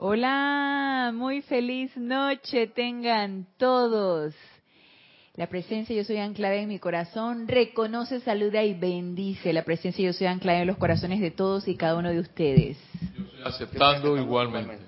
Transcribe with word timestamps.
Hola, 0.00 1.10
muy 1.12 1.42
feliz 1.42 1.96
noche 1.96 2.68
tengan 2.68 3.48
todos. 3.56 4.32
La 5.34 5.48
presencia 5.48 5.96
yo 5.96 6.04
soy 6.04 6.18
anclada 6.18 6.54
en 6.54 6.68
mi 6.68 6.78
corazón, 6.78 7.48
reconoce, 7.48 8.20
saluda 8.20 8.62
y 8.62 8.74
bendice 8.74 9.52
la 9.52 9.64
presencia 9.64 10.06
yo 10.06 10.12
soy 10.12 10.28
anclada 10.28 10.60
en 10.60 10.68
los 10.68 10.76
corazones 10.76 11.18
de 11.18 11.32
todos 11.32 11.66
y 11.66 11.74
cada 11.74 11.96
uno 11.96 12.10
de 12.10 12.20
ustedes. 12.20 12.78
Yo 13.16 13.24
estoy 13.24 13.42
aceptando 13.42 14.16
igualmente. 14.16 14.78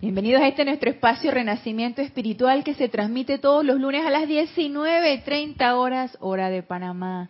Bienvenidos 0.00 0.40
a 0.40 0.46
este 0.46 0.64
nuestro 0.64 0.88
espacio 0.88 1.32
Renacimiento 1.32 2.00
Espiritual 2.00 2.62
que 2.62 2.74
se 2.74 2.88
transmite 2.88 3.38
todos 3.38 3.64
los 3.64 3.80
lunes 3.80 4.06
a 4.06 4.10
las 4.10 4.28
19.30 4.28 5.72
horas, 5.72 6.16
hora 6.20 6.48
de 6.48 6.62
Panamá, 6.62 7.28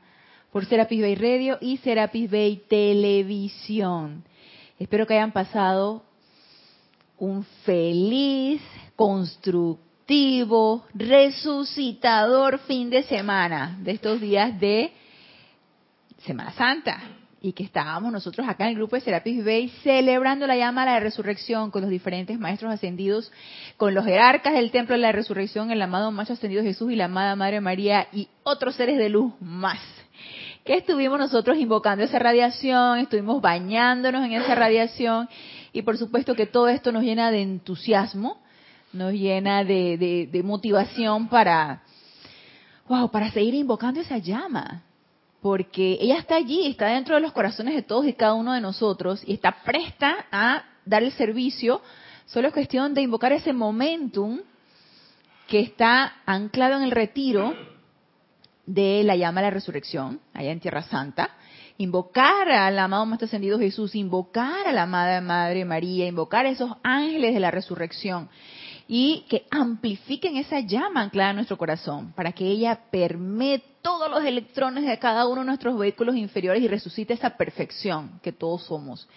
por 0.52 0.66
Serapis 0.66 1.00
Bay 1.00 1.14
Radio 1.14 1.56
y 1.58 1.78
Serapis 1.78 2.30
Bay 2.30 2.62
Televisión. 2.68 4.24
Espero 4.78 5.06
que 5.06 5.14
hayan 5.14 5.32
pasado 5.32 6.04
un 7.22 7.44
feliz, 7.64 8.60
constructivo, 8.96 10.84
resucitador 10.92 12.58
fin 12.58 12.90
de 12.90 13.04
semana 13.04 13.78
de 13.80 13.92
estos 13.92 14.20
días 14.20 14.58
de 14.58 14.92
Semana 16.26 16.50
Santa. 16.50 17.00
Y 17.40 17.52
que 17.52 17.62
estábamos 17.62 18.12
nosotros 18.12 18.48
acá 18.48 18.64
en 18.64 18.70
el 18.70 18.76
grupo 18.76 18.96
de 18.96 19.02
Serapis 19.02 19.44
Bay 19.44 19.68
celebrando 19.84 20.48
la 20.48 20.56
llama 20.56 20.84
de 20.84 20.90
la 20.90 21.00
resurrección 21.00 21.70
con 21.70 21.82
los 21.82 21.90
diferentes 21.92 22.40
maestros 22.40 22.72
ascendidos, 22.72 23.30
con 23.76 23.94
los 23.94 24.04
jerarcas 24.04 24.54
del 24.54 24.72
templo 24.72 24.96
de 24.96 25.02
la 25.02 25.12
resurrección, 25.12 25.70
el 25.70 25.80
amado 25.80 26.10
macho 26.10 26.32
ascendido 26.32 26.64
Jesús 26.64 26.90
y 26.90 26.96
la 26.96 27.04
amada 27.04 27.36
Madre 27.36 27.60
María 27.60 28.08
y 28.12 28.26
otros 28.42 28.74
seres 28.74 28.98
de 28.98 29.08
luz 29.08 29.32
más 29.40 29.78
que 30.64 30.76
estuvimos 30.76 31.18
nosotros 31.18 31.58
invocando 31.58 32.04
esa 32.04 32.20
radiación, 32.20 33.00
estuvimos 33.00 33.42
bañándonos 33.42 34.24
en 34.24 34.32
esa 34.32 34.54
radiación 34.54 35.28
y 35.72 35.82
por 35.82 35.96
supuesto 35.96 36.34
que 36.34 36.46
todo 36.46 36.68
esto 36.68 36.92
nos 36.92 37.02
llena 37.02 37.30
de 37.30 37.42
entusiasmo, 37.42 38.42
nos 38.92 39.12
llena 39.12 39.64
de, 39.64 40.40
motivación 40.44 41.28
para, 41.28 41.82
wow, 42.88 43.10
para 43.10 43.30
seguir 43.30 43.54
invocando 43.54 44.00
esa 44.00 44.18
llama. 44.18 44.82
Porque 45.40 45.98
ella 46.00 46.18
está 46.18 46.36
allí, 46.36 46.66
está 46.66 46.86
dentro 46.86 47.16
de 47.16 47.20
los 47.20 47.32
corazones 47.32 47.74
de 47.74 47.82
todos 47.82 48.06
y 48.06 48.12
cada 48.12 48.34
uno 48.34 48.52
de 48.52 48.60
nosotros 48.60 49.22
y 49.26 49.32
está 49.34 49.62
presta 49.64 50.26
a 50.30 50.64
dar 50.84 51.02
el 51.02 51.10
servicio. 51.12 51.80
Solo 52.26 52.48
es 52.48 52.54
cuestión 52.54 52.94
de 52.94 53.02
invocar 53.02 53.32
ese 53.32 53.52
momentum 53.52 54.40
que 55.48 55.60
está 55.60 56.20
anclado 56.26 56.76
en 56.76 56.84
el 56.84 56.92
retiro 56.92 57.54
de 58.66 59.02
la 59.04 59.16
llama 59.16 59.40
de 59.40 59.48
la 59.48 59.54
resurrección, 59.54 60.20
allá 60.32 60.52
en 60.52 60.60
Tierra 60.60 60.82
Santa, 60.84 61.30
invocar 61.82 62.48
al 62.48 62.78
amado 62.78 63.04
Maestro 63.06 63.26
Ascendido 63.26 63.58
Jesús, 63.58 63.94
invocar 63.94 64.66
a 64.66 64.72
la 64.72 64.82
amada 64.82 65.20
Madre 65.20 65.64
María, 65.64 66.06
invocar 66.06 66.46
a 66.46 66.50
esos 66.50 66.72
ángeles 66.82 67.34
de 67.34 67.40
la 67.40 67.50
resurrección 67.50 68.28
y 68.88 69.24
que 69.28 69.46
amplifiquen 69.50 70.36
esa 70.36 70.60
llama 70.60 71.02
anclada 71.02 71.30
en 71.30 71.36
nuestro 71.36 71.58
corazón 71.58 72.12
para 72.12 72.32
que 72.32 72.46
ella 72.46 72.78
permee 72.90 73.62
todos 73.80 74.10
los 74.10 74.24
electrones 74.24 74.86
de 74.86 74.98
cada 74.98 75.26
uno 75.26 75.40
de 75.40 75.46
nuestros 75.48 75.76
vehículos 75.76 76.14
inferiores 76.14 76.62
y 76.62 76.68
resucite 76.68 77.14
esa 77.14 77.36
perfección 77.36 78.20
que 78.22 78.32
todos 78.32 78.64
somos, 78.64 79.08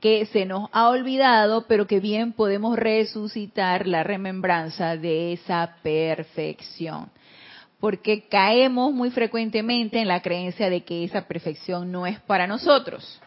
que 0.00 0.26
se 0.26 0.44
nos 0.44 0.68
ha 0.72 0.88
olvidado, 0.88 1.66
pero 1.66 1.86
que 1.86 2.00
bien 2.00 2.32
podemos 2.32 2.76
resucitar 2.76 3.86
la 3.86 4.02
remembranza 4.02 4.96
de 4.96 5.32
esa 5.32 5.76
perfección 5.82 7.10
porque 7.82 8.28
caemos 8.28 8.92
muy 8.92 9.10
frecuentemente 9.10 9.98
en 9.98 10.06
la 10.06 10.22
creencia 10.22 10.70
de 10.70 10.84
que 10.84 11.02
esa 11.02 11.26
perfección 11.26 11.90
no 11.90 12.06
es 12.06 12.20
para 12.20 12.46
nosotros. 12.46 13.20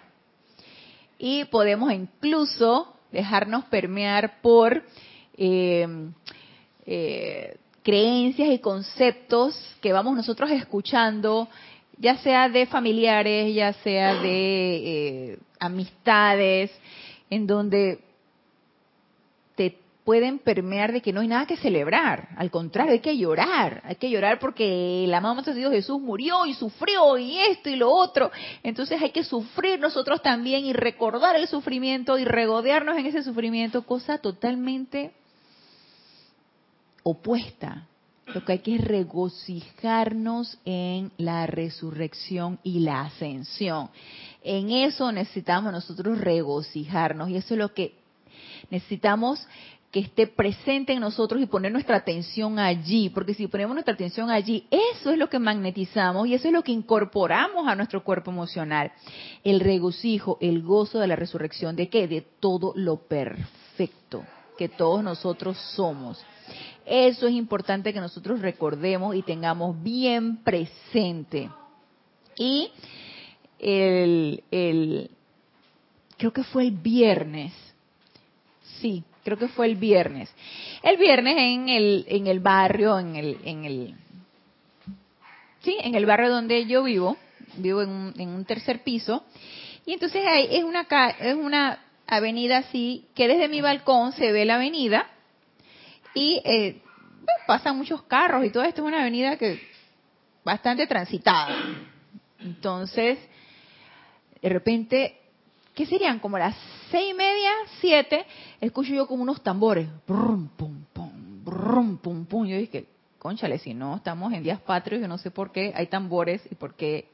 Y 1.19 1.43
podemos 1.43 1.91
incluso 1.91 2.95
dejarnos 3.11 3.65
permear 3.65 4.39
por 4.41 4.81
eh, 5.35 5.85
eh, 6.85 7.57
creencias 7.83 8.47
y 8.47 8.59
conceptos 8.59 9.59
que 9.81 9.91
vamos 9.91 10.15
nosotros 10.15 10.49
escuchando, 10.51 11.49
ya 11.97 12.15
sea 12.19 12.47
de 12.47 12.65
familiares, 12.65 13.53
ya 13.53 13.73
sea 13.73 14.21
de 14.21 15.31
eh, 15.33 15.39
amistades, 15.59 16.71
en 17.29 17.45
donde 17.45 17.99
pueden 20.05 20.37
permear 20.37 20.93
de 20.93 21.01
que 21.01 21.11
no 21.11 21.21
hay 21.21 21.27
nada 21.27 21.47
que 21.47 21.57
celebrar. 21.57 22.29
Al 22.37 22.51
contrario, 22.51 22.93
hay 22.93 22.99
que 22.99 23.17
llorar. 23.17 23.81
Hay 23.83 23.95
que 23.95 24.11
llorar 24.11 24.37
porque 24.39 25.03
el 25.03 25.13
amado 25.13 25.41
Dios 25.53 25.71
Jesús 25.71 25.99
murió 25.99 26.45
y 26.45 26.53
sufrió 26.53 27.17
y 27.17 27.39
esto 27.39 27.69
y 27.69 27.75
lo 27.75 27.91
otro. 27.91 28.31
Entonces 28.61 29.01
hay 29.01 29.09
que 29.09 29.23
sufrir 29.23 29.79
nosotros 29.79 30.21
también 30.21 30.63
y 30.63 30.73
recordar 30.73 31.35
el 31.35 31.47
sufrimiento 31.47 32.19
y 32.19 32.23
regodearnos 32.23 32.97
en 32.97 33.07
ese 33.07 33.23
sufrimiento, 33.23 33.83
cosa 33.83 34.19
totalmente 34.19 35.11
opuesta. 37.01 37.87
Lo 38.27 38.45
que 38.45 38.53
hay 38.53 38.59
que 38.59 38.75
es 38.75 38.81
regocijarnos 38.81 40.59
en 40.65 41.11
la 41.17 41.47
resurrección 41.47 42.59
y 42.63 42.79
la 42.79 43.01
ascensión. 43.01 43.89
En 44.43 44.69
eso 44.69 45.11
necesitamos 45.11 45.71
nosotros 45.71 46.19
regocijarnos 46.19 47.29
y 47.29 47.37
eso 47.37 47.55
es 47.55 47.59
lo 47.59 47.73
que 47.73 48.05
necesitamos 48.69 49.47
que 49.95 50.01
esté 50.01 50.27
presente 50.27 50.91
en 50.91 50.99
nosotros 50.99 51.41
y 51.41 51.45
poner 51.45 51.71
nuestra 51.71 51.95
atención 51.95 52.59
allí, 52.59 53.09
porque 53.11 53.33
si 53.33 53.47
ponemos 53.47 53.75
nuestra 53.75 53.93
atención 53.93 54.29
allí, 54.29 54.67
eso 54.69 55.09
es 55.09 55.17
lo 55.17 55.29
que 55.29 55.39
magnetizamos 55.39 56.27
y 56.27 56.33
eso 56.33 56.49
es 56.49 56.53
lo 56.53 56.63
que 56.63 56.73
incorporamos 56.73 57.65
a 57.65 57.75
nuestro 57.75 58.03
cuerpo 58.03 58.29
emocional. 58.29 58.91
El 59.45 59.61
regocijo, 59.61 60.37
el 60.41 60.63
gozo 60.63 60.99
de 60.99 61.07
la 61.07 61.15
resurrección, 61.15 61.77
¿de 61.77 61.87
qué? 61.87 62.09
De 62.09 62.19
todo 62.41 62.73
lo 62.75 62.97
perfecto 63.07 64.25
que 64.57 64.67
todos 64.67 65.01
nosotros 65.01 65.55
somos. 65.77 66.21
Eso 66.85 67.27
es 67.27 67.33
importante 67.33 67.93
que 67.93 68.01
nosotros 68.01 68.41
recordemos 68.41 69.15
y 69.15 69.21
tengamos 69.21 69.81
bien 69.81 70.43
presente. 70.43 71.49
Y 72.37 72.69
el, 73.59 74.43
el 74.51 75.09
creo 76.17 76.33
que 76.33 76.43
fue 76.43 76.63
el 76.63 76.71
viernes, 76.71 77.53
sí, 78.81 79.01
creo 79.25 79.37
que 79.37 79.47
fue 79.47 79.65
el 79.65 79.75
viernes. 79.75 80.33
El 80.83 80.97
viernes 80.97 81.35
en 81.37 81.67
el, 81.67 82.05
en 82.07 82.27
el 82.27 82.39
barrio, 82.39 82.99
en 82.99 83.15
el, 83.15 83.37
en 83.43 83.65
el, 83.65 83.95
sí, 85.61 85.75
en 85.81 85.95
el 85.95 86.05
barrio 86.05 86.29
donde 86.29 86.65
yo 86.67 86.83
vivo, 86.83 87.17
vivo 87.57 87.81
en 87.81 87.89
un, 87.89 88.13
en 88.17 88.29
un 88.29 88.45
tercer 88.45 88.83
piso, 88.83 89.25
y 89.85 89.93
entonces 89.93 90.23
ahí 90.25 90.47
es 90.51 90.63
una, 90.63 90.81
es 91.19 91.35
una 91.35 91.79
avenida 92.05 92.59
así, 92.59 93.05
que 93.15 93.27
desde 93.27 93.49
mi 93.49 93.61
balcón 93.61 94.11
se 94.13 94.31
ve 94.31 94.45
la 94.45 94.55
avenida, 94.55 95.07
y 96.13 96.41
eh, 96.45 96.81
pasan 97.47 97.77
muchos 97.77 98.03
carros 98.03 98.45
y 98.45 98.51
todo 98.51 98.63
esto 98.63 98.83
es 98.83 98.87
una 98.87 99.01
avenida 99.01 99.37
que 99.37 99.59
bastante 100.43 100.85
transitada. 100.85 101.57
Entonces, 102.39 103.17
de 104.39 104.49
repente 104.49 105.24
¿qué 105.75 105.85
serían? 105.85 106.19
Como 106.19 106.39
las 106.39 106.55
seis 106.89 107.11
y 107.11 107.13
media, 107.13 107.51
siete, 107.79 108.25
escucho 108.61 108.93
yo 108.93 109.05
como 109.05 109.21
unos 109.21 109.43
tambores. 109.43 109.87
Brum, 110.07 110.47
pum, 110.47 110.85
pum, 110.93 111.43
brum, 111.43 111.97
pum, 111.97 112.25
pum. 112.25 112.47
Yo 112.47 112.57
dije, 112.57 112.85
conchale, 113.19 113.59
si 113.59 113.73
no, 113.73 113.97
estamos 113.97 114.33
en 114.33 114.41
días 114.41 114.61
patrios, 114.61 115.01
yo 115.01 115.07
no 115.07 115.17
sé 115.17 115.29
por 115.29 115.51
qué 115.51 115.73
hay 115.75 115.87
tambores 115.87 116.41
y 116.49 116.55
por 116.55 116.75
qué. 116.75 117.09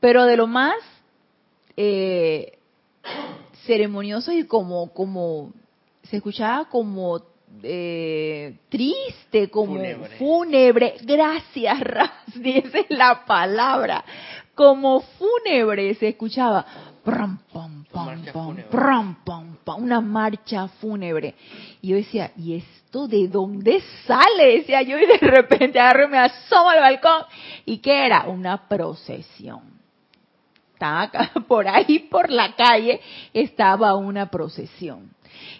Pero 0.00 0.24
de 0.24 0.36
lo 0.36 0.46
más 0.46 0.76
eh, 1.76 2.58
ceremonioso 3.66 4.32
y 4.32 4.44
como, 4.44 4.92
como, 4.92 5.52
se 6.04 6.16
escuchaba 6.16 6.68
como 6.68 7.20
eh, 7.62 8.56
triste, 8.68 9.50
como 9.50 9.78
fúnebre. 10.18 10.96
Gracias, 11.02 11.80
Rasdi, 11.80 12.58
esa 12.58 12.78
es 12.78 12.86
la 12.90 13.24
palabra. 13.26 14.04
Como 14.54 15.00
fúnebre 15.00 15.94
se 15.96 16.08
escuchaba 16.08 16.64
una 19.76 20.00
marcha 20.00 20.68
fúnebre. 20.68 21.34
Y 21.80 21.88
yo 21.88 21.96
decía, 21.96 22.32
¿y 22.36 22.54
esto 22.54 23.06
de 23.06 23.28
dónde 23.28 23.80
sale? 24.06 24.58
Decía 24.58 24.82
yo, 24.82 24.98
y 24.98 25.06
de 25.06 25.18
repente 25.18 25.78
agarro 25.78 26.08
me 26.08 26.18
asomo 26.18 26.68
al 26.68 26.80
balcón. 26.80 27.22
¿Y 27.64 27.78
qué 27.78 28.06
era? 28.06 28.26
Una 28.26 28.68
procesión. 28.68 29.76
Estaba 30.72 31.02
acá, 31.02 31.30
por 31.48 31.68
ahí, 31.68 32.00
por 32.00 32.30
la 32.30 32.54
calle, 32.54 33.00
estaba 33.32 33.94
una 33.94 34.30
procesión. 34.30 35.10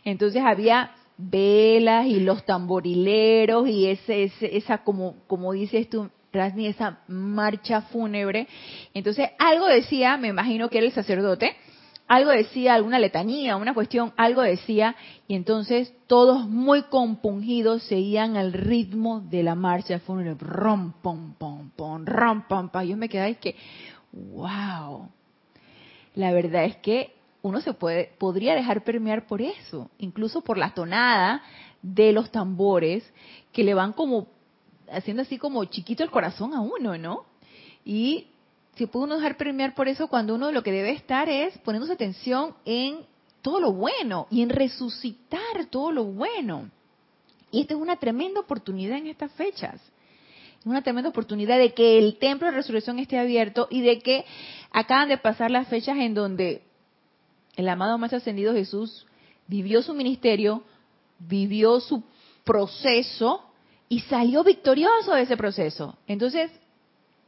Entonces 0.05 0.43
había 0.44 0.91
velas 1.17 2.06
y 2.06 2.21
los 2.21 2.44
tamborileros 2.44 3.69
y 3.69 3.87
ese, 3.87 4.31
esa, 4.41 4.79
como, 4.79 5.17
como 5.26 5.53
dices 5.53 5.88
tú, 5.88 6.11
ni 6.55 6.67
esa 6.67 6.99
marcha 7.08 7.82
fúnebre. 7.82 8.46
Entonces, 8.94 9.31
algo 9.38 9.67
decía, 9.67 10.17
me 10.17 10.28
imagino 10.28 10.69
que 10.69 10.78
era 10.78 10.87
el 10.87 10.93
sacerdote, 10.93 11.56
algo 12.08 12.31
decía, 12.31 12.75
alguna 12.75 12.99
letanía, 12.99 13.56
una 13.56 13.75
cuestión, 13.75 14.12
algo 14.17 14.43
decía, 14.43 14.94
y 15.26 15.34
entonces 15.34 15.93
todos 16.06 16.49
muy 16.49 16.84
compungidos 16.84 17.82
seguían 17.84 18.37
al 18.37 18.52
ritmo 18.52 19.20
de 19.20 19.43
la 19.43 19.56
marcha 19.56 19.99
fúnebre. 19.99 20.37
Rom, 20.38 20.93
pom, 21.02 21.34
pom, 21.34 21.70
pom, 21.70 22.06
rom, 22.06 22.43
pom, 22.49 22.69
pom. 22.69 22.82
Yo 22.84 22.96
me 22.96 23.08
quedé 23.08 23.34
que, 23.37 23.56
wow. 24.12 25.08
La 26.14 26.32
verdad 26.32 26.64
es 26.64 26.76
que 26.76 27.12
uno 27.43 27.61
se 27.61 27.73
puede, 27.73 28.12
podría 28.19 28.55
dejar 28.55 28.84
permear 28.84 29.26
por 29.26 29.43
eso, 29.43 29.90
incluso 29.99 30.43
por 30.43 30.58
la 30.58 30.75
tonada 30.75 31.43
de 31.82 32.12
los 32.12 32.31
tambores 32.31 33.12
que 33.52 33.64
le 33.64 33.75
van 33.75 33.93
como 33.93 34.28
haciendo 34.91 35.23
así 35.23 35.38
como 35.38 35.65
chiquito 35.65 36.03
el 36.03 36.11
corazón 36.11 36.55
a 36.55 36.61
uno, 36.61 36.97
¿no? 36.99 37.25
Y 37.85 38.27
se 38.77 38.87
puede 38.87 39.06
uno 39.06 39.17
dejar 39.17 39.37
permear 39.37 39.75
por 39.75 39.88
eso 39.88 40.09
cuando 40.09 40.35
uno 40.35 40.53
lo 40.53 40.62
que 40.62 40.73
debe 40.73 40.91
estar 40.91 41.29
es 41.29 41.56
poniéndose 41.59 41.94
atención 41.94 42.55
en 42.65 43.06
todo 43.43 43.61
lo 43.61 43.73
bueno 43.73 44.27
y 44.31 44.43
en 44.43 44.50
resucitar 44.50 45.67
todo 45.71 45.93
lo 45.93 46.05
bueno. 46.05 46.71
Y 47.50 47.62
esta 47.62 47.75
es 47.75 47.81
una 47.81 47.97
tremenda 47.97 48.41
oportunidad 48.41 48.99
en 48.99 49.06
estas 49.06 49.33
fechas. 49.33 49.81
Una 50.65 50.83
tremenda 50.83 51.11
oportunidad 51.11 51.59
de 51.59 51.73
que 51.73 51.97
el 51.97 52.19
templo 52.19 52.49
de 52.49 52.56
resurrección 52.56 52.99
esté 52.99 53.19
abierto 53.19 53.69
y 53.71 53.83
de 53.83 54.00
que 54.00 54.25
acaban 54.73 55.09
de 55.09 55.17
pasar 55.17 55.50
las 55.50 55.69
fechas 55.69 55.97
en 55.99 56.12
donde 56.12 56.62
el 57.55 57.69
amado 57.69 57.99
más 57.99 58.12
ascendido 58.12 58.53
Jesús 58.53 59.06
vivió 59.47 59.81
su 59.81 59.94
ministerio, 59.94 60.65
vivió 61.21 61.79
su 61.81 62.03
proceso 62.44 63.44
y 63.88 64.00
salió 64.00 64.43
victorioso 64.43 65.15
de 65.15 65.23
ese 65.23 65.37
proceso. 65.37 65.97
Entonces, 66.06 66.50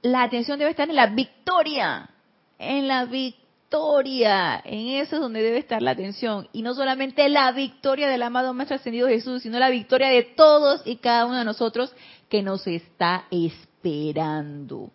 la 0.02 0.22
atención 0.22 0.58
debe 0.58 0.70
estar 0.70 0.88
en 0.88 0.96
la 0.96 1.06
victoria, 1.06 2.10
en 2.58 2.88
la 2.88 3.05
victoria, 3.05 4.60
en 4.64 4.88
eso 5.00 5.16
es 5.16 5.22
donde 5.22 5.43
debe 5.43 5.58
estar 5.58 5.82
la 5.82 5.93
atención. 5.93 6.49
Y 6.52 6.62
no 6.62 6.75
solamente 6.75 7.28
la 7.28 7.52
victoria 7.52 8.08
del 8.08 8.22
amado 8.22 8.55
Maestro 8.55 8.76
Ascendido 8.76 9.08
Jesús, 9.08 9.43
sino 9.43 9.58
la 9.58 9.70
victoria 9.70 10.08
de 10.08 10.22
todos 10.22 10.82
y 10.84 10.96
cada 10.96 11.26
uno 11.26 11.37
de 11.37 11.44
nosotros 11.44 11.94
que 12.28 12.43
nos 12.43 12.66
está 12.66 13.26
esperando. 13.31 14.90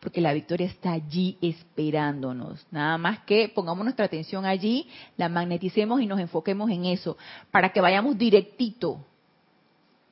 Porque 0.00 0.20
la 0.20 0.34
victoria 0.34 0.66
está 0.66 0.92
allí 0.92 1.38
esperándonos. 1.40 2.66
Nada 2.70 2.98
más 2.98 3.20
que 3.20 3.48
pongamos 3.48 3.84
nuestra 3.84 4.04
atención 4.04 4.44
allí, 4.44 4.88
la 5.16 5.28
magneticemos 5.28 6.00
y 6.00 6.06
nos 6.06 6.20
enfoquemos 6.20 6.70
en 6.70 6.84
eso, 6.84 7.16
para 7.50 7.72
que 7.72 7.80
vayamos 7.80 8.18
directito 8.18 9.00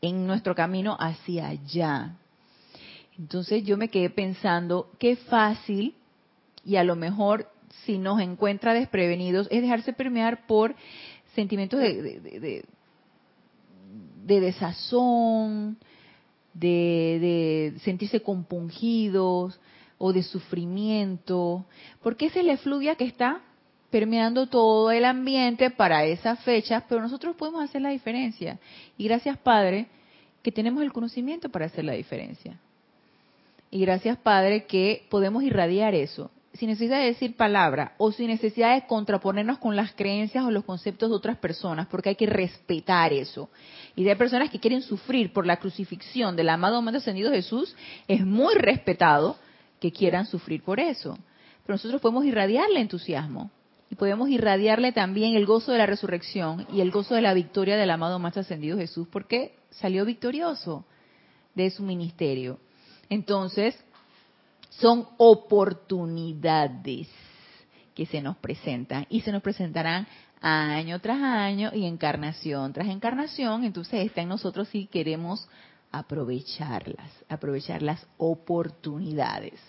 en 0.02 0.26
nuestro 0.26 0.54
camino 0.54 0.96
hacia 1.00 1.48
allá. 1.48 2.18
Entonces 3.18 3.64
yo 3.64 3.76
me 3.76 3.88
quedé 3.88 4.10
pensando, 4.10 4.90
qué 4.98 5.16
fácil, 5.16 5.94
y 6.64 6.76
a 6.76 6.84
lo 6.84 6.96
mejor 6.96 7.48
si 7.84 7.98
nos 7.98 8.20
encuentra 8.20 8.74
desprevenidos, 8.74 9.48
es 9.50 9.62
dejarse 9.62 9.92
permear 9.92 10.46
por 10.46 10.74
sentimientos 11.34 11.80
de, 11.80 12.62
de, 14.24 14.40
desazón, 14.40 15.78
de, 16.52 17.74
sentirse 17.82 18.20
compungidos 18.20 19.58
o 19.98 20.12
de 20.12 20.22
sufrimiento, 20.22 21.64
porque 22.02 22.26
esa 22.26 22.40
es 22.40 22.46
la 22.46 22.52
efluvia 22.54 22.96
que 22.96 23.04
está 23.04 23.40
permeando 23.92 24.46
todo 24.46 24.90
el 24.90 25.04
ambiente 25.04 25.70
para 25.70 26.06
esas 26.06 26.40
fechas, 26.40 26.82
pero 26.88 27.02
nosotros 27.02 27.36
podemos 27.36 27.62
hacer 27.62 27.82
la 27.82 27.90
diferencia. 27.90 28.58
Y 28.96 29.04
gracias 29.04 29.36
Padre 29.36 29.86
que 30.42 30.50
tenemos 30.50 30.82
el 30.82 30.94
conocimiento 30.94 31.50
para 31.50 31.66
hacer 31.66 31.84
la 31.84 31.92
diferencia. 31.92 32.58
Y 33.70 33.80
gracias 33.82 34.16
Padre 34.16 34.64
que 34.64 35.04
podemos 35.10 35.42
irradiar 35.42 35.94
eso, 35.94 36.30
sin 36.54 36.70
necesidad 36.70 37.00
de 37.00 37.04
decir 37.04 37.36
palabra 37.36 37.92
o 37.98 38.12
sin 38.12 38.28
necesidad 38.28 38.74
de 38.74 38.86
contraponernos 38.86 39.58
con 39.58 39.76
las 39.76 39.92
creencias 39.92 40.42
o 40.42 40.50
los 40.50 40.64
conceptos 40.64 41.10
de 41.10 41.16
otras 41.16 41.36
personas, 41.36 41.86
porque 41.86 42.08
hay 42.08 42.16
que 42.16 42.26
respetar 42.26 43.12
eso. 43.12 43.50
Y 43.94 44.04
de 44.04 44.16
personas 44.16 44.48
que 44.48 44.58
quieren 44.58 44.80
sufrir 44.80 45.34
por 45.34 45.46
la 45.46 45.58
crucifixión 45.58 46.34
del 46.34 46.48
amado 46.48 46.78
hombre 46.78 46.96
ascendido 46.96 47.30
Jesús, 47.30 47.76
es 48.08 48.24
muy 48.24 48.54
respetado 48.54 49.36
que 49.80 49.92
quieran 49.92 50.24
sufrir 50.24 50.62
por 50.62 50.80
eso. 50.80 51.18
Pero 51.66 51.74
nosotros 51.74 52.00
podemos 52.00 52.24
irradiarle 52.24 52.80
entusiasmo 52.80 53.50
y 53.92 53.94
podemos 53.94 54.30
irradiarle 54.30 54.92
también 54.92 55.34
el 55.34 55.44
gozo 55.44 55.70
de 55.70 55.76
la 55.76 55.84
resurrección 55.84 56.66
y 56.72 56.80
el 56.80 56.90
gozo 56.90 57.14
de 57.14 57.20
la 57.20 57.34
victoria 57.34 57.76
del 57.76 57.90
amado 57.90 58.18
más 58.18 58.38
ascendido 58.38 58.78
Jesús, 58.78 59.06
porque 59.12 59.54
salió 59.68 60.06
victorioso 60.06 60.86
de 61.54 61.68
su 61.68 61.82
ministerio. 61.82 62.58
Entonces, 63.10 63.76
son 64.70 65.06
oportunidades 65.18 67.06
que 67.94 68.06
se 68.06 68.22
nos 68.22 68.38
presentan 68.38 69.04
y 69.10 69.20
se 69.20 69.30
nos 69.30 69.42
presentarán 69.42 70.08
año 70.40 70.98
tras 71.00 71.20
año 71.20 71.70
y 71.74 71.84
encarnación 71.84 72.72
tras 72.72 72.88
encarnación. 72.88 73.62
Entonces 73.62 74.06
está 74.06 74.22
en 74.22 74.28
nosotros 74.30 74.68
si 74.68 74.86
queremos 74.86 75.46
aprovecharlas, 75.90 77.12
aprovechar 77.28 77.82
las 77.82 78.06
oportunidades. 78.16 79.60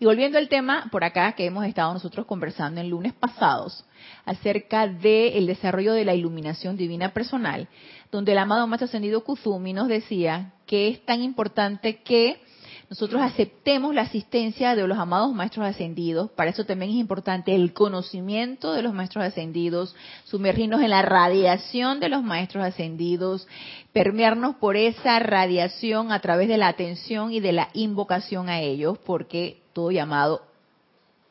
Y 0.00 0.04
volviendo 0.04 0.38
al 0.38 0.48
tema 0.48 0.88
por 0.92 1.02
acá 1.02 1.32
que 1.32 1.46
hemos 1.46 1.66
estado 1.66 1.92
nosotros 1.92 2.24
conversando 2.24 2.80
en 2.80 2.88
lunes 2.88 3.12
pasados 3.14 3.84
acerca 4.24 4.86
del 4.86 5.46
desarrollo 5.46 5.92
de 5.92 6.04
la 6.04 6.14
iluminación 6.14 6.76
divina 6.76 7.12
personal, 7.12 7.68
donde 8.12 8.32
el 8.32 8.38
amado 8.38 8.66
más 8.68 8.80
ascendido 8.80 9.24
Kuzumi 9.24 9.72
nos 9.72 9.88
decía 9.88 10.52
que 10.66 10.88
es 10.88 11.04
tan 11.04 11.22
importante 11.22 12.02
que 12.02 12.40
nosotros 12.90 13.20
aceptemos 13.20 13.94
la 13.94 14.02
asistencia 14.02 14.74
de 14.74 14.86
los 14.86 14.96
amados 14.96 15.34
maestros 15.34 15.66
ascendidos. 15.66 16.30
Para 16.30 16.50
eso 16.50 16.64
también 16.64 16.92
es 16.92 16.96
importante 16.96 17.54
el 17.54 17.74
conocimiento 17.74 18.72
de 18.72 18.80
los 18.80 18.94
maestros 18.94 19.24
ascendidos, 19.24 19.94
sumergirnos 20.24 20.80
en 20.80 20.90
la 20.90 21.02
radiación 21.02 22.00
de 22.00 22.08
los 22.08 22.22
maestros 22.22 22.64
ascendidos, 22.64 23.46
permearnos 23.92 24.56
por 24.56 24.76
esa 24.76 25.18
radiación 25.18 26.12
a 26.12 26.20
través 26.20 26.48
de 26.48 26.56
la 26.56 26.68
atención 26.68 27.30
y 27.30 27.40
de 27.40 27.52
la 27.52 27.68
invocación 27.74 28.48
a 28.48 28.60
ellos, 28.60 28.96
porque 29.04 29.60
todo 29.74 29.90
llamado 29.90 30.42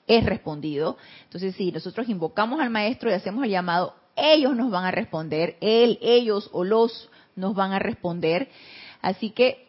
es 0.06 0.24
respondido. 0.26 0.98
Entonces, 1.24 1.56
si 1.56 1.72
nosotros 1.72 2.08
invocamos 2.08 2.60
al 2.60 2.70
maestro 2.70 3.10
y 3.10 3.14
hacemos 3.14 3.44
el 3.44 3.50
llamado, 3.50 3.96
ellos 4.16 4.56
nos 4.56 4.70
van 4.70 4.86
a 4.86 4.92
responder, 4.92 5.58
él, 5.62 5.98
ellos 6.04 6.52
o 6.54 6.64
los 6.64 7.10
nos 7.36 7.56
van 7.56 7.72
a 7.72 7.80
responder. 7.80 8.50
Así 9.02 9.32
que 9.32 9.67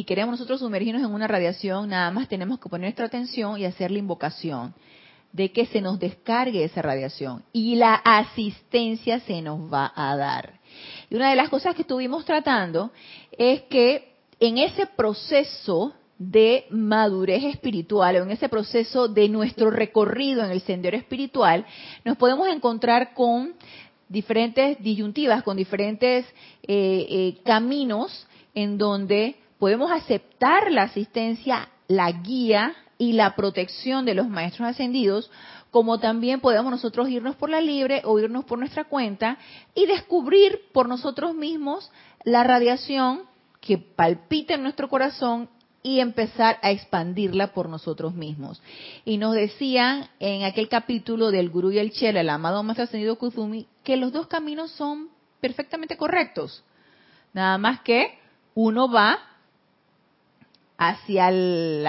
si 0.00 0.04
queremos 0.04 0.32
nosotros 0.32 0.60
sumergirnos 0.60 1.02
en 1.02 1.12
una 1.12 1.26
radiación, 1.26 1.90
nada 1.90 2.10
más 2.10 2.26
tenemos 2.26 2.58
que 2.58 2.70
poner 2.70 2.86
nuestra 2.86 3.04
atención 3.04 3.60
y 3.60 3.66
hacer 3.66 3.90
la 3.90 3.98
invocación 3.98 4.72
de 5.30 5.52
que 5.52 5.66
se 5.66 5.82
nos 5.82 5.98
descargue 5.98 6.64
esa 6.64 6.80
radiación 6.80 7.44
y 7.52 7.74
la 7.74 7.96
asistencia 7.96 9.20
se 9.20 9.42
nos 9.42 9.70
va 9.70 9.92
a 9.94 10.16
dar. 10.16 10.58
Y 11.10 11.16
una 11.16 11.28
de 11.28 11.36
las 11.36 11.50
cosas 11.50 11.74
que 11.74 11.82
estuvimos 11.82 12.24
tratando 12.24 12.92
es 13.36 13.60
que 13.64 14.14
en 14.38 14.56
ese 14.56 14.86
proceso 14.86 15.92
de 16.16 16.64
madurez 16.70 17.44
espiritual 17.44 18.16
o 18.16 18.22
en 18.22 18.30
ese 18.30 18.48
proceso 18.48 19.06
de 19.06 19.28
nuestro 19.28 19.70
recorrido 19.70 20.42
en 20.42 20.50
el 20.50 20.62
sendero 20.62 20.96
espiritual, 20.96 21.66
nos 22.06 22.16
podemos 22.16 22.48
encontrar 22.48 23.12
con 23.12 23.52
diferentes 24.08 24.82
disyuntivas, 24.82 25.42
con 25.42 25.58
diferentes 25.58 26.24
eh, 26.62 27.06
eh, 27.10 27.38
caminos 27.44 28.26
en 28.54 28.78
donde 28.78 29.36
podemos 29.60 29.92
aceptar 29.92 30.72
la 30.72 30.84
asistencia, 30.84 31.68
la 31.86 32.10
guía 32.10 32.74
y 32.96 33.12
la 33.12 33.36
protección 33.36 34.06
de 34.06 34.14
los 34.14 34.26
maestros 34.26 34.66
ascendidos, 34.66 35.30
como 35.70 36.00
también 36.00 36.40
podemos 36.40 36.72
nosotros 36.72 37.10
irnos 37.10 37.36
por 37.36 37.50
la 37.50 37.60
libre 37.60 38.00
o 38.04 38.18
irnos 38.18 38.46
por 38.46 38.58
nuestra 38.58 38.84
cuenta 38.84 39.36
y 39.74 39.86
descubrir 39.86 40.62
por 40.72 40.88
nosotros 40.88 41.34
mismos 41.34 41.92
la 42.24 42.42
radiación 42.42 43.22
que 43.60 43.76
palpita 43.76 44.54
en 44.54 44.62
nuestro 44.62 44.88
corazón 44.88 45.50
y 45.82 46.00
empezar 46.00 46.58
a 46.62 46.70
expandirla 46.70 47.52
por 47.52 47.68
nosotros 47.68 48.14
mismos. 48.14 48.62
Y 49.04 49.18
nos 49.18 49.34
decían 49.34 50.08
en 50.20 50.44
aquel 50.44 50.70
capítulo 50.70 51.30
del 51.30 51.50
Guru 51.50 51.70
y 51.70 51.78
el 51.78 51.92
Chela, 51.92 52.22
el 52.22 52.30
amado 52.30 52.62
Maestro 52.62 52.84
Ascendido 52.84 53.16
Kuzumi, 53.16 53.66
que 53.84 53.98
los 53.98 54.10
dos 54.10 54.26
caminos 54.26 54.70
son 54.72 55.10
perfectamente 55.40 55.98
correctos. 55.98 56.64
Nada 57.34 57.58
más 57.58 57.82
que 57.82 58.18
uno 58.54 58.90
va 58.90 59.29
hacia 60.80 61.28
el 61.28 61.84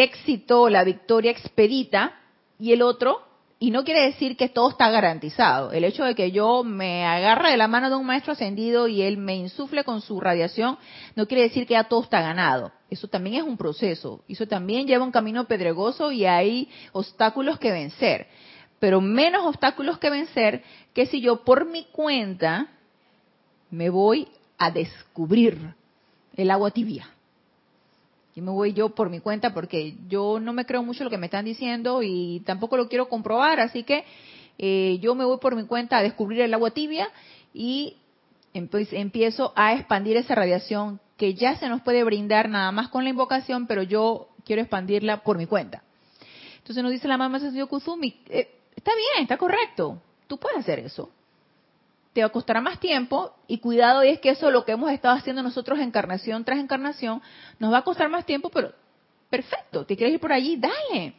éxito, 0.00 0.68
la 0.68 0.84
victoria 0.84 1.30
expedita, 1.30 2.12
y 2.58 2.72
el 2.72 2.82
otro, 2.82 3.22
y 3.58 3.70
no 3.70 3.82
quiere 3.82 4.02
decir 4.02 4.36
que 4.36 4.50
todo 4.50 4.68
está 4.68 4.90
garantizado. 4.90 5.72
El 5.72 5.84
hecho 5.84 6.04
de 6.04 6.14
que 6.14 6.30
yo 6.32 6.64
me 6.64 7.06
agarre 7.06 7.52
de 7.52 7.56
la 7.56 7.66
mano 7.66 7.88
de 7.88 7.96
un 7.96 8.04
maestro 8.04 8.34
ascendido 8.34 8.88
y 8.88 9.00
él 9.00 9.16
me 9.16 9.36
insufle 9.36 9.84
con 9.84 10.02
su 10.02 10.20
radiación, 10.20 10.76
no 11.14 11.26
quiere 11.26 11.44
decir 11.44 11.66
que 11.66 11.72
ya 11.72 11.84
todo 11.84 12.02
está 12.02 12.20
ganado. 12.20 12.72
Eso 12.90 13.08
también 13.08 13.36
es 13.36 13.42
un 13.42 13.56
proceso. 13.56 14.22
Eso 14.28 14.46
también 14.46 14.86
lleva 14.86 15.04
un 15.04 15.10
camino 15.10 15.46
pedregoso 15.46 16.12
y 16.12 16.26
hay 16.26 16.68
obstáculos 16.92 17.58
que 17.58 17.72
vencer. 17.72 18.26
Pero 18.78 19.00
menos 19.00 19.46
obstáculos 19.46 19.98
que 19.98 20.10
vencer 20.10 20.62
que 20.92 21.06
si 21.06 21.22
yo 21.22 21.42
por 21.42 21.64
mi 21.64 21.84
cuenta 21.84 22.66
me 23.70 23.88
voy 23.88 24.28
a 24.58 24.70
descubrir 24.70 25.74
el 26.36 26.50
agua 26.50 26.70
tibia 26.70 27.15
y 28.36 28.40
me 28.40 28.52
voy 28.52 28.72
yo 28.72 28.90
por 28.90 29.10
mi 29.10 29.18
cuenta 29.18 29.52
porque 29.52 29.96
yo 30.08 30.38
no 30.38 30.52
me 30.52 30.64
creo 30.64 30.84
mucho 30.84 31.02
lo 31.02 31.10
que 31.10 31.18
me 31.18 31.26
están 31.26 31.44
diciendo 31.44 32.02
y 32.02 32.42
tampoco 32.46 32.76
lo 32.76 32.88
quiero 32.88 33.08
comprobar, 33.08 33.58
así 33.58 33.82
que 33.82 34.04
eh, 34.58 34.98
yo 35.00 35.16
me 35.16 35.24
voy 35.24 35.38
por 35.38 35.56
mi 35.56 35.64
cuenta 35.64 35.98
a 35.98 36.02
descubrir 36.02 36.42
el 36.42 36.54
agua 36.54 36.70
tibia 36.70 37.08
y 37.52 37.96
empiezo 38.52 39.52
a 39.56 39.74
expandir 39.74 40.16
esa 40.16 40.34
radiación 40.34 41.00
que 41.16 41.34
ya 41.34 41.56
se 41.56 41.68
nos 41.68 41.82
puede 41.82 42.04
brindar 42.04 42.48
nada 42.48 42.70
más 42.70 42.88
con 42.88 43.02
la 43.02 43.10
invocación, 43.10 43.66
pero 43.66 43.82
yo 43.82 44.28
quiero 44.44 44.62
expandirla 44.62 45.24
por 45.24 45.36
mi 45.36 45.46
cuenta. 45.46 45.82
Entonces 46.58 46.82
nos 46.82 46.92
dice 46.92 47.08
la 47.08 47.16
mamá 47.16 47.40
Sencillo 47.40 47.66
Kuzumi, 47.68 48.20
eh, 48.28 48.50
Está 48.76 48.92
bien, 48.94 49.22
está 49.22 49.36
correcto. 49.36 50.00
Tú 50.28 50.38
puedes 50.38 50.58
hacer 50.58 50.80
eso. 50.80 51.10
Te 52.16 52.22
va 52.22 52.28
a 52.28 52.32
costar 52.32 52.62
más 52.62 52.80
tiempo 52.80 53.36
y 53.46 53.58
cuidado 53.58 54.02
y 54.02 54.08
es 54.08 54.20
que 54.20 54.30
eso 54.30 54.50
lo 54.50 54.64
que 54.64 54.72
hemos 54.72 54.90
estado 54.90 55.14
haciendo 55.14 55.42
nosotros 55.42 55.78
encarnación 55.80 56.46
tras 56.46 56.58
encarnación 56.58 57.20
nos 57.58 57.70
va 57.70 57.76
a 57.76 57.82
costar 57.82 58.08
más 58.08 58.24
tiempo, 58.24 58.48
pero 58.48 58.72
perfecto, 59.28 59.84
te 59.84 59.98
quieres 59.98 60.14
ir 60.14 60.20
por 60.20 60.32
allí, 60.32 60.56
dale. 60.56 61.12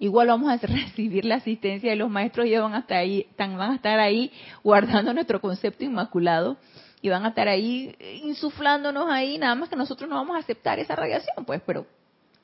Igual 0.00 0.26
vamos 0.26 0.50
a 0.50 0.56
recibir 0.66 1.24
la 1.26 1.36
asistencia 1.36 1.90
de 1.90 1.94
los 1.94 2.10
maestros 2.10 2.48
y 2.48 2.56
van 2.56 2.74
a 2.74 2.80
estar 2.80 2.98
ahí, 2.98 3.24
van 3.38 3.60
a 3.60 3.74
estar 3.76 4.00
ahí 4.00 4.32
guardando 4.64 5.14
nuestro 5.14 5.40
concepto 5.40 5.84
inmaculado 5.84 6.56
y 7.00 7.08
van 7.08 7.24
a 7.24 7.28
estar 7.28 7.46
ahí 7.46 7.94
insuflándonos 8.24 9.08
ahí, 9.08 9.38
nada 9.38 9.54
más 9.54 9.68
que 9.68 9.76
nosotros 9.76 10.10
no 10.10 10.16
vamos 10.16 10.34
a 10.34 10.40
aceptar 10.40 10.80
esa 10.80 10.96
radiación, 10.96 11.44
pues, 11.46 11.62
pero 11.64 11.86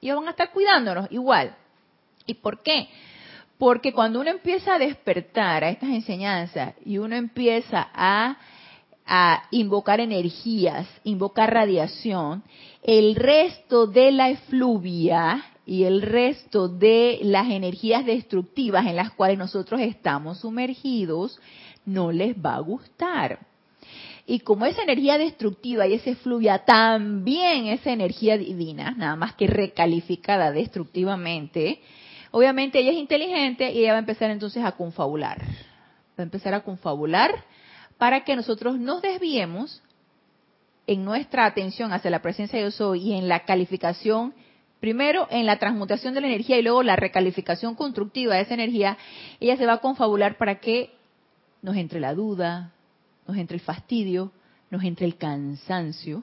ellos 0.00 0.16
van 0.16 0.28
a 0.28 0.30
estar 0.30 0.52
cuidándonos 0.52 1.10
igual. 1.10 1.56
¿Y 2.26 2.34
por 2.34 2.62
qué? 2.62 2.88
Porque 3.58 3.92
cuando 3.92 4.20
uno 4.20 4.30
empieza 4.30 4.76
a 4.76 4.78
despertar 4.78 5.64
a 5.64 5.70
estas 5.70 5.90
enseñanzas 5.90 6.74
y 6.84 6.98
uno 6.98 7.16
empieza 7.16 7.88
a, 7.92 8.38
invocar 9.50 10.00
energías, 10.00 10.86
invocar 11.02 11.52
radiación, 11.52 12.44
el 12.82 13.14
resto 13.16 13.86
de 13.86 14.12
la 14.12 14.28
efluvia 14.28 15.44
y 15.64 15.84
el 15.84 16.02
resto 16.02 16.68
de 16.68 17.18
las 17.22 17.48
energías 17.50 18.04
destructivas 18.04 18.86
en 18.86 18.96
las 18.96 19.10
cuales 19.12 19.38
nosotros 19.38 19.80
estamos 19.80 20.40
sumergidos 20.40 21.40
no 21.86 22.12
les 22.12 22.36
va 22.36 22.56
a 22.56 22.60
gustar. 22.60 23.38
Y 24.26 24.40
como 24.40 24.66
esa 24.66 24.82
energía 24.82 25.16
destructiva 25.16 25.86
y 25.86 25.94
ese 25.94 26.14
fluvia 26.14 26.58
también 26.66 27.68
esa 27.68 27.90
energía 27.90 28.36
divina, 28.36 28.90
nada 28.90 29.16
más 29.16 29.34
que 29.36 29.46
recalificada 29.46 30.52
destructivamente, 30.52 31.80
obviamente 32.30 32.78
ella 32.78 32.92
es 32.92 32.98
inteligente 32.98 33.70
y 33.72 33.80
ella 33.80 33.92
va 33.92 33.96
a 33.96 34.00
empezar 34.00 34.30
entonces 34.30 34.64
a 34.64 34.72
confabular. 34.72 35.40
Va 35.40 36.18
a 36.18 36.22
empezar 36.22 36.54
a 36.54 36.62
confabular 36.62 37.44
para 37.98 38.24
que 38.24 38.36
nosotros 38.36 38.78
nos 38.78 39.02
desviemos 39.02 39.82
en 40.86 41.04
nuestra 41.04 41.44
atención 41.44 41.92
hacia 41.92 42.10
la 42.10 42.22
presencia 42.22 42.62
de 42.62 42.70
soy 42.70 43.00
y 43.00 43.12
en 43.12 43.28
la 43.28 43.44
calificación, 43.44 44.32
primero 44.80 45.28
en 45.30 45.44
la 45.44 45.58
transmutación 45.58 46.14
de 46.14 46.22
la 46.22 46.28
energía 46.28 46.58
y 46.58 46.62
luego 46.62 46.82
la 46.82 46.96
recalificación 46.96 47.74
constructiva 47.74 48.36
de 48.36 48.42
esa 48.42 48.54
energía, 48.54 48.96
ella 49.38 49.56
se 49.56 49.66
va 49.66 49.74
a 49.74 49.80
confabular 49.80 50.38
para 50.38 50.60
que 50.60 50.94
nos 51.60 51.76
entre 51.76 52.00
la 52.00 52.14
duda, 52.14 52.72
nos 53.26 53.36
entre 53.36 53.56
el 53.56 53.60
fastidio, 53.60 54.32
nos 54.70 54.82
entre 54.84 55.04
el 55.04 55.16
cansancio, 55.16 56.22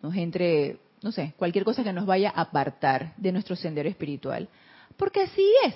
nos 0.00 0.16
entre, 0.16 0.78
no 1.02 1.12
sé, 1.12 1.34
cualquier 1.36 1.64
cosa 1.64 1.84
que 1.84 1.92
nos 1.92 2.06
vaya 2.06 2.32
a 2.34 2.42
apartar 2.42 3.14
de 3.16 3.30
nuestro 3.30 3.54
sendero 3.54 3.88
espiritual. 3.88 4.48
Porque 4.96 5.22
así 5.22 5.46
es, 5.64 5.74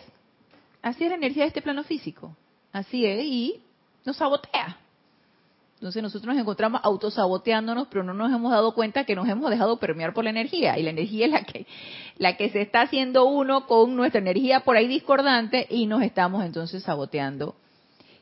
así 0.83 1.05
es 1.05 1.11
la 1.11 1.17
energía 1.17 1.45
de 1.45 1.49
este 1.49 1.63
plano 1.63 1.85
físico, 1.85 2.37
así 2.73 3.05
es, 3.07 3.25
y 3.25 3.61
nos 4.05 4.17
sabotea. 4.17 4.79
Entonces 5.75 6.03
nosotros 6.03 6.35
nos 6.35 6.41
encontramos 6.41 6.81
autosaboteándonos, 6.83 7.89
pero 7.89 8.03
no 8.03 8.15
nos 8.15 8.33
hemos 8.33 8.51
dado 8.51 8.73
cuenta 8.73 9.05
que 9.05 9.15
nos 9.15 9.29
hemos 9.29 9.51
dejado 9.51 9.79
permear 9.79 10.15
por 10.15 10.25
la 10.25 10.31
energía. 10.31 10.79
Y 10.79 10.83
la 10.83 10.91
energía 10.91 11.27
es 11.27 11.33
la 11.33 11.45
que, 11.45 11.67
la 12.17 12.37
que 12.37 12.49
se 12.49 12.63
está 12.63 12.83
haciendo 12.83 13.27
uno 13.27 13.67
con 13.67 13.95
nuestra 13.95 14.21
energía 14.21 14.61
por 14.61 14.77
ahí 14.77 14.89
discordante 14.89 15.67
y 15.69 15.87
nos 15.87 16.03
estamos 16.03 16.45
entonces 16.45 16.83
saboteando 16.83 17.57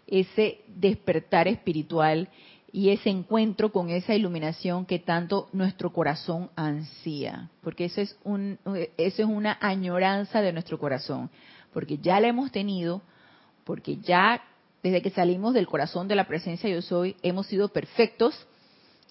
ese 0.06 0.62
despertar 0.66 1.46
espiritual 1.46 2.28
y 2.74 2.90
ese 2.90 3.08
encuentro 3.08 3.70
con 3.70 3.88
esa 3.88 4.16
iluminación 4.16 4.84
que 4.84 4.98
tanto 4.98 5.48
nuestro 5.52 5.92
corazón 5.92 6.50
ansía, 6.56 7.48
porque 7.62 7.84
eso 7.84 8.00
es, 8.00 8.18
un, 8.24 8.58
eso 8.96 9.22
es 9.22 9.28
una 9.28 9.56
añoranza 9.60 10.42
de 10.42 10.52
nuestro 10.52 10.76
corazón, 10.80 11.30
porque 11.72 11.98
ya 11.98 12.18
la 12.18 12.26
hemos 12.26 12.50
tenido, 12.50 13.00
porque 13.62 13.98
ya 13.98 14.42
desde 14.82 15.02
que 15.02 15.10
salimos 15.10 15.54
del 15.54 15.68
corazón 15.68 16.08
de 16.08 16.16
la 16.16 16.26
presencia 16.26 16.68
yo 16.68 16.82
soy, 16.82 17.14
hemos 17.22 17.46
sido 17.46 17.68
perfectos, 17.68 18.34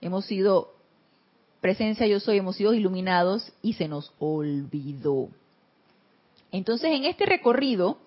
hemos 0.01 0.25
sido 0.25 0.73
presencia 1.61 2.05
yo 2.05 2.19
soy, 2.19 2.39
hemos 2.39 2.57
sido 2.57 2.73
iluminados 2.73 3.53
y 3.61 3.75
se 3.75 3.87
nos 3.87 4.11
olvidó. 4.19 5.29
Entonces, 6.51 6.91
en 6.91 7.05
este 7.05 7.25
recorrido 7.25 7.97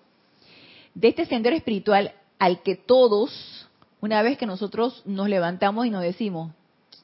de 0.93 1.07
este 1.07 1.25
sendero 1.25 1.55
espiritual 1.55 2.13
al 2.37 2.61
que 2.61 2.75
todos, 2.75 3.66
una 3.99 4.21
vez 4.21 4.37
que 4.37 4.45
nosotros 4.45 5.01
nos 5.05 5.27
levantamos 5.29 5.85
y 5.85 5.89
nos 5.89 6.03
decimos, 6.03 6.51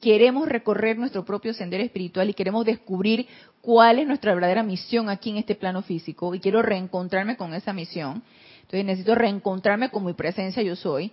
queremos 0.00 0.48
recorrer 0.48 0.98
nuestro 0.98 1.24
propio 1.24 1.54
sendero 1.54 1.82
espiritual 1.82 2.28
y 2.28 2.34
queremos 2.34 2.64
descubrir 2.64 3.26
cuál 3.60 3.98
es 3.98 4.06
nuestra 4.06 4.34
verdadera 4.34 4.62
misión 4.62 5.08
aquí 5.08 5.30
en 5.30 5.38
este 5.38 5.54
plano 5.54 5.82
físico 5.82 6.34
y 6.34 6.40
quiero 6.40 6.62
reencontrarme 6.62 7.36
con 7.36 7.54
esa 7.54 7.72
misión. 7.72 8.22
Entonces 8.62 8.84
necesito 8.84 9.14
reencontrarme 9.14 9.90
con 9.90 10.04
mi 10.04 10.12
presencia 10.12 10.62
yo 10.62 10.76
soy 10.76 11.12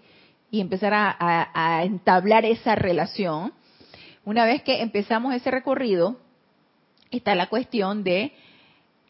y 0.52 0.60
empezar 0.60 0.94
a, 0.94 1.16
a 1.54 1.84
entablar 1.84 2.46
esa 2.46 2.76
relación. 2.76 3.54
Una 4.26 4.46
vez 4.46 4.62
que 4.64 4.82
empezamos 4.82 5.34
ese 5.34 5.50
recorrido, 5.50 6.18
está 7.10 7.34
la 7.34 7.48
cuestión 7.48 8.04
de 8.04 8.34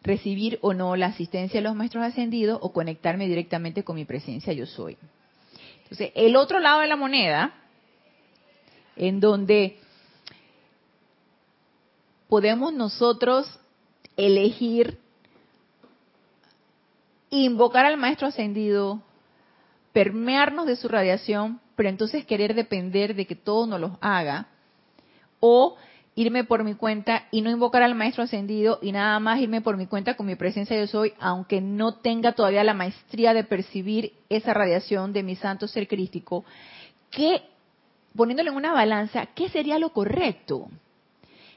recibir 0.03 0.57
o 0.61 0.73
no 0.73 0.95
la 0.95 1.07
asistencia 1.07 1.59
de 1.59 1.63
los 1.63 1.75
maestros 1.75 2.03
ascendidos 2.03 2.59
o 2.61 2.71
conectarme 2.71 3.27
directamente 3.27 3.83
con 3.83 3.95
mi 3.95 4.05
presencia 4.05 4.53
yo 4.53 4.65
soy. 4.65 4.97
Entonces, 5.91 6.13
el 6.15 6.37
otro 6.37 6.61
lado 6.61 6.79
de 6.79 6.87
la 6.87 6.95
moneda, 6.95 7.53
en 8.95 9.19
donde 9.19 9.77
podemos 12.29 12.71
nosotros 12.71 13.59
elegir 14.15 14.99
invocar 17.29 17.85
al 17.85 17.97
maestro 17.97 18.27
ascendido, 18.27 19.01
permearnos 19.91 20.65
de 20.65 20.77
su 20.77 20.87
radiación, 20.87 21.59
pero 21.75 21.89
entonces 21.89 22.25
querer 22.25 22.55
depender 22.55 23.13
de 23.13 23.27
que 23.27 23.35
todo 23.35 23.67
nos 23.67 23.81
lo 23.81 23.97
haga, 23.99 24.47
o 25.41 25.75
irme 26.21 26.43
por 26.43 26.63
mi 26.63 26.75
cuenta 26.75 27.27
y 27.31 27.41
no 27.41 27.49
invocar 27.49 27.81
al 27.81 27.95
maestro 27.95 28.23
ascendido 28.23 28.77
y 28.81 28.91
nada 28.91 29.19
más 29.19 29.39
irme 29.39 29.61
por 29.61 29.75
mi 29.75 29.87
cuenta 29.87 30.15
con 30.15 30.27
mi 30.27 30.35
presencia 30.35 30.77
yo 30.77 30.85
soy, 30.85 31.13
aunque 31.19 31.61
no 31.61 31.95
tenga 31.95 32.33
todavía 32.33 32.63
la 32.63 32.75
maestría 32.75 33.33
de 33.33 33.43
percibir 33.43 34.13
esa 34.29 34.53
radiación 34.53 35.13
de 35.13 35.23
mi 35.23 35.35
santo 35.35 35.67
ser 35.67 35.87
crístico, 35.87 36.45
que 37.09 37.41
poniéndolo 38.15 38.51
en 38.51 38.57
una 38.57 38.71
balanza, 38.71 39.25
¿qué 39.33 39.49
sería 39.49 39.79
lo 39.79 39.93
correcto? 39.93 40.69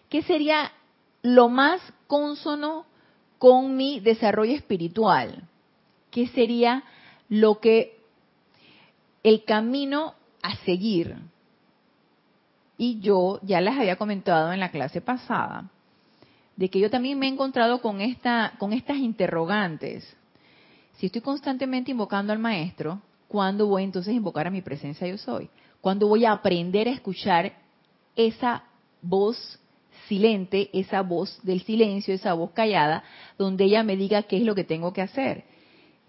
¿Qué 0.09 0.23
sería 0.23 0.73
lo 1.23 1.50
más 1.50 1.80
consono 2.06 2.87
con 3.38 3.76
mi 3.76 4.00
desarrollo 4.00 4.54
espiritual? 4.54 5.47
¿Qué 6.11 6.26
sería 6.28 6.85
lo 7.28 7.61
que 7.61 7.99
el 9.23 9.44
camino 9.44 10.14
a 10.42 10.56
seguir? 10.64 11.16
Y 12.76 13.00
yo 13.00 13.40
ya 13.43 13.61
les 13.61 13.76
había 13.76 13.97
comentado 13.97 14.52
en 14.52 14.61
la 14.61 14.71
clase 14.71 15.00
pasada 15.00 15.71
de 16.57 16.69
que 16.69 16.78
yo 16.78 16.90
también 16.90 17.19
me 17.19 17.26
he 17.26 17.31
encontrado 17.31 17.81
con 17.81 18.00
esta 18.00 18.52
con 18.59 18.73
estas 18.73 18.99
interrogantes. 18.99 20.16
Si 20.97 21.07
estoy 21.07 21.21
constantemente 21.21 21.90
invocando 21.90 22.33
al 22.33 22.38
maestro, 22.38 23.00
¿cuándo 23.28 23.66
voy 23.66 23.83
entonces 23.83 24.12
a 24.12 24.16
invocar 24.16 24.47
a 24.47 24.50
mi 24.50 24.62
presencia 24.62 25.07
yo 25.07 25.19
soy? 25.19 25.49
¿Cuándo 25.81 26.07
voy 26.07 26.25
a 26.25 26.33
aprender 26.33 26.88
a 26.88 26.93
escuchar 26.93 27.52
esa 28.16 28.64
voz 29.02 29.59
silente, 30.09 30.71
esa 30.73 31.02
voz 31.02 31.40
del 31.43 31.62
silencio, 31.62 32.14
esa 32.14 32.35
voz 32.35 32.52
callada, 32.52 33.02
donde 33.38 33.64
ella 33.64 33.83
me 33.83 33.97
diga 33.97 34.23
qué 34.23 34.37
es 34.37 34.45
lo 34.45 34.54
que 34.54 34.64
tengo 34.64 34.93
que 34.93 35.02
hacer? 35.02 35.45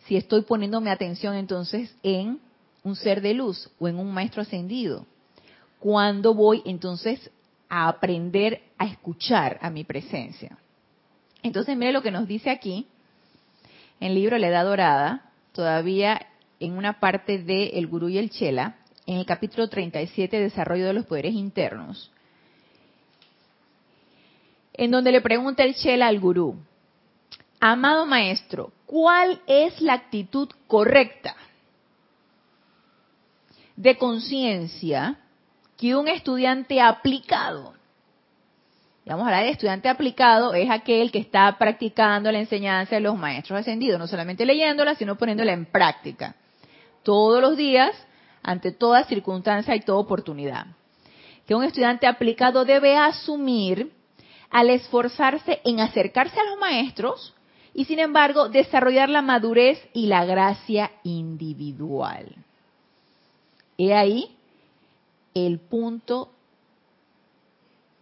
Si 0.06 0.16
estoy 0.16 0.44
poniéndome 0.44 0.92
atención 0.92 1.36
entonces 1.36 1.96
en 2.04 2.40
un 2.84 2.96
ser 2.96 3.22
de 3.22 3.34
luz 3.34 3.72
o 3.80 3.88
en 3.88 3.98
un 3.98 4.14
maestro 4.14 4.44
ascendido 4.44 5.08
cuando 5.86 6.34
voy 6.34 6.64
entonces 6.66 7.30
a 7.70 7.88
aprender 7.88 8.64
a 8.80 8.88
escuchar 8.88 9.60
a 9.62 9.70
mi 9.70 9.84
presencia. 9.84 10.58
Entonces, 11.44 11.78
mire 11.78 11.92
lo 11.92 12.02
que 12.02 12.10
nos 12.10 12.28
dice 12.28 12.50
aquí, 12.50 12.88
en 14.00 14.08
el 14.08 14.16
libro 14.16 14.36
La 14.40 14.48
Edad 14.48 14.66
Dorada, 14.66 15.30
todavía 15.52 16.26
en 16.60 16.76
una 16.76 17.00
parte 17.00 17.38
de 17.38 17.68
El 17.76 17.86
Gurú 17.86 18.10
y 18.10 18.18
el 18.18 18.32
Chela, 18.32 18.78
en 19.06 19.20
el 19.20 19.28
capítulo 19.28 19.70
37, 19.70 20.40
Desarrollo 20.40 20.88
de 20.88 20.94
los 20.94 21.06
Poderes 21.06 21.36
Internos, 21.36 22.12
en 24.74 24.90
donde 24.90 25.12
le 25.12 25.22
pregunta 25.22 25.64
el 25.64 25.76
Chela 25.76 26.08
al 26.08 26.20
Gurú, 26.20 26.56
Amado 27.60 28.08
Maestro, 28.08 28.72
¿cuál 28.88 29.40
es 29.46 29.80
la 29.82 29.94
actitud 29.94 30.50
correcta 30.66 31.36
de 33.76 33.96
conciencia 34.00 35.20
que 35.78 35.96
un 35.96 36.08
estudiante 36.08 36.82
aplicado, 36.82 37.74
vamos 39.06 39.24
a 39.24 39.28
hablar 39.28 39.44
de 39.44 39.52
estudiante 39.52 39.90
aplicado, 39.90 40.54
es 40.54 40.70
aquel 40.70 41.12
que 41.12 41.20
está 41.20 41.58
practicando 41.58 42.32
la 42.32 42.40
enseñanza 42.40 42.96
de 42.96 43.02
los 43.02 43.18
maestros 43.18 43.60
ascendidos, 43.60 44.00
no 44.00 44.08
solamente 44.08 44.46
leyéndola, 44.46 44.96
sino 44.96 45.18
poniéndola 45.18 45.54
en 45.54 45.66
práctica, 45.66 46.36
todos 47.04 47.42
los 47.42 47.58
días, 47.58 47.92
ante 48.42 48.72
toda 48.72 49.04
circunstancia 49.04 49.76
y 49.76 49.82
toda 49.82 50.00
oportunidad. 50.00 50.68
Que 51.48 51.56
un 51.56 51.64
estudiante 51.64 52.08
aplicado 52.08 52.64
debe 52.66 52.96
asumir 52.96 53.92
al 54.50 54.70
esforzarse 54.70 55.62
en 55.66 55.80
acercarse 55.80 56.40
a 56.40 56.44
los 56.44 56.58
maestros 56.60 57.34
y 57.74 57.86
sin 57.86 58.00
embargo 58.00 58.50
desarrollar 58.50 59.10
la 59.10 59.22
madurez 59.22 59.80
y 59.94 60.08
la 60.08 60.26
gracia 60.26 60.92
individual. 61.04 62.34
He 63.78 63.94
ahí 63.94 64.36
el 65.36 65.60
punto 65.60 66.32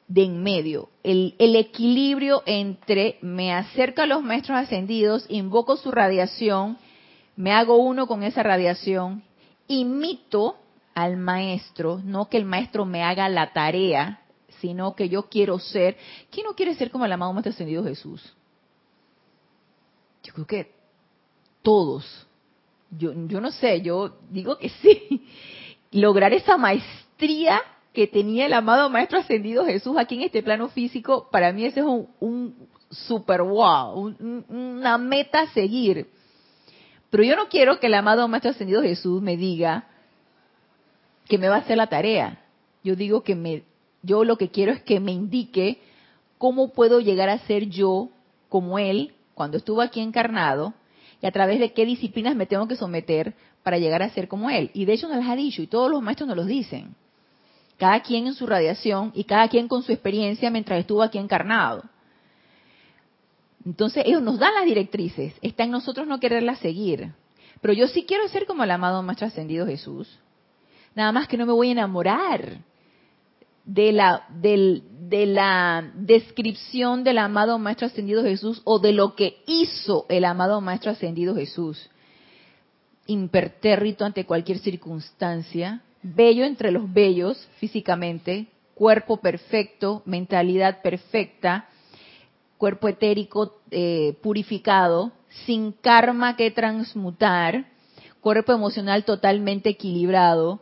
de 0.08 0.24
en 0.26 0.44
medio, 0.44 0.90
el, 1.02 1.34
equilibrio 1.40 2.44
entre 2.46 3.18
me 3.22 3.52
acerco 3.52 4.02
a 4.02 4.06
los 4.06 4.22
maestros 4.22 4.60
ascendidos, 4.60 5.26
invoco 5.28 5.76
su 5.76 5.90
radiación, 5.90 6.78
me 7.36 7.52
hago 7.52 7.78
uno 7.78 8.06
con 8.06 8.22
esa 8.22 8.44
radiación, 8.44 9.24
imito 9.68 10.58
al 10.94 11.18
maestro, 11.18 12.00
no 12.04 12.30
que 12.30 12.38
el 12.38 12.46
maestro 12.46 12.86
me 12.86 13.02
haga 13.02 13.28
la 13.28 13.54
tarea, 13.54 14.22
sino 14.60 14.96
que 14.96 15.10
yo 15.10 15.24
quiero 15.24 15.58
ser. 15.58 15.98
¿Quién 16.30 16.46
no 16.46 16.54
quiere 16.54 16.76
ser 16.76 16.92
como 16.92 17.06
el 17.06 17.12
amado 17.12 17.34
Maestro 17.34 17.52
Ascendido 17.52 17.84
Jesús? 17.84 18.22
Yo 20.22 20.34
creo 20.34 20.46
que 20.46 20.72
todos. 21.64 22.28
Yo, 22.92 23.12
yo 23.28 23.42
no 23.42 23.52
sé, 23.52 23.82
yo 23.82 24.20
digo 24.30 24.60
que 24.60 24.70
sí. 24.70 25.26
Lograr 25.92 26.34
esa 26.34 26.58
maestría 26.58 27.03
que 27.94 28.08
tenía 28.08 28.46
el 28.46 28.54
amado 28.54 28.90
Maestro 28.90 29.20
Ascendido 29.20 29.66
Jesús 29.66 29.96
aquí 29.98 30.16
en 30.16 30.22
este 30.22 30.44
plano 30.44 30.70
físico, 30.70 31.30
para 31.32 31.54
mí 31.54 31.66
ese 31.66 31.82
es 31.82 31.86
un, 31.86 32.08
un 32.20 32.68
super 32.90 33.42
wow, 33.42 34.16
una 34.50 34.98
meta 34.98 35.42
a 35.42 35.48
seguir. 35.54 36.08
Pero 37.10 37.24
yo 37.24 37.36
no 37.36 37.48
quiero 37.48 37.80
que 37.80 37.88
el 37.88 37.94
amado 37.94 38.28
Maestro 38.28 38.52
Ascendido 38.52 38.82
Jesús 38.82 39.22
me 39.22 39.38
diga 39.38 39.88
que 41.28 41.38
me 41.38 41.50
va 41.50 41.56
a 41.56 41.60
hacer 41.60 41.78
la 41.78 41.88
tarea. 41.88 42.42
Yo 42.84 42.96
digo 42.96 43.24
que 43.24 43.36
me 43.36 43.64
yo 44.04 44.26
lo 44.26 44.38
que 44.38 44.50
quiero 44.50 44.74
es 44.74 44.82
que 44.84 45.00
me 45.00 45.14
indique 45.14 45.80
cómo 46.38 46.74
puedo 46.74 47.00
llegar 47.00 47.30
a 47.30 47.40
ser 47.40 47.70
yo 47.70 48.10
como 48.50 48.78
Él 48.78 49.14
cuando 49.34 49.58
estuvo 49.58 49.82
aquí 49.82 50.02
encarnado 50.02 50.74
y 51.22 51.26
a 51.26 51.32
través 51.32 51.60
de 51.60 51.72
qué 51.72 51.86
disciplinas 51.86 52.36
me 52.36 52.46
tengo 52.46 52.68
que 52.68 52.76
someter 52.76 53.34
para 53.64 53.78
llegar 53.78 54.04
a 54.04 54.10
ser 54.10 54.28
como 54.28 54.50
Él. 54.50 54.70
Y 54.74 54.84
de 54.84 54.94
hecho 54.94 55.08
nos 55.08 55.18
las 55.18 55.30
ha 55.30 55.38
dicho 55.38 55.62
y 55.62 55.68
todos 55.68 55.90
los 55.90 56.02
maestros 56.02 56.28
nos 56.28 56.36
lo 56.36 56.44
dicen. 56.44 56.96
Cada 57.84 58.00
quien 58.00 58.28
en 58.28 58.34
su 58.34 58.48
radiación 58.48 59.12
y 59.14 59.26
cada 59.26 59.50
quien 59.50 59.68
con 59.68 59.84
su 59.84 59.92
experiencia 59.92 60.50
mientras 60.50 60.80
estuvo 60.80 61.04
aquí 61.04 61.18
encarnado. 61.18 61.84
Entonces 63.66 64.06
ellos 64.06 64.22
nos 64.22 64.40
dan 64.40 64.54
las 64.54 64.64
directrices, 64.64 65.34
está 65.42 65.66
en 65.66 65.72
nosotros 65.72 66.08
no 66.08 66.22
quererlas 66.22 66.60
seguir. 66.60 67.12
Pero 67.60 67.74
yo 67.74 67.90
sí 67.90 68.06
quiero 68.06 68.26
ser 68.30 68.46
como 68.46 68.64
el 68.64 68.72
amado 68.72 69.04
Maestro 69.04 69.28
Ascendido 69.28 69.68
Jesús. 69.68 70.18
Nada 70.96 71.12
más 71.12 71.28
que 71.28 71.36
no 71.36 71.46
me 71.46 71.52
voy 71.52 71.68
a 71.68 71.72
enamorar 71.74 72.60
de 73.66 73.92
la, 73.92 74.28
de 74.30 75.26
la 75.26 75.92
descripción 75.94 77.04
del 77.04 77.18
amado 77.18 77.60
Maestro 77.60 77.88
Ascendido 77.88 78.24
Jesús 78.24 78.62
o 78.64 78.80
de 78.80 78.94
lo 78.94 79.14
que 79.18 79.44
hizo 79.46 80.06
el 80.08 80.24
amado 80.24 80.62
Maestro 80.62 80.92
Ascendido 80.92 81.36
Jesús. 81.36 81.90
Impertérrito 83.08 84.06
ante 84.06 84.26
cualquier 84.26 84.60
circunstancia, 84.60 85.82
bello 86.04 86.44
entre 86.44 86.72
los 86.72 86.92
bellos 86.92 87.48
físicamente, 87.58 88.48
cuerpo 88.76 89.18
perfecto, 89.18 90.04
mentalidad 90.06 90.82
perfecta, 90.82 91.68
cuerpo 92.58 92.88
etérico 92.88 93.62
eh, 93.72 94.18
purificado, 94.22 95.12
sin 95.46 95.72
karma 95.72 96.36
que 96.36 96.52
transmutar, 96.52 97.66
cuerpo 98.22 98.52
emocional 98.52 99.04
totalmente 99.04 99.70
equilibrado, 99.70 100.62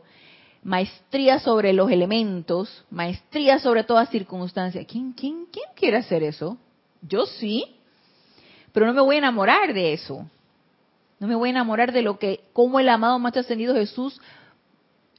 maestría 0.63 1.39
sobre 1.39 1.73
los 1.73 1.91
elementos, 1.91 2.85
maestría 2.89 3.59
sobre 3.59 3.83
toda 3.83 4.05
circunstancia. 4.05 4.85
¿Quién, 4.85 5.13
quién, 5.13 5.47
quién 5.51 5.65
quiere 5.75 5.97
hacer 5.97 6.23
eso? 6.23 6.57
Yo 7.01 7.25
sí, 7.25 7.65
pero 8.71 8.85
no 8.85 8.93
me 8.93 9.01
voy 9.01 9.15
a 9.15 9.19
enamorar 9.19 9.73
de 9.73 9.93
eso. 9.93 10.25
No 11.19 11.27
me 11.27 11.35
voy 11.35 11.49
a 11.49 11.51
enamorar 11.51 11.91
de 11.91 12.01
lo 12.01 12.17
que, 12.17 12.41
cómo 12.53 12.79
el 12.79 12.89
amado 12.89 13.19
Maestro 13.19 13.41
Ascendido 13.41 13.75
Jesús 13.75 14.19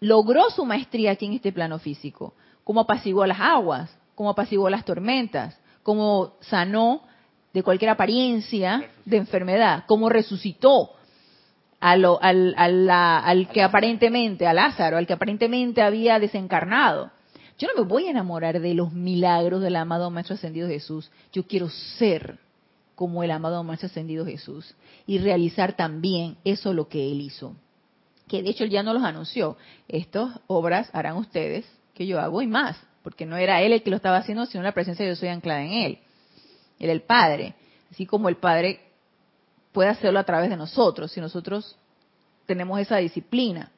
logró 0.02 0.50
su 0.50 0.64
maestría 0.64 1.12
aquí 1.12 1.26
en 1.26 1.34
este 1.34 1.52
plano 1.52 1.78
físico, 1.78 2.34
cómo 2.64 2.80
apaciguó 2.80 3.24
las 3.24 3.38
aguas, 3.38 3.96
cómo 4.16 4.30
apaciguó 4.30 4.68
las 4.68 4.84
tormentas, 4.84 5.56
cómo 5.84 6.34
sanó 6.40 7.02
de 7.52 7.62
cualquier 7.62 7.90
apariencia 7.90 8.90
de 9.04 9.16
enfermedad, 9.16 9.84
cómo 9.86 10.08
resucitó, 10.08 10.90
al, 11.78 12.04
al, 12.20 13.48
que 13.52 13.62
aparentemente, 13.62 14.46
a 14.46 14.52
Lázaro, 14.52 14.96
al 14.96 15.06
que 15.06 15.12
aparentemente 15.12 15.82
había 15.82 16.18
desencarnado. 16.18 17.12
Yo 17.58 17.68
no 17.68 17.82
me 17.82 17.88
voy 17.88 18.06
a 18.06 18.10
enamorar 18.10 18.60
de 18.60 18.74
los 18.74 18.92
milagros 18.92 19.62
del 19.62 19.76
amado 19.76 20.10
Maestro 20.10 20.34
Ascendido 20.34 20.68
Jesús. 20.68 21.12
Yo 21.32 21.46
quiero 21.46 21.68
ser 21.68 22.40
como 22.96 23.22
el 23.22 23.30
amado 23.30 23.62
Maestro 23.62 23.86
Ascendido 23.86 24.26
Jesús 24.26 24.74
y 25.06 25.18
realizar 25.18 25.74
también 25.74 26.38
eso 26.44 26.72
lo 26.72 26.88
que 26.88 27.10
él 27.10 27.20
hizo. 27.20 27.54
Que 28.32 28.42
de 28.42 28.48
hecho 28.48 28.64
él 28.64 28.70
ya 28.70 28.82
no 28.82 28.94
los 28.94 29.02
anunció. 29.02 29.58
Estas 29.88 30.40
obras 30.46 30.88
harán 30.94 31.18
ustedes 31.18 31.66
que 31.92 32.06
yo 32.06 32.18
hago 32.18 32.40
y 32.40 32.46
más, 32.46 32.78
porque 33.02 33.26
no 33.26 33.36
era 33.36 33.60
él 33.60 33.74
el 33.74 33.82
que 33.82 33.90
lo 33.90 33.96
estaba 33.96 34.16
haciendo, 34.16 34.46
sino 34.46 34.64
la 34.64 34.72
presencia 34.72 35.04
de 35.04 35.10
yo 35.10 35.16
soy 35.16 35.28
anclada 35.28 35.62
en 35.62 35.72
él. 35.72 35.98
Era 36.80 36.92
el 36.94 37.02
Padre. 37.02 37.54
Así 37.90 38.06
como 38.06 38.30
el 38.30 38.36
Padre 38.36 38.80
puede 39.72 39.90
hacerlo 39.90 40.18
a 40.18 40.24
través 40.24 40.48
de 40.48 40.56
nosotros, 40.56 41.12
si 41.12 41.20
nosotros 41.20 41.76
tenemos 42.46 42.80
esa 42.80 42.96
disciplina. 42.96 43.70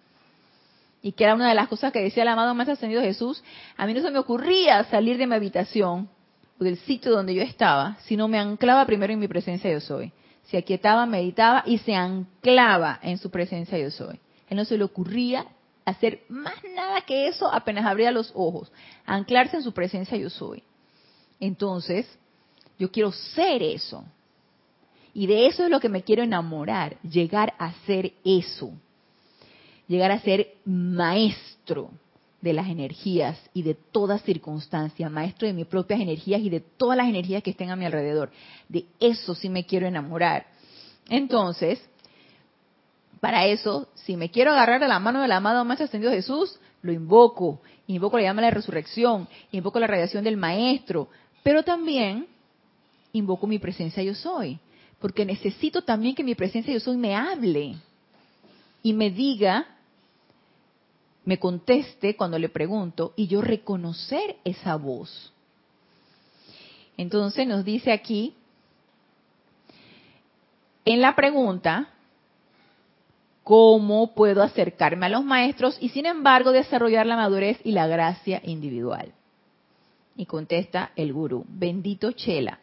Y 1.03 1.11
que 1.11 1.25
era 1.25 1.35
una 1.35 1.49
de 1.49 1.57
las 1.57 1.67
cosas 1.67 1.93
que 1.93 2.01
decía 2.01 2.23
el 2.23 2.29
amado 2.29 2.55
Maestro 2.55 2.75
Ascendido 2.75 3.03
Jesús, 3.03 3.43
a 3.77 3.87
mí 3.87 3.93
no 3.93 4.03
se 4.03 4.13
me 4.13 4.21
ocurría 4.21 4.85
salir 4.85 5.19
de 5.19 5.27
mi 5.27 5.35
habitación 5.35 6.09
o 6.61 6.63
del 6.63 6.79
sitio 6.79 7.11
donde 7.11 7.35
yo 7.35 7.43
estaba, 7.43 7.97
sino 8.05 8.29
me 8.29 8.39
anclaba 8.39 8.87
primero 8.87 9.13
en 9.13 9.19
mi 9.19 9.27
presencia 9.27 9.69
yo 9.73 9.81
soy. 9.81 10.13
Se 10.45 10.57
aquietaba, 10.57 11.07
meditaba 11.07 11.65
y 11.67 11.79
se 11.79 11.97
anclaba 11.97 13.01
en 13.03 13.19
su 13.19 13.33
presencia 13.33 13.77
yo 13.77 13.91
soy. 13.91 14.21
Él 14.49 14.57
no 14.57 14.65
se 14.65 14.79
le 14.79 14.85
ocurría 14.85 15.47
hacer 15.85 16.23
más 16.29 16.55
nada 16.75 17.03
que 17.03 17.29
eso 17.29 17.53
apenas 17.53 17.85
abría 17.85 18.11
los 18.11 18.33
ojos, 18.35 18.73
anclarse 19.05 19.57
en 19.57 19.63
su 19.63 19.73
presencia 19.73 20.17
yo 20.17 20.31
soy. 20.31 20.63
Entonces, 21.41 22.07
yo 22.79 22.91
quiero 22.91 23.13
ser 23.13 23.63
eso. 23.63 24.05
Y 25.13 25.27
de 25.27 25.47
eso 25.47 25.65
es 25.65 25.71
lo 25.71 25.81
que 25.81 25.89
me 25.89 26.03
quiero 26.03 26.23
enamorar, 26.23 27.01
llegar 27.03 27.55
a 27.59 27.73
ser 27.87 28.13
eso. 28.25 28.73
Llegar 29.87 30.11
a 30.11 30.21
ser 30.21 30.55
maestro 30.65 31.91
de 32.41 32.53
las 32.53 32.69
energías 32.69 33.39
y 33.55 33.63
de 33.63 33.75
toda 33.75 34.19
circunstancia, 34.19 35.09
maestro 35.09 35.47
de 35.47 35.55
mis 35.55 35.67
propias 35.67 36.01
energías 36.01 36.41
y 36.41 36.51
de 36.51 36.61
todas 36.61 36.97
las 36.97 37.09
energías 37.09 37.43
que 37.43 37.51
estén 37.51 37.71
a 37.71 37.77
mi 37.77 37.85
alrededor. 37.85 38.31
De 38.69 38.87
eso 39.01 39.35
sí 39.35 39.49
me 39.49 39.65
quiero 39.65 39.87
enamorar. 39.87 40.47
Entonces, 41.09 41.83
para 43.25 43.47
eso, 43.47 43.89
si 43.95 44.19
me 44.19 44.31
quiero 44.31 44.53
agarrar 44.53 44.83
de 44.83 44.87
la 44.87 44.99
mano 44.99 45.23
del 45.23 45.33
amado 45.33 45.65
Maestro 45.65 45.87
Ascendido 45.87 46.13
Jesús, 46.13 46.61
lo 46.83 46.93
invoco. 46.93 47.63
Invoco 47.87 48.19
la 48.19 48.25
llama 48.25 48.43
de 48.43 48.49
la 48.49 48.55
resurrección, 48.55 49.27
invoco 49.51 49.81
la 49.81 49.87
radiación 49.87 50.25
del 50.25 50.37
Maestro, 50.37 51.09
pero 51.43 51.63
también 51.63 52.27
invoco 53.15 53.47
mi 53.47 53.59
presencia 53.59 54.03
yo 54.03 54.15
soy 54.15 54.59
porque 54.99 55.25
necesito 55.25 55.81
también 55.81 56.15
que 56.15 56.23
mi 56.23 56.35
presencia 56.35 56.75
yo 56.75 56.81
soy 56.81 56.99
me 56.99 57.17
hable 57.17 57.77
y 58.83 58.93
me 58.93 59.11
diga, 59.11 59.69
me 61.25 61.39
conteste 61.39 62.17
cuando 62.17 62.39
le 62.39 62.51
pregunto 62.51 63.15
y 63.17 63.27
yo 63.27 63.41
reconocer 63.41 64.37
esa 64.45 64.77
voz. 64.77 65.33
Entonces 66.99 67.49
nos 67.49 67.65
dice 67.65 67.91
aquí, 67.91 68.35
en 70.85 71.01
la 71.01 71.17
pregunta, 71.17 71.89
¿cómo 73.45 74.15
puedo 74.15 74.43
acercarme 74.43 75.07
a 75.07 75.11
los 75.11 75.25
maestros 75.25 75.77
y 75.81 75.91
sin 75.91 76.07
embargo 76.07 76.51
desarrollar 76.51 77.07
la 77.07 77.17
madurez 77.17 77.61
y 77.63 77.73
la 77.73 77.87
gracia 77.87 78.41
individual? 78.43 79.13
Y 80.17 80.27
contesta 80.27 80.91
el 80.97 81.13
gurú, 81.13 81.45
bendito 81.49 82.13
Chela, 82.13 82.59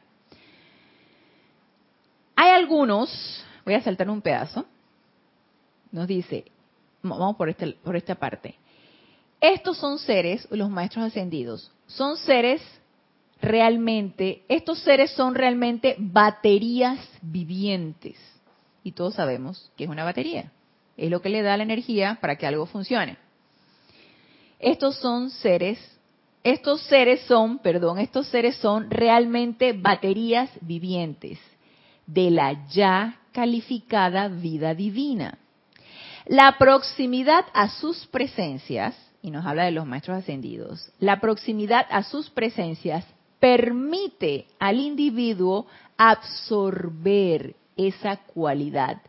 hay 2.35 2.49
algunos, 2.49 3.45
voy 3.63 3.75
a 3.75 3.83
saltar 3.83 4.09
un 4.09 4.21
pedazo, 4.21 4.65
nos 5.91 6.07
dice, 6.07 6.45
vamos 7.03 7.35
por, 7.35 7.49
este, 7.49 7.73
por 7.83 7.95
esta 7.95 8.15
parte. 8.15 8.55
Estos 9.39 9.77
son 9.77 9.99
seres, 9.99 10.47
los 10.49 10.69
maestros 10.69 11.05
ascendidos, 11.05 11.71
son 11.85 12.17
seres 12.17 12.63
realmente, 13.41 14.43
estos 14.47 14.79
seres 14.79 15.11
son 15.11 15.35
realmente 15.35 15.95
baterías 15.99 16.99
vivientes. 17.21 18.17
Y 18.83 18.93
todos 18.93 19.15
sabemos 19.15 19.71
que 19.75 19.83
es 19.83 19.89
una 19.89 20.03
batería. 20.03 20.51
Es 20.97 21.09
lo 21.09 21.21
que 21.21 21.29
le 21.29 21.41
da 21.41 21.57
la 21.57 21.63
energía 21.63 22.17
para 22.21 22.35
que 22.35 22.45
algo 22.45 22.65
funcione. 22.65 23.17
Estos 24.59 24.97
son 24.97 25.29
seres, 25.29 25.79
estos 26.43 26.81
seres 26.83 27.21
son, 27.21 27.59
perdón, 27.59 27.99
estos 27.99 28.27
seres 28.27 28.55
son 28.57 28.91
realmente 28.91 29.73
baterías 29.73 30.49
vivientes 30.61 31.39
de 32.05 32.29
la 32.29 32.67
ya 32.67 33.19
calificada 33.31 34.27
vida 34.27 34.75
divina. 34.75 35.37
La 36.27 36.57
proximidad 36.57 37.45
a 37.53 37.69
sus 37.69 38.05
presencias, 38.07 38.95
y 39.21 39.31
nos 39.31 39.45
habla 39.45 39.65
de 39.65 39.71
los 39.71 39.85
maestros 39.85 40.17
ascendidos, 40.17 40.91
la 40.99 41.19
proximidad 41.19 41.85
a 41.89 42.03
sus 42.03 42.29
presencias 42.29 43.05
permite 43.39 44.45
al 44.59 44.79
individuo 44.79 45.65
absorber 45.97 47.55
esa 47.75 48.17
cualidad. 48.17 49.01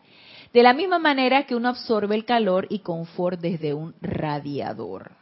De 0.53 0.63
la 0.63 0.75
misma 0.75 0.99
manera 0.99 1.45
que 1.45 1.55
uno 1.55 1.71
absorbe 1.71 2.15
el 2.15 2.27
calor 2.27 2.67
y 2.69 2.81
confort 2.81 3.41
desde 3.41 3.73
un 3.73 3.95
radiador. 4.03 5.13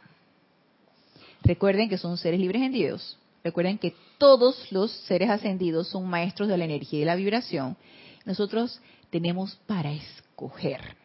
Recuerden 1.43 1.87
que 1.87 1.97
son 1.97 2.17
seres 2.17 2.39
libres 2.39 2.61
en 2.61 2.73
Dios. 2.73 3.17
Recuerden 3.43 3.77
que 3.77 3.95
todos 4.17 4.71
los 4.71 4.91
seres 4.91 5.29
ascendidos 5.29 5.87
son 5.87 6.07
maestros 6.07 6.49
de 6.49 6.57
la 6.57 6.65
energía 6.65 6.99
y 6.99 7.05
la 7.05 7.15
vibración. 7.15 7.77
Nosotros 8.25 8.81
tenemos 9.09 9.55
para 9.65 9.91
escoger. 9.91 10.95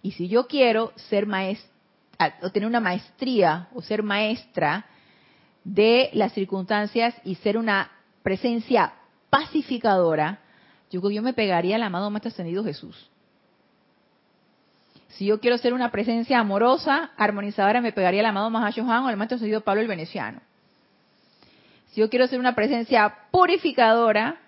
Y 0.00 0.12
si 0.12 0.28
yo 0.28 0.46
quiero 0.46 0.92
ser 0.96 1.26
maestra, 1.26 1.72
o 2.42 2.50
tener 2.50 2.68
una 2.68 2.80
maestría 2.80 3.68
o 3.74 3.82
ser 3.82 4.02
maestra 4.02 4.86
de 5.64 6.10
las 6.12 6.32
circunstancias 6.32 7.14
y 7.24 7.34
ser 7.36 7.58
una 7.58 7.90
presencia 8.22 8.94
pacificadora, 9.28 10.38
yo, 10.90 11.10
yo 11.10 11.22
me 11.22 11.32
pegaría 11.32 11.76
al 11.76 11.82
amado 11.82 12.10
Maestro 12.10 12.28
Ascendido 12.28 12.62
Jesús. 12.62 13.10
Si 15.16 15.26
yo 15.26 15.40
quiero 15.40 15.58
ser 15.58 15.74
una 15.74 15.90
presencia 15.90 16.40
amorosa, 16.40 17.12
armonizadora, 17.16 17.80
me 17.80 17.92
pegaría 17.92 18.20
al 18.20 18.26
amado 18.26 18.50
Mahashohan 18.50 19.04
o 19.04 19.08
al 19.08 19.16
Maestro 19.16 19.36
Ascendido 19.36 19.60
Pablo 19.60 19.80
el 19.82 19.88
Veneciano. 19.88 20.40
Si 21.92 22.00
yo 22.00 22.10
quiero 22.10 22.26
ser 22.26 22.40
una 22.40 22.56
presencia 22.56 23.14
purificadora 23.30 24.40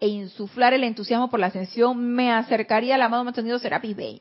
e 0.00 0.08
insuflar 0.08 0.72
el 0.72 0.84
entusiasmo 0.84 1.28
por 1.28 1.38
la 1.38 1.48
ascensión, 1.48 2.14
me 2.14 2.32
acercaría 2.32 2.94
al 2.94 3.02
amado 3.02 3.24
Maestro 3.24 3.40
Ascendido 3.40 3.58
Serapis 3.58 3.94
Bey. 3.94 4.20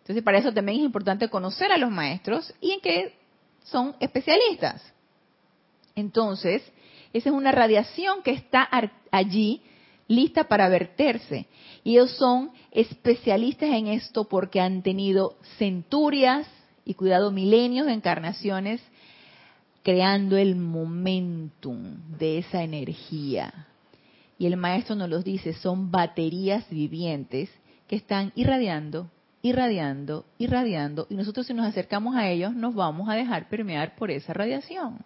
Entonces, 0.00 0.24
para 0.24 0.38
eso 0.38 0.52
también 0.52 0.80
es 0.80 0.84
importante 0.84 1.28
conocer 1.28 1.70
a 1.70 1.78
los 1.78 1.90
maestros 1.90 2.52
y 2.60 2.72
en 2.72 2.80
qué 2.80 3.14
son 3.64 3.94
especialistas. 4.00 4.82
Entonces, 5.94 6.62
esa 7.12 7.28
es 7.28 7.34
una 7.34 7.52
radiación 7.52 8.22
que 8.22 8.32
está 8.32 8.68
allí 9.12 9.62
lista 10.08 10.44
para 10.44 10.68
verterse. 10.68 11.46
Y 11.84 11.92
ellos 11.92 12.12
son 12.12 12.50
especialistas 12.70 13.70
en 13.70 13.88
esto 13.88 14.24
porque 14.24 14.60
han 14.60 14.82
tenido 14.82 15.36
centurias 15.58 16.46
y 16.84 16.94
cuidado 16.94 17.30
milenios 17.30 17.86
de 17.86 17.94
encarnaciones 17.94 18.80
creando 19.82 20.36
el 20.36 20.56
momentum 20.56 21.96
de 22.18 22.38
esa 22.38 22.64
energía. 22.64 23.68
Y 24.36 24.46
el 24.46 24.56
maestro 24.56 24.96
nos 24.96 25.08
los 25.08 25.24
dice, 25.24 25.52
son 25.52 25.92
baterías 25.92 26.68
vivientes 26.68 27.48
que 27.86 27.94
están 27.94 28.32
irradiando, 28.34 29.10
irradiando, 29.42 30.24
irradiando, 30.38 31.06
y 31.08 31.14
nosotros 31.14 31.46
si 31.46 31.54
nos 31.54 31.66
acercamos 31.66 32.16
a 32.16 32.28
ellos 32.28 32.52
nos 32.52 32.74
vamos 32.74 33.08
a 33.08 33.14
dejar 33.14 33.48
permear 33.48 33.94
por 33.94 34.10
esa 34.10 34.32
radiación. 34.32 35.04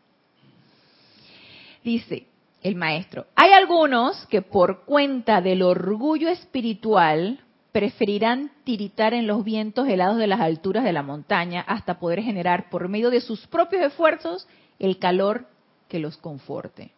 Dice 1.84 2.26
el 2.62 2.74
maestro, 2.74 3.26
hay 3.34 3.52
algunos 3.52 4.26
que 4.26 4.42
por 4.42 4.84
cuenta 4.84 5.40
del 5.40 5.62
orgullo 5.62 6.28
espiritual 6.28 7.40
preferirán 7.72 8.50
tiritar 8.64 9.14
en 9.14 9.26
los 9.26 9.44
vientos 9.44 9.88
helados 9.88 10.18
de 10.18 10.26
las 10.26 10.40
alturas 10.40 10.84
de 10.84 10.92
la 10.92 11.02
montaña 11.02 11.64
hasta 11.66 11.98
poder 11.98 12.22
generar 12.22 12.68
por 12.68 12.88
medio 12.88 13.10
de 13.10 13.20
sus 13.20 13.46
propios 13.46 13.82
esfuerzos 13.82 14.46
el 14.78 14.98
calor 14.98 15.46
que 15.88 15.98
los 15.98 16.16
conforte. 16.16 16.92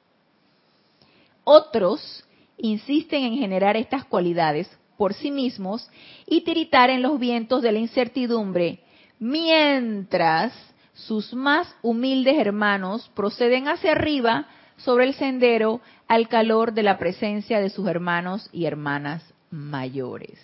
Otros 1.45 2.25
insisten 2.57 3.25
en 3.25 3.37
generar 3.39 3.77
estas 3.77 4.05
cualidades 4.05 4.71
por 4.97 5.15
sí 5.15 5.31
mismos 5.31 5.89
y 6.27 6.43
tiritar 6.43 6.91
en 6.91 7.03
los 7.03 7.19
vientos 7.19 7.63
de 7.63 7.73
la 7.73 7.79
incertidumbre, 7.79 8.81
mientras 9.19 10.53
sus 10.95 11.35
más 11.35 11.75
humildes 11.83 12.39
hermanos 12.39 13.11
proceden 13.15 13.69
hacia 13.69 13.93
arriba 13.93 14.47
sobre 14.85 15.07
el 15.07 15.15
sendero 15.15 15.81
al 16.09 16.29
calor 16.29 16.73
de 16.73 16.83
la 16.83 16.99
presencia 16.99 17.61
de 17.61 17.71
sus 17.71 17.87
hermanos 17.89 18.49
y 18.53 18.67
hermanas 18.67 19.23
mayores. 19.51 20.39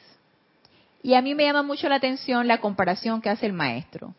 Y 1.03 1.14
a 1.14 1.22
mí 1.22 1.35
me 1.35 1.44
llama 1.44 1.62
mucho 1.62 1.88
la 1.88 1.96
atención 1.96 2.48
la 2.48 2.61
comparación 2.61 3.20
que 3.20 3.31
hace 3.31 3.46
el 3.46 3.53
maestro. 3.53 4.14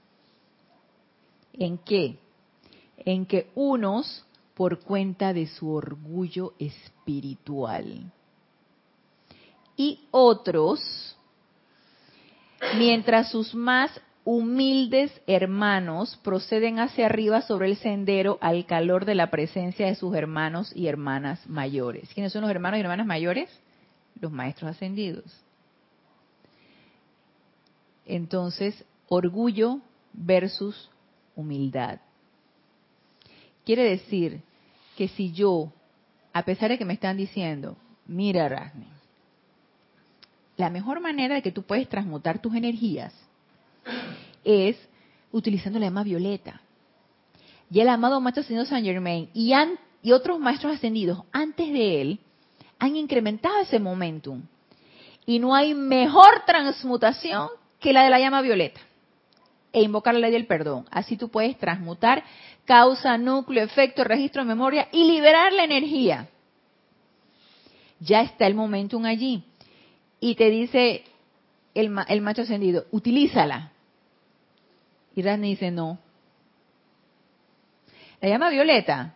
¿En 1.53 1.77
qué? 1.77 2.17
En 3.05 3.25
que 3.25 3.49
unos 3.55 4.25
por 4.55 4.79
cuenta 4.79 5.34
de 5.34 5.47
su 5.47 5.71
orgullo 5.71 6.53
espiritual 6.60 8.12
y 9.79 9.97
otros, 10.12 11.15
mientras 12.77 13.32
sus 13.32 13.55
más 13.55 13.89
humildes 14.32 15.12
hermanos 15.26 16.20
proceden 16.24 16.78
hacia 16.78 17.08
arriba 17.08 17.42
sobre 17.42 17.68
el 17.68 17.78
sendero 17.78 18.38
al 18.42 18.68
calor 18.68 19.06
de 19.06 19.15
la 19.15 19.32
presencia 19.32 19.88
de 19.88 19.96
sus 19.96 20.15
hermanos 20.15 20.72
y 20.76 20.86
hermanas 20.86 21.42
mayores. 21.48 22.13
¿Quiénes 22.13 22.32
son 22.32 22.44
los 22.44 22.52
hermanos 22.52 22.78
y 22.78 22.82
hermanas 22.82 23.08
mayores? 23.08 23.50
Los 24.22 24.32
maestros 24.32 24.70
ascendidos. 24.70 25.26
Entonces, 28.06 28.86
orgullo 29.08 29.80
versus 30.13 30.92
humildad. 31.36 32.00
Quiere 33.65 33.84
decir 33.84 34.42
que 34.96 35.08
si 35.08 35.32
yo, 35.32 35.74
a 36.34 36.46
pesar 36.46 36.70
de 36.70 36.78
que 36.78 36.86
me 36.86 36.94
están 36.94 37.18
diciendo, 37.18 37.78
mira 38.06 38.48
Ragni, 38.48 38.86
la 40.56 40.70
mejor 40.70 41.00
manera 41.00 41.34
de 41.34 41.42
que 41.42 41.52
tú 41.52 41.63
puedes 41.63 41.89
transmutar 41.89 42.39
tus 42.39 42.54
energías 42.54 43.12
es 44.43 44.78
utilizando 45.32 45.80
la 45.80 45.88
llama 45.88 46.04
violeta. 46.04 46.62
Y 47.71 47.80
el 47.80 47.89
amado 47.89 48.19
Maestro 48.19 48.41
Ascendido 48.41 48.65
San 48.65 48.84
Germain 48.84 49.30
y, 49.34 49.54
otros 50.12 50.39
maestros 50.39 50.73
ascendidos 50.73 51.23
antes 51.32 51.71
de 51.71 52.02
él 52.02 52.19
han 52.80 52.95
incrementado 52.95 53.60
ese 53.60 53.80
momentum. 53.80 54.41
Y 55.25 55.39
no 55.39 55.54
hay 55.54 55.73
mejor 55.73 56.43
transmutación 56.45 57.49
que 57.80 57.93
la 57.93 58.04
de 58.04 58.10
la 58.10 58.19
llama 58.19 58.41
violeta. 58.41 58.80
E 59.71 59.84
invocar 59.84 60.15
la 60.15 60.21
ley 60.21 60.32
del 60.32 60.47
perdón. 60.47 60.86
Así 60.89 61.15
tú 61.15 61.30
puedes 61.30 61.58
transmutar 61.58 62.23
causa, 62.65 63.17
núcleo, 63.17 63.63
efecto, 63.63 64.04
registro, 64.04 64.43
memoria 64.45 64.88
y 64.91 65.04
liberar 65.04 65.54
la 65.54 65.63
energía. 65.63 66.28
Ya 67.99 68.21
está 68.21 68.47
el 68.47 68.56
momentum 68.56 69.06
allí. 69.06 69.43
Y 70.19 70.36
te 70.36 70.49
dice 70.49 71.04
el, 71.75 71.95
el 72.08 72.21
macho 72.21 72.41
ascendido, 72.41 72.86
utilízala. 72.91 73.73
Y 75.19 75.21
Rani 75.21 75.49
dice, 75.49 75.69
no. 75.69 75.99
La 78.21 78.29
llama 78.29 78.49
violeta. 78.49 79.15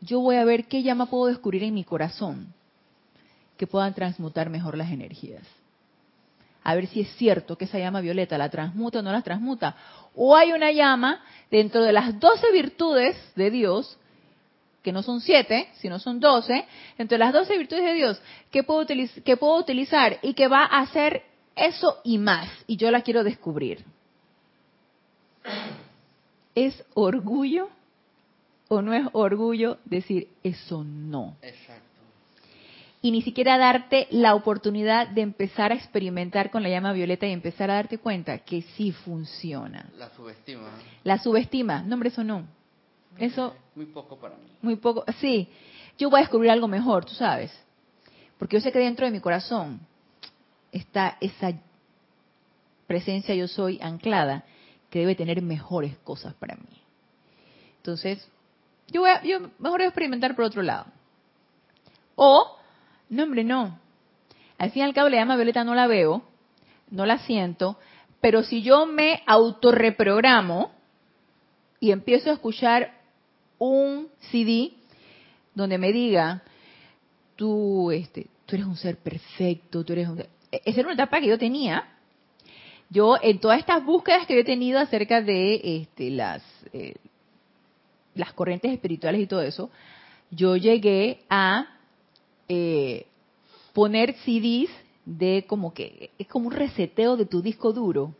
Yo 0.00 0.18
voy 0.18 0.34
a 0.34 0.44
ver 0.44 0.64
qué 0.64 0.82
llama 0.82 1.06
puedo 1.06 1.26
descubrir 1.26 1.62
en 1.62 1.74
mi 1.74 1.84
corazón 1.84 2.52
que 3.56 3.68
puedan 3.68 3.94
transmutar 3.94 4.50
mejor 4.50 4.76
las 4.76 4.90
energías. 4.90 5.44
A 6.64 6.74
ver 6.74 6.88
si 6.88 7.02
es 7.02 7.08
cierto 7.14 7.56
que 7.56 7.66
esa 7.66 7.78
llama 7.78 8.00
violeta 8.00 8.36
la 8.36 8.48
transmuta 8.48 8.98
o 8.98 9.02
no 9.02 9.12
la 9.12 9.22
transmuta. 9.22 9.76
O 10.16 10.34
hay 10.34 10.50
una 10.50 10.72
llama 10.72 11.22
dentro 11.52 11.80
de 11.80 11.92
las 11.92 12.18
doce 12.18 12.50
virtudes 12.50 13.16
de 13.36 13.52
Dios, 13.52 13.96
que 14.82 14.90
no 14.90 15.04
son 15.04 15.20
siete, 15.20 15.68
sino 15.74 16.00
son 16.00 16.18
doce, 16.18 16.66
entre 16.98 17.16
las 17.16 17.32
doce 17.32 17.56
virtudes 17.56 17.84
de 17.84 17.94
Dios, 17.94 18.20
que 18.50 18.64
puedo, 18.64 18.84
que 18.84 19.36
puedo 19.36 19.56
utilizar 19.56 20.18
y 20.20 20.34
que 20.34 20.48
va 20.48 20.64
a 20.64 20.80
hacer 20.80 21.22
eso 21.54 22.00
y 22.02 22.18
más. 22.18 22.48
Y 22.66 22.76
yo 22.76 22.90
la 22.90 23.02
quiero 23.02 23.22
descubrir. 23.22 23.93
¿Es 26.54 26.84
orgullo 26.94 27.68
o 28.68 28.82
no 28.82 28.92
es 28.94 29.06
orgullo 29.12 29.78
decir 29.84 30.28
eso 30.42 30.84
no? 30.84 31.36
Exacto. 31.42 31.82
Y 33.02 33.10
ni 33.10 33.20
siquiera 33.20 33.58
darte 33.58 34.06
la 34.10 34.34
oportunidad 34.34 35.08
de 35.08 35.20
empezar 35.20 35.72
a 35.72 35.74
experimentar 35.74 36.50
con 36.50 36.62
la 36.62 36.70
llama 36.70 36.94
violeta 36.94 37.26
y 37.26 37.32
empezar 37.32 37.70
a 37.70 37.74
darte 37.74 37.98
cuenta 37.98 38.38
que 38.38 38.62
sí 38.62 38.92
funciona. 38.92 39.90
La 39.98 40.08
subestima. 40.10 40.70
La 41.02 41.18
subestima. 41.18 41.82
No, 41.82 41.94
hombre, 41.94 42.08
eso 42.08 42.24
no. 42.24 42.46
Eso. 43.18 43.54
Muy 43.74 43.86
poco 43.86 44.16
para 44.16 44.36
mí. 44.36 44.48
Muy 44.62 44.76
poco. 44.76 45.04
Sí. 45.20 45.48
Yo 45.98 46.08
voy 46.08 46.20
a 46.20 46.22
descubrir 46.22 46.50
algo 46.50 46.66
mejor, 46.66 47.04
tú 47.04 47.12
sabes. 47.12 47.52
Porque 48.38 48.56
yo 48.56 48.60
sé 48.62 48.72
que 48.72 48.78
dentro 48.78 49.04
de 49.04 49.12
mi 49.12 49.20
corazón 49.20 49.80
está 50.72 51.18
esa 51.20 51.52
presencia 52.86 53.34
yo 53.34 53.48
soy 53.48 53.78
anclada 53.82 54.44
que 54.94 55.00
debe 55.00 55.16
tener 55.16 55.42
mejores 55.42 55.98
cosas 56.04 56.34
para 56.34 56.54
mí. 56.54 56.80
Entonces, 57.78 58.24
yo, 58.86 59.00
voy 59.00 59.10
a, 59.10 59.24
yo 59.24 59.40
mejor 59.58 59.80
voy 59.80 59.86
a 59.86 59.88
experimentar 59.88 60.36
por 60.36 60.44
otro 60.44 60.62
lado. 60.62 60.86
O, 62.14 62.56
no 63.08 63.24
hombre, 63.24 63.42
no. 63.42 63.80
Al 64.56 64.70
fin 64.70 64.82
y 64.82 64.84
al 64.84 64.94
cabo 64.94 65.08
la 65.08 65.16
llama 65.16 65.34
violeta 65.34 65.64
no 65.64 65.74
la 65.74 65.88
veo, 65.88 66.22
no 66.92 67.06
la 67.06 67.18
siento, 67.18 67.76
pero 68.20 68.44
si 68.44 68.62
yo 68.62 68.86
me 68.86 69.24
autorreprogramo 69.26 70.70
y 71.80 71.90
empiezo 71.90 72.30
a 72.30 72.34
escuchar 72.34 72.94
un 73.58 74.06
CD 74.30 74.74
donde 75.56 75.76
me 75.76 75.90
diga, 75.90 76.44
tú, 77.34 77.90
este, 77.90 78.28
tú 78.46 78.54
eres 78.54 78.68
un 78.68 78.76
ser 78.76 78.96
perfecto, 78.98 79.84
tú 79.84 79.92
eres 79.92 80.08
un... 80.08 80.20
E-, 80.20 80.28
esa 80.52 80.78
era 80.78 80.86
una 80.86 80.94
etapa 80.94 81.18
que 81.18 81.26
yo 81.26 81.36
tenía 81.36 81.93
yo 82.90 83.16
en 83.20 83.38
todas 83.38 83.58
estas 83.58 83.84
búsquedas 83.84 84.26
que 84.26 84.38
he 84.38 84.44
tenido 84.44 84.78
acerca 84.78 85.20
de 85.22 85.60
este, 85.82 86.10
las, 86.10 86.42
eh, 86.72 86.94
las 88.14 88.32
corrientes 88.32 88.72
espirituales 88.72 89.20
y 89.20 89.26
todo 89.26 89.42
eso, 89.42 89.70
yo 90.30 90.56
llegué 90.56 91.20
a 91.28 91.66
eh, 92.48 93.06
poner 93.72 94.14
CDs 94.24 94.70
de 95.04 95.44
como 95.46 95.74
que 95.74 96.10
es 96.18 96.26
como 96.28 96.48
un 96.48 96.54
reseteo 96.54 97.16
de 97.16 97.26
tu 97.26 97.42
disco 97.42 97.72
duro. 97.72 98.14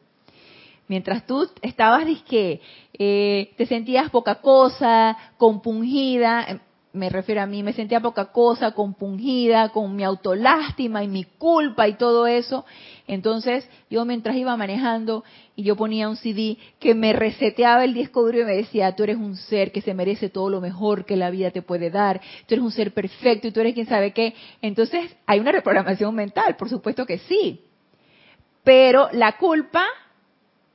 Mientras 0.87 1.27
tú 1.27 1.49
estabas, 1.63 2.05
disque, 2.05 2.61
eh, 2.93 3.53
te 3.57 3.65
sentías 3.67 4.11
poca 4.11 4.37
cosa, 4.37 5.17
compungida, 5.39 6.45
em, 6.45 6.61
me 6.95 7.11
refiero 7.11 7.43
a 7.43 7.47
mí, 7.47 7.65
me 7.65 7.73
sentía 7.73 7.99
poca 8.01 8.27
cosa, 8.27 8.71
compungida, 8.71 9.71
con 9.71 9.97
mi 9.97 10.05
autolástima 10.05 11.03
y 11.03 11.09
mi 11.09 11.25
culpa 11.25 11.89
y 11.89 11.95
todo 11.95 12.29
eso. 12.29 12.65
Entonces, 13.09 13.69
yo 13.91 14.05
mientras 14.05 14.37
iba 14.37 14.57
manejando 14.57 15.25
y 15.57 15.65
yo 15.65 15.75
ponía 15.75 16.09
un 16.09 16.17
CD 16.17 16.57
que 16.79 16.95
me 16.95 17.13
reseteaba 17.13 17.85
el 17.85 17.95
disco 17.95 18.23
duro 18.23 18.39
y 18.41 18.45
me 18.45 18.55
decía, 18.55 18.95
tú 18.95 19.03
eres 19.03 19.17
un 19.17 19.37
ser 19.37 19.73
que 19.73 19.81
se 19.81 19.93
merece 19.93 20.29
todo 20.29 20.49
lo 20.49 20.61
mejor 20.61 21.05
que 21.05 21.17
la 21.17 21.31
vida 21.31 21.51
te 21.51 21.63
puede 21.63 21.91
dar, 21.91 22.21
tú 22.47 22.55
eres 22.55 22.65
un 22.65 22.71
ser 22.71 22.95
perfecto 22.95 23.49
y 23.49 23.51
tú 23.51 23.59
eres 23.59 23.75
quien 23.75 23.87
sabe 23.87 24.13
qué. 24.13 24.35
Entonces, 24.63 25.17
hay 25.27 25.41
una 25.41 25.51
reprogramación 25.51 26.15
mental, 26.15 26.55
por 26.57 26.69
supuesto 26.69 27.07
que 27.07 27.19
sí. 27.19 27.61
Pero 28.63 29.09
la 29.11 29.37
culpa 29.37 29.85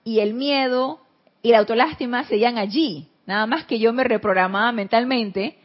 y 0.04 0.20
el 0.20 0.34
miedo 0.34 1.00
y 1.42 1.52
la 1.52 1.60
autolástima 1.60 2.26
seguían 2.26 2.58
allí. 2.58 3.08
Nada 3.26 3.48
más 3.48 3.64
que 3.64 3.80
yo 3.80 3.94
me 3.94 4.04
reprogramaba 4.04 4.74
mentalmente 4.74 5.56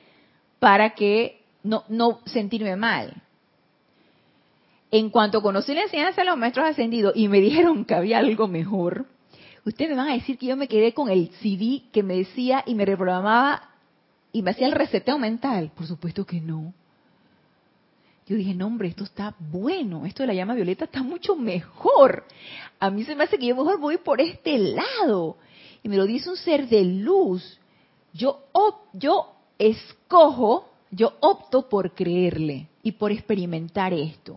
para 0.64 0.94
que 0.94 1.42
no, 1.62 1.84
sentirme 2.24 2.74
mal. 2.74 3.12
En 4.90 5.10
cuanto 5.10 5.42
conocí 5.42 5.74
la 5.74 5.82
enseñanza 5.82 6.22
de 6.22 6.28
los 6.28 6.38
maestros 6.38 6.66
ascendidos 6.66 7.12
y 7.14 7.28
me 7.28 7.38
dijeron 7.42 7.84
que 7.84 7.94
había 7.94 8.16
algo 8.16 8.48
mejor, 8.48 9.04
ustedes 9.66 9.90
me 9.90 9.96
van 9.96 10.08
a 10.08 10.14
decir 10.14 10.38
que 10.38 10.46
yo 10.46 10.56
me 10.56 10.66
quedé 10.66 10.94
con 10.94 11.10
el 11.10 11.28
CD 11.42 11.82
que 11.92 12.02
me 12.02 12.16
decía 12.16 12.64
y 12.64 12.74
me 12.74 12.86
reprogramaba 12.86 13.72
y 14.32 14.40
me 14.40 14.52
hacía 14.52 14.66
el 14.66 14.72
reseteo 14.72 15.18
mental. 15.18 15.70
Por 15.74 15.86
supuesto 15.86 16.24
que 16.24 16.40
no. 16.40 16.72
Yo 18.26 18.34
dije, 18.34 18.54
no 18.54 18.68
hombre, 18.68 18.88
esto 18.88 19.04
está 19.04 19.34
bueno, 19.38 20.06
esto 20.06 20.22
de 20.22 20.28
la 20.28 20.34
llama 20.34 20.54
violeta 20.54 20.86
está 20.86 21.02
mucho 21.02 21.36
mejor. 21.36 22.24
A 22.80 22.88
mí 22.88 23.04
se 23.04 23.14
me 23.14 23.24
hace 23.24 23.36
que 23.36 23.48
yo 23.48 23.54
mejor 23.54 23.78
voy 23.78 23.98
por 23.98 24.18
este 24.18 24.56
lado. 24.56 25.36
Y 25.82 25.90
me 25.90 25.98
lo 25.98 26.06
dice 26.06 26.30
un 26.30 26.38
ser 26.38 26.70
de 26.70 26.84
luz. 26.84 27.60
Yo, 28.14 28.44
yo 28.94 29.33
escojo, 29.58 30.70
yo 30.90 31.14
opto 31.20 31.68
por 31.68 31.94
creerle 31.94 32.68
y 32.82 32.92
por 32.92 33.12
experimentar 33.12 33.92
esto. 33.92 34.36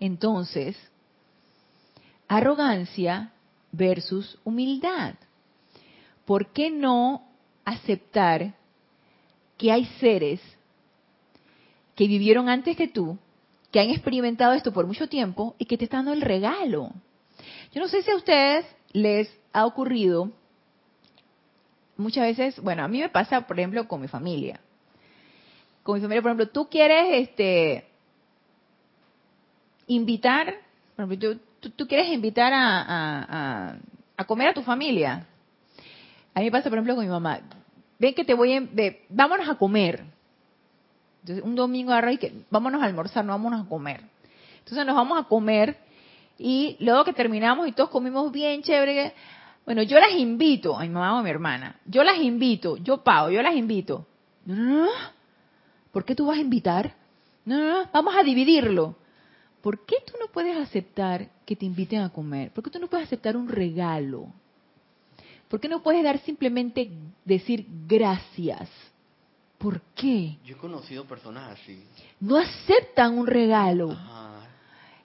Entonces, 0.00 0.76
arrogancia 2.28 3.32
versus 3.72 4.38
humildad. 4.44 5.14
¿Por 6.24 6.52
qué 6.52 6.70
no 6.70 7.22
aceptar 7.64 8.54
que 9.58 9.72
hay 9.72 9.84
seres 10.00 10.40
que 11.94 12.06
vivieron 12.06 12.48
antes 12.48 12.76
que 12.76 12.88
tú, 12.88 13.18
que 13.72 13.80
han 13.80 13.90
experimentado 13.90 14.54
esto 14.54 14.72
por 14.72 14.86
mucho 14.86 15.08
tiempo 15.08 15.54
y 15.58 15.66
que 15.66 15.76
te 15.76 15.84
están 15.84 16.06
dando 16.06 16.12
el 16.12 16.22
regalo. 16.22 16.92
Yo 17.72 17.80
no 17.80 17.88
sé 17.88 18.02
si 18.02 18.10
a 18.10 18.16
ustedes 18.16 18.64
les 18.92 19.28
ha 19.52 19.66
ocurrido 19.66 20.30
muchas 21.98 22.24
veces, 22.24 22.60
bueno, 22.62 22.82
a 22.84 22.88
mí 22.88 23.00
me 23.00 23.10
pasa, 23.10 23.42
por 23.42 23.58
ejemplo, 23.58 23.86
con 23.86 24.00
mi 24.00 24.08
familia. 24.08 24.60
Con 25.82 25.96
mi 25.96 26.00
familia, 26.00 26.22
por 26.22 26.30
ejemplo, 26.30 26.48
tú 26.48 26.68
quieres 26.68 27.28
este 27.28 27.86
invitar, 29.86 30.54
por 30.96 31.04
ejemplo, 31.04 31.38
tú, 31.76 31.86
quieres 31.86 32.08
invitar 32.08 32.52
a, 32.54 33.76
a, 34.16 34.24
comer 34.24 34.48
a 34.48 34.54
tu 34.54 34.62
familia. 34.62 35.26
A 36.34 36.40
mí 36.40 36.46
me 36.46 36.50
pasa, 36.50 36.70
por 36.70 36.78
ejemplo, 36.78 36.94
con 36.94 37.04
mi 37.04 37.10
mamá. 37.10 37.40
Ven 37.98 38.14
que 38.14 38.24
te 38.24 38.34
voy 38.34 38.54
a... 38.54 38.62
vámonos 39.10 39.48
a 39.48 39.56
comer 39.56 40.04
entonces, 41.28 41.44
un 41.44 41.54
domingo 41.54 41.92
agarra 41.92 42.12
y 42.12 42.18
que 42.18 42.32
vámonos 42.50 42.82
a 42.82 42.86
almorzar, 42.86 43.24
no 43.24 43.32
vámonos 43.32 43.66
a 43.66 43.68
comer. 43.68 44.00
Entonces 44.60 44.86
nos 44.86 44.96
vamos 44.96 45.20
a 45.20 45.24
comer 45.24 45.76
y 46.38 46.76
luego 46.80 47.04
que 47.04 47.12
terminamos 47.12 47.68
y 47.68 47.72
todos 47.72 47.90
comimos 47.90 48.30
bien 48.32 48.62
chévere, 48.62 49.12
bueno, 49.68 49.82
yo 49.82 50.00
las 50.00 50.12
invito, 50.12 50.78
a 50.78 50.80
mi 50.80 50.88
mamá 50.88 51.16
o 51.16 51.18
a 51.18 51.22
mi 51.22 51.28
hermana, 51.28 51.78
yo 51.84 52.02
las 52.02 52.16
invito, 52.16 52.78
yo 52.78 53.04
pago, 53.04 53.28
yo 53.28 53.42
las 53.42 53.54
invito. 53.54 54.06
No, 54.46 54.54
no, 54.54 54.84
no, 54.86 54.90
¿por 55.92 56.06
qué 56.06 56.14
tú 56.14 56.24
vas 56.24 56.38
a 56.38 56.40
invitar? 56.40 56.94
No, 57.44 57.58
no, 57.58 57.66
no, 57.66 57.90
vamos 57.92 58.16
a 58.16 58.22
dividirlo. 58.22 58.96
¿Por 59.60 59.84
qué 59.84 59.96
tú 60.06 60.14
no 60.18 60.28
puedes 60.28 60.56
aceptar 60.56 61.28
que 61.44 61.54
te 61.54 61.66
inviten 61.66 62.00
a 62.00 62.08
comer? 62.08 62.50
¿Por 62.50 62.64
qué 62.64 62.70
tú 62.70 62.78
no 62.78 62.86
puedes 62.86 63.08
aceptar 63.08 63.36
un 63.36 63.46
regalo? 63.46 64.32
¿Por 65.48 65.60
qué 65.60 65.68
no 65.68 65.82
puedes 65.82 66.02
dar 66.02 66.18
simplemente 66.20 66.90
decir 67.26 67.66
gracias? 67.86 68.70
¿Por 69.58 69.82
qué? 69.94 70.38
Yo 70.46 70.56
he 70.56 70.58
conocido 70.58 71.04
personas 71.04 71.60
así. 71.60 71.84
No 72.20 72.38
aceptan 72.38 73.18
un 73.18 73.26
regalo. 73.26 73.94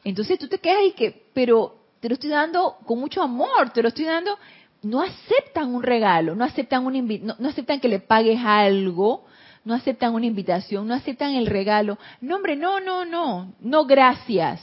Entonces 0.05 0.39
tú 0.39 0.47
te 0.47 0.59
quedas 0.59 0.85
y 0.87 0.93
que, 0.93 1.25
pero 1.33 1.82
te 2.03 2.09
lo 2.09 2.15
estoy 2.15 2.31
dando 2.31 2.79
con 2.85 2.99
mucho 2.99 3.21
amor, 3.21 3.69
te 3.69 3.81
lo 3.81 3.87
estoy 3.87 4.03
dando. 4.03 4.37
No 4.81 5.01
aceptan 5.01 5.73
un 5.73 5.81
regalo, 5.81 6.35
no 6.35 6.43
aceptan 6.43 6.85
un 6.85 7.07
no, 7.23 7.35
no 7.39 7.47
aceptan 7.47 7.79
que 7.79 7.87
le 7.87 8.01
pagues 8.01 8.41
algo, 8.43 9.23
no 9.63 9.73
aceptan 9.73 10.13
una 10.13 10.25
invitación, 10.25 10.85
no 10.85 10.95
aceptan 10.95 11.33
el 11.33 11.47
regalo. 11.47 11.97
No, 12.19 12.35
hombre, 12.35 12.57
no, 12.57 12.81
no, 12.81 13.05
no, 13.05 13.53
no, 13.61 13.85
gracias. 13.85 14.59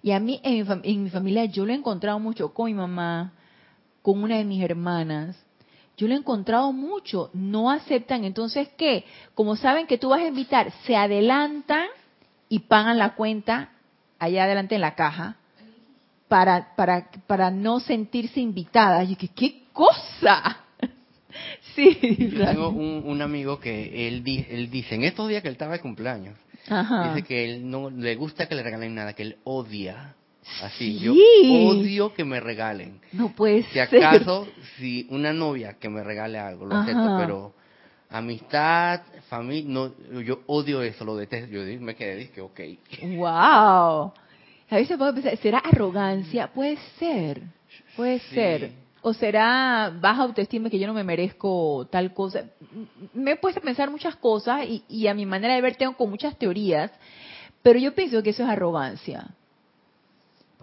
Y 0.00 0.12
a 0.12 0.18
mí 0.18 0.40
en 0.42 0.66
mi, 0.66 0.80
en 0.84 1.04
mi 1.04 1.10
familia 1.10 1.44
yo 1.44 1.66
lo 1.66 1.74
he 1.74 1.76
encontrado 1.76 2.18
mucho 2.18 2.54
con 2.54 2.66
mi 2.66 2.74
mamá, 2.74 3.34
con 4.00 4.22
una 4.22 4.38
de 4.38 4.44
mis 4.44 4.62
hermanas, 4.62 5.36
yo 5.98 6.08
lo 6.08 6.14
he 6.14 6.16
encontrado 6.16 6.72
mucho, 6.72 7.28
no 7.34 7.70
aceptan. 7.70 8.24
Entonces, 8.24 8.70
¿qué? 8.78 9.04
Como 9.34 9.56
saben 9.56 9.86
que 9.86 9.98
tú 9.98 10.08
vas 10.08 10.20
a 10.20 10.28
invitar, 10.28 10.72
se 10.86 10.96
adelantan 10.96 11.84
y 12.48 12.60
pagan 12.60 12.96
la 12.96 13.14
cuenta 13.14 13.72
allá 14.18 14.44
adelante 14.44 14.74
en 14.74 14.80
la 14.80 14.94
caja 14.94 15.36
para, 16.28 16.74
para, 16.76 17.08
para 17.26 17.50
no 17.50 17.80
sentirse 17.80 18.40
invitadas. 18.40 19.08
Y 19.10 19.16
que, 19.16 19.28
¿qué 19.28 19.64
cosa? 19.72 20.58
sí. 21.74 21.98
Yo 22.32 22.44
tengo 22.44 22.68
un, 22.68 23.22
amigo 23.22 23.60
que 23.60 24.08
él, 24.08 24.22
él 24.48 24.70
dice, 24.70 24.94
en 24.94 25.04
estos 25.04 25.28
días 25.28 25.42
que 25.42 25.48
él 25.48 25.54
estaba 25.54 25.72
de 25.72 25.80
cumpleaños, 25.80 26.36
dice 26.64 27.22
que 27.26 27.44
él 27.44 27.70
no 27.70 27.90
le 27.90 28.14
gusta 28.16 28.46
que 28.46 28.54
le 28.54 28.62
regalen 28.62 28.94
nada, 28.94 29.12
que 29.12 29.22
él 29.22 29.36
odia 29.44 30.14
Así, 30.62 30.98
yo 30.98 31.12
odio 31.12 32.12
que 32.12 32.24
me 32.24 32.38
regalen. 32.38 33.00
No 33.12 33.30
puede 33.34 33.62
si 33.64 33.78
acaso, 33.78 34.46
si 34.76 35.06
una 35.10 35.32
novia 35.32 35.74
que 35.74 35.88
me 35.88 36.04
regale 36.04 36.38
algo, 36.38 36.66
lo 36.66 36.76
acepto, 36.76 37.16
pero 37.18 37.54
amistad, 38.10 39.00
familia, 39.28 39.70
no, 39.70 40.20
yo 40.20 40.40
odio 40.46 40.82
eso, 40.82 41.04
lo 41.04 41.16
detesto. 41.16 41.50
Yo 41.50 41.62
me 41.80 41.94
quedé, 41.94 42.16
dije, 42.16 42.40
ok. 42.40 42.60
Wow. 43.16 44.12
A 44.70 44.76
veces 44.76 44.96
puedo 44.96 45.14
pensar, 45.14 45.36
¿será 45.38 45.58
arrogancia? 45.58 46.48
Puede 46.52 46.78
ser, 46.98 47.42
puede 47.96 48.18
ser. 48.20 48.72
O 49.02 49.12
será 49.12 49.92
baja 50.00 50.22
autoestima 50.22 50.70
que 50.70 50.78
yo 50.78 50.86
no 50.86 50.94
me 50.94 51.04
merezco 51.04 51.86
tal 51.90 52.14
cosa. 52.14 52.44
Me 53.12 53.32
he 53.32 53.36
puesto 53.36 53.60
a 53.60 53.62
pensar 53.62 53.90
muchas 53.90 54.16
cosas 54.16 54.64
y, 54.66 54.82
y 54.88 55.06
a 55.08 55.14
mi 55.14 55.26
manera 55.26 55.54
de 55.54 55.60
ver 55.60 55.76
tengo 55.76 55.94
con 55.94 56.08
muchas 56.08 56.38
teorías, 56.38 56.90
pero 57.62 57.78
yo 57.78 57.94
pienso 57.94 58.22
que 58.22 58.30
eso 58.30 58.42
es 58.42 58.48
arrogancia 58.48 59.34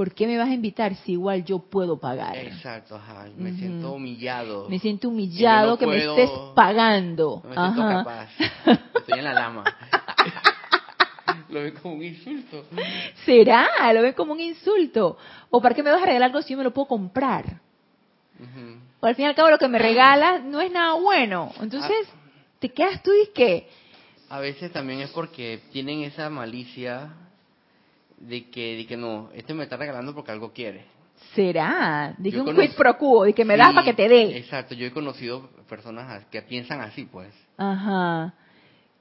¿por 0.02 0.16
qué 0.16 0.26
me 0.26 0.36
vas 0.36 0.50
a 0.50 0.54
invitar 0.56 0.96
si 0.96 1.12
igual 1.12 1.46
yo 1.46 1.60
puedo 1.60 2.00
pagar? 2.00 2.36
Exacto, 2.36 2.96
ajá. 2.96 3.28
Me 3.38 3.52
siento 3.54 3.94
humillado. 3.94 4.68
Me 4.68 4.80
siento 4.80 5.10
humillado 5.10 5.78
que 5.78 5.86
me 5.86 5.98
estés 5.98 6.28
pagando. 6.56 7.44
me 7.48 7.56
siento 7.56 7.82
capaz. 7.82 8.30
Estoy 8.96 9.20
en 9.20 9.26
la 9.26 9.34
lama. 9.34 9.64
lo 11.52 11.62
ven 11.62 11.74
como 11.82 11.96
un 11.96 12.04
insulto. 12.04 12.66
¿Será? 13.26 13.68
Lo 13.94 14.02
ven 14.02 14.14
como 14.14 14.34
un 14.34 14.40
insulto. 14.40 15.18
¿O 15.50 15.62
para 15.62 15.76
qué 15.76 15.84
me 15.84 15.92
vas 15.92 16.02
a 16.02 16.06
regalar 16.06 16.30
algo 16.30 16.42
si 16.42 16.52
yo 16.52 16.58
me 16.58 16.64
lo 16.64 16.74
puedo 16.74 16.88
comprar? 16.88 17.60
O 19.00 19.06
al 19.06 19.16
fin 19.16 19.26
y 19.26 19.28
al 19.28 19.36
cabo 19.36 19.50
lo 19.50 19.58
que 19.58 19.68
me 19.68 19.80
regalas 19.80 20.44
no 20.44 20.62
es 20.62 20.72
nada 20.72 20.94
bueno. 20.94 21.52
Entonces, 21.62 22.08
ah. 22.08 22.18
te 22.60 22.70
quedas 22.70 23.04
tú 23.04 23.12
y 23.12 23.32
qué. 23.34 23.68
A 24.30 24.40
veces 24.40 24.72
también 24.72 25.02
es 25.02 25.10
porque 25.12 25.60
tienen 25.72 26.04
esa 26.04 26.30
malicia 26.30 27.14
de 28.18 28.50
que, 28.50 28.78
de 28.78 28.88
que 28.88 28.98
no, 28.98 29.30
este 29.34 29.54
me 29.54 29.64
está 29.64 29.78
regalando 29.78 30.14
porque 30.14 30.32
algo 30.32 30.54
quiere. 30.54 30.86
¿Será? 31.36 32.16
Dije 32.18 32.40
un 32.40 32.56
quid 32.56 32.72
pro 32.76 32.98
quo, 32.98 33.26
de 33.26 33.34
que 33.34 33.46
me 33.46 33.58
da 33.58 33.72
para 33.74 33.84
que 33.84 33.94
te 33.94 34.08
dé. 34.08 34.38
Exacto, 34.38 34.74
yo 34.74 34.88
he 34.88 34.92
conocido 34.92 35.50
personas 35.70 36.26
que 36.26 36.42
piensan 36.42 36.82
así, 36.82 37.06
pues. 37.06 37.30
Ajá. 37.58 38.34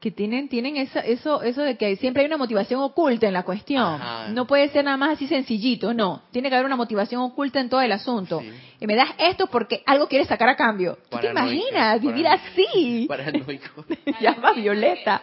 Que 0.01 0.11
tienen 0.11 0.49
tienen 0.49 0.79
eso 0.79 0.99
eso 0.99 1.43
eso 1.43 1.61
de 1.61 1.77
que 1.77 1.95
siempre 1.97 2.23
hay 2.23 2.27
una 2.27 2.39
motivación 2.39 2.81
oculta 2.81 3.27
en 3.27 3.35
la 3.35 3.43
cuestión. 3.43 4.01
No 4.35 4.47
puede 4.47 4.69
ser 4.71 4.85
nada 4.85 4.97
más 4.97 5.11
así 5.11 5.27
sencillito, 5.27 5.93
no. 5.93 6.23
Tiene 6.31 6.49
que 6.49 6.55
haber 6.55 6.67
una 6.67 6.77
motivación 6.77 7.21
oculta 7.21 7.61
en 7.61 7.69
todo 7.69 7.83
el 7.83 7.93
asunto. 7.93 8.43
Y 8.81 8.87
me 8.87 8.97
das 8.97 9.11
esto 9.19 9.47
porque 9.49 9.83
algo 9.87 10.09
quieres 10.09 10.29
sacar 10.29 10.49
a 10.49 10.57
cambio. 10.57 10.97
¿Tú 11.11 11.19
te 11.19 11.31
imaginas 11.31 12.01
vivir 12.01 12.27
así? 12.27 13.07
Paranoico. 13.09 13.85
Llama 14.21 14.53
Violeta. 14.53 15.23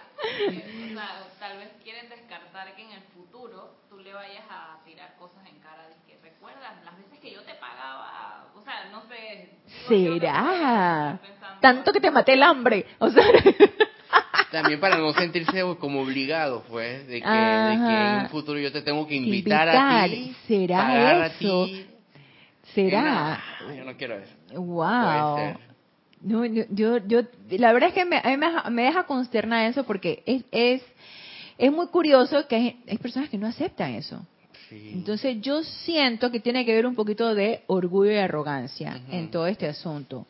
tal 1.40 1.58
vez 1.58 1.70
quieren 1.84 2.08
descartar 2.10 2.76
que 2.76 2.84
en 2.84 2.92
el 2.92 3.02
vayas 4.18 4.46
a 4.50 4.84
tirar 4.84 5.16
cosas 5.18 5.46
en 5.46 5.60
cara 5.60 5.88
de 5.88 5.96
que 6.08 6.18
recuerdas 6.22 6.74
las 6.84 6.98
veces 6.98 7.20
que 7.20 7.32
yo 7.32 7.42
te 7.44 7.54
pagaba, 7.56 8.48
o 8.56 8.62
sea, 8.64 8.90
no 8.92 9.04
sé. 9.08 9.50
¿Será? 9.88 11.20
tanto 11.62 11.92
que 11.92 12.00
te 12.00 12.12
maté 12.12 12.34
el 12.34 12.44
hambre. 12.44 12.86
O 13.00 13.10
sea, 13.10 13.24
también 14.52 14.80
para 14.80 14.98
no 14.98 15.14
sentirse 15.14 15.62
como 15.80 16.02
obligado, 16.02 16.64
pues, 16.70 17.08
de 17.08 17.22
que, 17.22 17.28
en 17.28 18.24
un 18.24 18.30
futuro 18.30 18.60
yo 18.60 18.72
te 18.72 18.82
tengo 18.82 19.06
que 19.08 19.16
invitar, 19.16 19.70
a 19.70 20.06
ti, 20.06 20.36
¿será 20.48 21.28
eso? 21.28 21.68
¿Será? 22.74 23.42
yo 23.76 23.84
no 23.86 23.96
quiero 23.98 24.16
eso. 24.18 24.62
Wow. 24.62 25.58
No, 26.22 26.46
yo, 26.46 26.98
yo, 27.06 27.22
la 27.52 27.74
verdad 27.74 27.90
es 27.90 27.96
que 27.96 28.06
me, 28.06 28.18
a 28.18 28.30
mí 28.30 28.38
me, 28.72 28.84
deja 28.84 29.04
consternar 29.04 29.70
eso 29.70 29.84
porque 29.84 30.24
es, 30.26 30.44
es, 30.52 30.82
es 31.58 31.72
muy 31.72 31.88
curioso 31.88 32.48
que 32.48 32.78
hay, 32.88 32.98
personas 32.98 33.30
que 33.30 33.38
no 33.38 33.48
aceptan 33.48 33.94
eso. 33.94 34.26
Entonces 34.70 35.40
yo 35.40 35.64
siento 35.64 36.30
que 36.30 36.42
tiene 36.42 36.66
que 36.66 36.74
ver 36.74 36.86
un 36.86 36.96
poquito 36.96 37.34
de 37.34 37.62
orgullo 37.68 38.12
y 38.12 38.18
arrogancia 38.18 39.00
en 39.10 39.32
todo 39.32 39.48
este 39.48 39.68
asunto. 39.68 40.26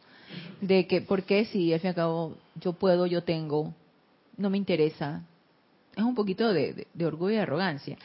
De 0.62 0.86
que, 0.86 1.02
porque 1.02 1.46
si 1.46 1.74
al 1.74 1.80
fin 1.80 1.88
y 1.88 1.90
al 1.90 1.96
cabo 1.96 2.38
yo 2.60 2.74
puedo, 2.74 3.08
yo 3.08 3.24
tengo, 3.24 3.74
no 4.38 4.50
me 4.50 4.58
interesa. 4.58 5.24
Es 5.96 6.04
un 6.04 6.16
poquito 6.16 6.54
de, 6.54 6.88
orgullo 7.04 7.36
y 7.36 7.38
arrogancia. 7.40 7.98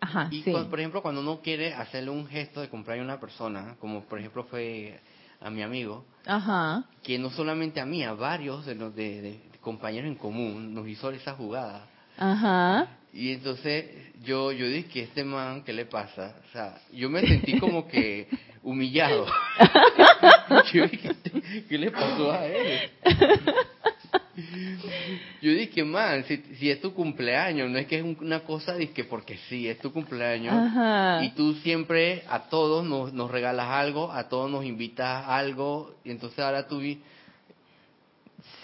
Ajá, 0.00 0.28
y 0.30 0.42
por 0.42 0.78
ejemplo, 0.78 1.02
cuando 1.02 1.20
uno 1.20 1.40
quiere 1.40 1.74
hacerle 1.74 2.10
un 2.10 2.28
gesto 2.28 2.60
de 2.60 2.68
comprar 2.68 3.00
a 3.00 3.02
una 3.02 3.18
persona, 3.18 3.74
como 3.80 4.04
por 4.04 4.20
ejemplo 4.20 4.44
fue 4.44 5.00
a 5.40 5.50
mi 5.50 5.62
amigo, 5.62 6.04
Ajá. 6.24 6.84
que 7.02 7.18
no 7.18 7.30
solamente 7.30 7.80
a 7.80 7.86
mí, 7.86 8.04
a 8.04 8.12
varios 8.12 8.64
de, 8.64 8.76
los 8.76 8.94
de, 8.94 9.40
compañeros 9.60 10.08
en 10.08 10.14
común 10.14 10.72
nos 10.72 10.86
hizo 10.86 11.10
esa 11.10 11.34
jugada. 11.34 11.86
Ajá. 12.16 12.88
Y 13.12 13.32
entonces 13.32 13.86
yo 14.22 14.52
yo 14.52 14.68
dije 14.68 14.88
que 14.88 15.02
este 15.04 15.24
man, 15.24 15.64
¿qué 15.64 15.72
le 15.72 15.86
pasa? 15.86 16.36
O 16.48 16.52
sea, 16.52 16.80
yo 16.92 17.10
me 17.10 17.26
sentí 17.26 17.58
como 17.58 17.88
que 17.88 18.28
humillado. 18.62 19.26
yo 20.72 20.86
dije, 20.86 21.10
¿qué 21.68 21.78
le 21.78 21.90
pasó 21.90 22.30
a 22.30 22.46
él? 22.46 22.90
Yo 25.42 25.52
dije, 25.52 25.84
man, 25.84 26.24
si, 26.24 26.70
es 26.70 26.80
tu 26.80 26.94
cumpleaños, 26.94 27.70
no 27.70 27.78
es 27.78 27.86
que 27.86 27.98
es 27.98 28.04
una 28.20 28.40
cosa 28.40 28.76
que 28.78 29.04
porque 29.04 29.36
sí, 29.48 29.68
es 29.68 29.78
tu 29.78 29.92
cumpleaños. 29.92 30.54
Y 31.22 31.30
tú 31.30 31.54
siempre 31.54 32.22
a 32.28 32.48
todos 32.48 32.84
nos, 32.84 33.12
nos 33.12 33.30
regalas 33.30 33.68
algo, 33.68 34.12
a 34.12 34.28
todos 34.28 34.50
nos 34.50 34.64
invitas 34.64 35.24
algo, 35.26 35.94
y 36.04 36.10
entonces 36.10 36.38
ahora 36.38 36.66
tú... 36.66 36.80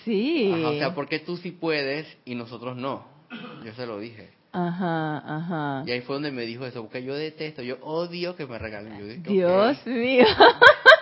Sí. 0.04 0.52
o 0.52 0.72
sea, 0.74 0.94
porque 0.94 1.18
tú 1.18 1.36
sí 1.38 1.50
puedes 1.50 2.06
y 2.24 2.34
nosotros 2.34 2.76
no. 2.76 3.06
Yo 3.64 3.72
se 3.74 3.86
lo 3.86 3.98
dije. 3.98 4.30
Ajá, 4.52 5.18
ajá. 5.18 5.82
Y 5.86 5.90
ahí 5.90 6.02
fue 6.02 6.14
donde 6.16 6.30
me 6.30 6.42
dijo 6.42 6.64
eso, 6.64 6.82
porque 6.82 7.02
yo 7.02 7.16
detesto, 7.16 7.62
yo 7.62 7.78
odio 7.82 8.36
que 8.36 8.46
me 8.46 8.58
regalen. 8.58 9.22
Dios 9.24 9.84
mío. 9.86 10.26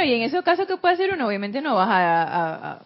Bueno, 0.00 0.14
y 0.14 0.16
en 0.16 0.22
esos 0.22 0.42
casos, 0.42 0.66
¿qué 0.66 0.78
puede 0.78 0.94
hacer 0.94 1.12
uno? 1.12 1.26
Obviamente 1.26 1.60
no 1.60 1.74
vas 1.74 1.90
a, 1.90 2.80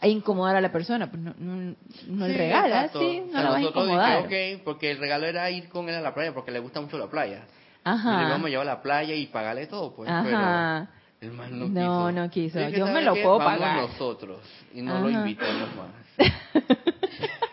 a, 0.00 0.08
incomodar 0.08 0.56
a 0.56 0.60
la 0.60 0.72
persona, 0.72 1.08
pues 1.08 1.22
no, 1.22 1.32
no, 1.38 2.26
le 2.26 2.36
regalas, 2.36 2.90
sí, 2.90 3.22
no 3.32 3.40
lo 3.40 3.48
vas 3.50 3.56
a 3.58 3.60
incomodar. 3.60 4.24
okay, 4.24 4.56
porque 4.64 4.90
el 4.90 4.98
regalo 4.98 5.26
era 5.26 5.48
ir 5.48 5.68
con 5.68 5.88
él 5.88 5.94
a 5.94 6.00
la 6.00 6.12
playa, 6.12 6.34
porque 6.34 6.50
le 6.50 6.58
gusta 6.58 6.80
mucho 6.80 6.98
la 6.98 7.06
playa. 7.06 7.44
Ajá. 7.84 8.14
Y 8.14 8.24
le 8.24 8.30
vamos 8.32 8.46
a 8.46 8.50
llevar 8.50 8.66
a 8.68 8.74
la 8.74 8.82
playa 8.82 9.14
y 9.14 9.26
pagarle 9.26 9.68
todo, 9.68 9.94
pues. 9.94 10.10
Ajá. 10.10 10.88
Pero 11.20 11.30
el 11.30 11.38
man 11.38 11.56
no, 11.56 11.68
no 12.10 12.28
quiso. 12.30 12.60
No, 12.60 12.66
quiso. 12.66 12.76
Yo 12.76 12.86
me 12.88 13.00
lo 13.00 13.12
puedo 13.12 13.38
vamos 13.38 13.60
pagar. 13.60 13.82
nosotros 13.82 14.40
y 14.74 14.82
no 14.82 14.98
lo 14.98 15.08
invitamos 15.08 15.68
más. 15.76 16.32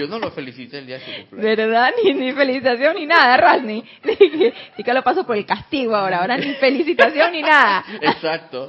Yo 0.00 0.08
no 0.08 0.18
lo 0.18 0.30
felicité 0.30 0.78
el 0.78 0.86
día 0.86 0.98
de 0.98 1.04
su 1.04 1.10
cumpleaños. 1.28 1.56
¿Verdad? 1.56 1.90
Ni, 2.02 2.14
ni 2.14 2.32
felicitación 2.32 2.96
ni 2.96 3.04
nada, 3.06 3.36
Rasni. 3.36 3.84
Sí 4.76 4.82
que 4.82 4.94
lo 4.94 5.02
paso 5.02 5.26
por 5.26 5.36
el 5.36 5.44
castigo 5.44 5.94
ahora. 5.94 6.20
Ahora 6.20 6.38
ni 6.38 6.54
felicitación 6.54 7.32
ni 7.32 7.42
nada. 7.42 7.84
Exacto. 8.00 8.66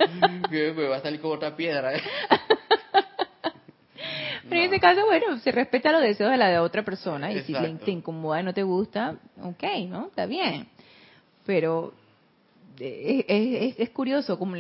Me 0.50 0.88
va 0.88 0.98
a 0.98 1.02
salir 1.02 1.22
como 1.22 1.36
otra 1.36 1.56
piedra. 1.56 1.96
¿eh? 1.96 2.02
Pero 4.50 4.62
en 4.62 4.68
ese 4.68 4.82
caso, 4.82 5.06
bueno, 5.06 5.38
se 5.38 5.54
respeta 5.54 5.94
los 5.94 6.02
deseos 6.02 6.32
de 6.32 6.38
la 6.38 6.50
de 6.50 6.60
otra 6.60 6.84
persona. 6.84 7.32
Y 7.32 7.44
si 7.44 7.54
te 7.54 7.92
incomoda 7.92 8.42
y 8.42 8.44
no 8.44 8.54
te 8.54 8.64
gusta, 8.64 9.16
ok, 9.42 9.64
¿no? 9.88 10.08
Está 10.08 10.26
bien. 10.26 10.68
Pero 11.46 11.94
es, 12.78 13.26
es, 13.28 13.80
es 13.80 13.90
curioso 13.92 14.38
como 14.38 14.58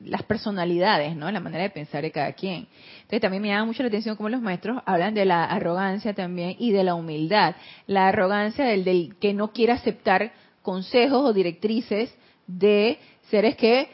las 0.00 0.22
personalidades, 0.22 1.16
¿no? 1.16 1.30
La 1.30 1.40
manera 1.40 1.62
de 1.62 1.70
pensar 1.70 2.02
de 2.02 2.10
cada 2.10 2.32
quien. 2.32 2.68
Entonces 2.96 3.20
también 3.20 3.42
me 3.42 3.48
llama 3.48 3.66
mucho 3.66 3.82
la 3.82 3.88
atención 3.88 4.16
cómo 4.16 4.28
los 4.28 4.42
maestros 4.42 4.82
hablan 4.86 5.14
de 5.14 5.24
la 5.24 5.44
arrogancia 5.44 6.14
también 6.14 6.56
y 6.58 6.72
de 6.72 6.84
la 6.84 6.94
humildad. 6.94 7.56
La 7.86 8.08
arrogancia 8.08 8.64
del, 8.64 8.84
del 8.84 9.16
que 9.20 9.32
no 9.32 9.52
quiere 9.52 9.72
aceptar 9.72 10.32
consejos 10.62 11.24
o 11.24 11.32
directrices 11.32 12.14
de 12.46 12.98
seres 13.30 13.56
que 13.56 13.88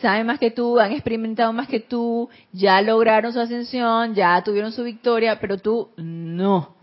saben 0.00 0.26
más 0.26 0.38
que 0.38 0.50
tú, 0.50 0.78
han 0.78 0.92
experimentado 0.92 1.52
más 1.52 1.68
que 1.68 1.80
tú, 1.80 2.28
ya 2.52 2.80
lograron 2.80 3.32
su 3.32 3.40
ascensión, 3.40 4.14
ya 4.14 4.42
tuvieron 4.42 4.72
su 4.72 4.82
victoria, 4.82 5.38
pero 5.40 5.58
tú 5.58 5.90
no. 5.96 6.74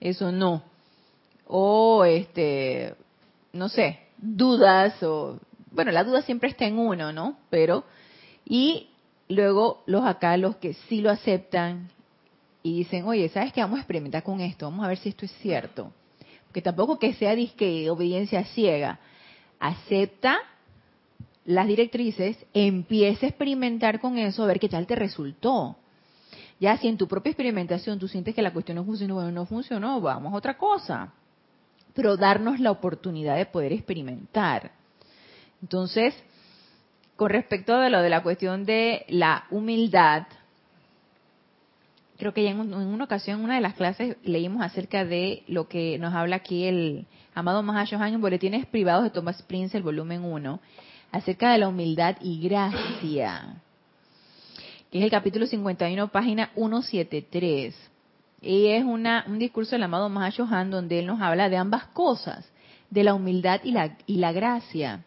Eso 0.00 0.32
no. 0.32 0.62
O 1.46 2.04
este, 2.04 2.94
no 3.52 3.68
sé, 3.68 3.98
dudas 4.16 5.02
o 5.02 5.38
bueno, 5.72 5.90
la 5.90 6.04
duda 6.04 6.22
siempre 6.22 6.50
está 6.50 6.66
en 6.66 6.78
uno, 6.78 7.12
¿no? 7.12 7.38
Pero, 7.50 7.84
y 8.44 8.88
luego 9.28 9.82
los 9.86 10.04
acá, 10.04 10.36
los 10.36 10.56
que 10.56 10.74
sí 10.74 11.00
lo 11.00 11.10
aceptan 11.10 11.88
y 12.62 12.78
dicen, 12.78 13.04
oye, 13.04 13.28
¿sabes 13.28 13.52
qué? 13.52 13.60
Vamos 13.60 13.78
a 13.78 13.82
experimentar 13.82 14.22
con 14.22 14.40
esto, 14.40 14.66
vamos 14.66 14.84
a 14.84 14.88
ver 14.88 14.98
si 14.98 15.08
esto 15.08 15.24
es 15.24 15.32
cierto. 15.40 15.92
Porque 16.46 16.62
tampoco 16.62 16.98
que 16.98 17.14
sea 17.14 17.34
disque 17.34 17.88
obediencia 17.90 18.44
ciega. 18.44 19.00
Acepta 19.58 20.38
las 21.44 21.66
directrices, 21.66 22.36
empieza 22.52 23.26
a 23.26 23.28
experimentar 23.30 24.00
con 24.00 24.18
eso, 24.18 24.44
a 24.44 24.46
ver 24.46 24.60
qué 24.60 24.68
tal 24.68 24.86
te 24.86 24.94
resultó. 24.94 25.76
Ya 26.60 26.76
si 26.76 26.86
en 26.86 26.96
tu 26.96 27.08
propia 27.08 27.30
experimentación 27.30 27.98
tú 27.98 28.06
sientes 28.06 28.34
que 28.34 28.42
la 28.42 28.52
cuestión 28.52 28.76
no 28.76 28.84
funcionó, 28.84 29.14
bueno, 29.14 29.32
no 29.32 29.46
funcionó, 29.46 30.00
vamos 30.00 30.32
a 30.32 30.36
otra 30.36 30.56
cosa. 30.56 31.12
Pero 31.94 32.16
darnos 32.16 32.60
la 32.60 32.70
oportunidad 32.70 33.36
de 33.36 33.46
poder 33.46 33.72
experimentar. 33.72 34.81
Entonces, 35.62 36.14
con 37.16 37.30
respecto 37.30 37.74
a 37.74 37.88
lo 37.88 38.02
de 38.02 38.10
la 38.10 38.22
cuestión 38.22 38.64
de 38.66 39.06
la 39.08 39.44
humildad, 39.50 40.26
creo 42.18 42.34
que 42.34 42.42
ya 42.42 42.50
en, 42.50 42.60
una 42.60 43.04
ocasión, 43.04 43.38
en 43.38 43.44
una 43.44 43.54
de 43.54 43.60
las 43.60 43.74
clases, 43.74 44.16
leímos 44.24 44.62
acerca 44.62 45.04
de 45.04 45.44
lo 45.46 45.68
que 45.68 45.98
nos 45.98 46.14
habla 46.14 46.36
aquí 46.36 46.64
el 46.64 47.06
amado 47.34 47.62
Mahashohan 47.62 48.14
en 48.14 48.20
Boletines 48.20 48.66
Privados 48.66 49.04
de 49.04 49.10
Thomas 49.10 49.42
Prince, 49.42 49.76
el 49.76 49.82
volumen 49.82 50.24
1, 50.24 50.60
acerca 51.12 51.52
de 51.52 51.58
la 51.58 51.68
humildad 51.68 52.16
y 52.20 52.40
gracia, 52.40 53.62
que 54.90 54.98
es 54.98 55.04
el 55.04 55.10
capítulo 55.10 55.46
51, 55.46 56.08
página 56.08 56.50
173. 56.54 57.90
Y 58.40 58.66
es 58.66 58.84
una, 58.84 59.24
un 59.28 59.38
discurso 59.38 59.76
del 59.76 59.84
amado 59.84 60.08
Mahashohan 60.08 60.70
donde 60.70 60.98
él 60.98 61.06
nos 61.06 61.20
habla 61.20 61.48
de 61.48 61.56
ambas 61.56 61.86
cosas, 61.86 62.50
de 62.90 63.04
la 63.04 63.14
humildad 63.14 63.60
y 63.62 63.70
la, 63.70 63.96
y 64.06 64.16
la 64.16 64.32
gracia. 64.32 65.04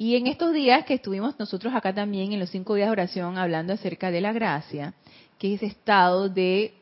Y 0.00 0.16
en 0.16 0.28
estos 0.28 0.54
días 0.54 0.86
que 0.86 0.94
estuvimos 0.94 1.38
nosotros 1.38 1.74
acá 1.74 1.92
también, 1.92 2.32
en 2.32 2.40
los 2.40 2.48
cinco 2.48 2.74
días 2.74 2.88
de 2.88 2.92
oración, 2.92 3.36
hablando 3.36 3.74
acerca 3.74 4.10
de 4.10 4.22
la 4.22 4.32
gracia, 4.32 4.94
que 5.38 5.52
es 5.52 5.62
ese 5.62 5.66
estado 5.66 6.30
de 6.30 6.72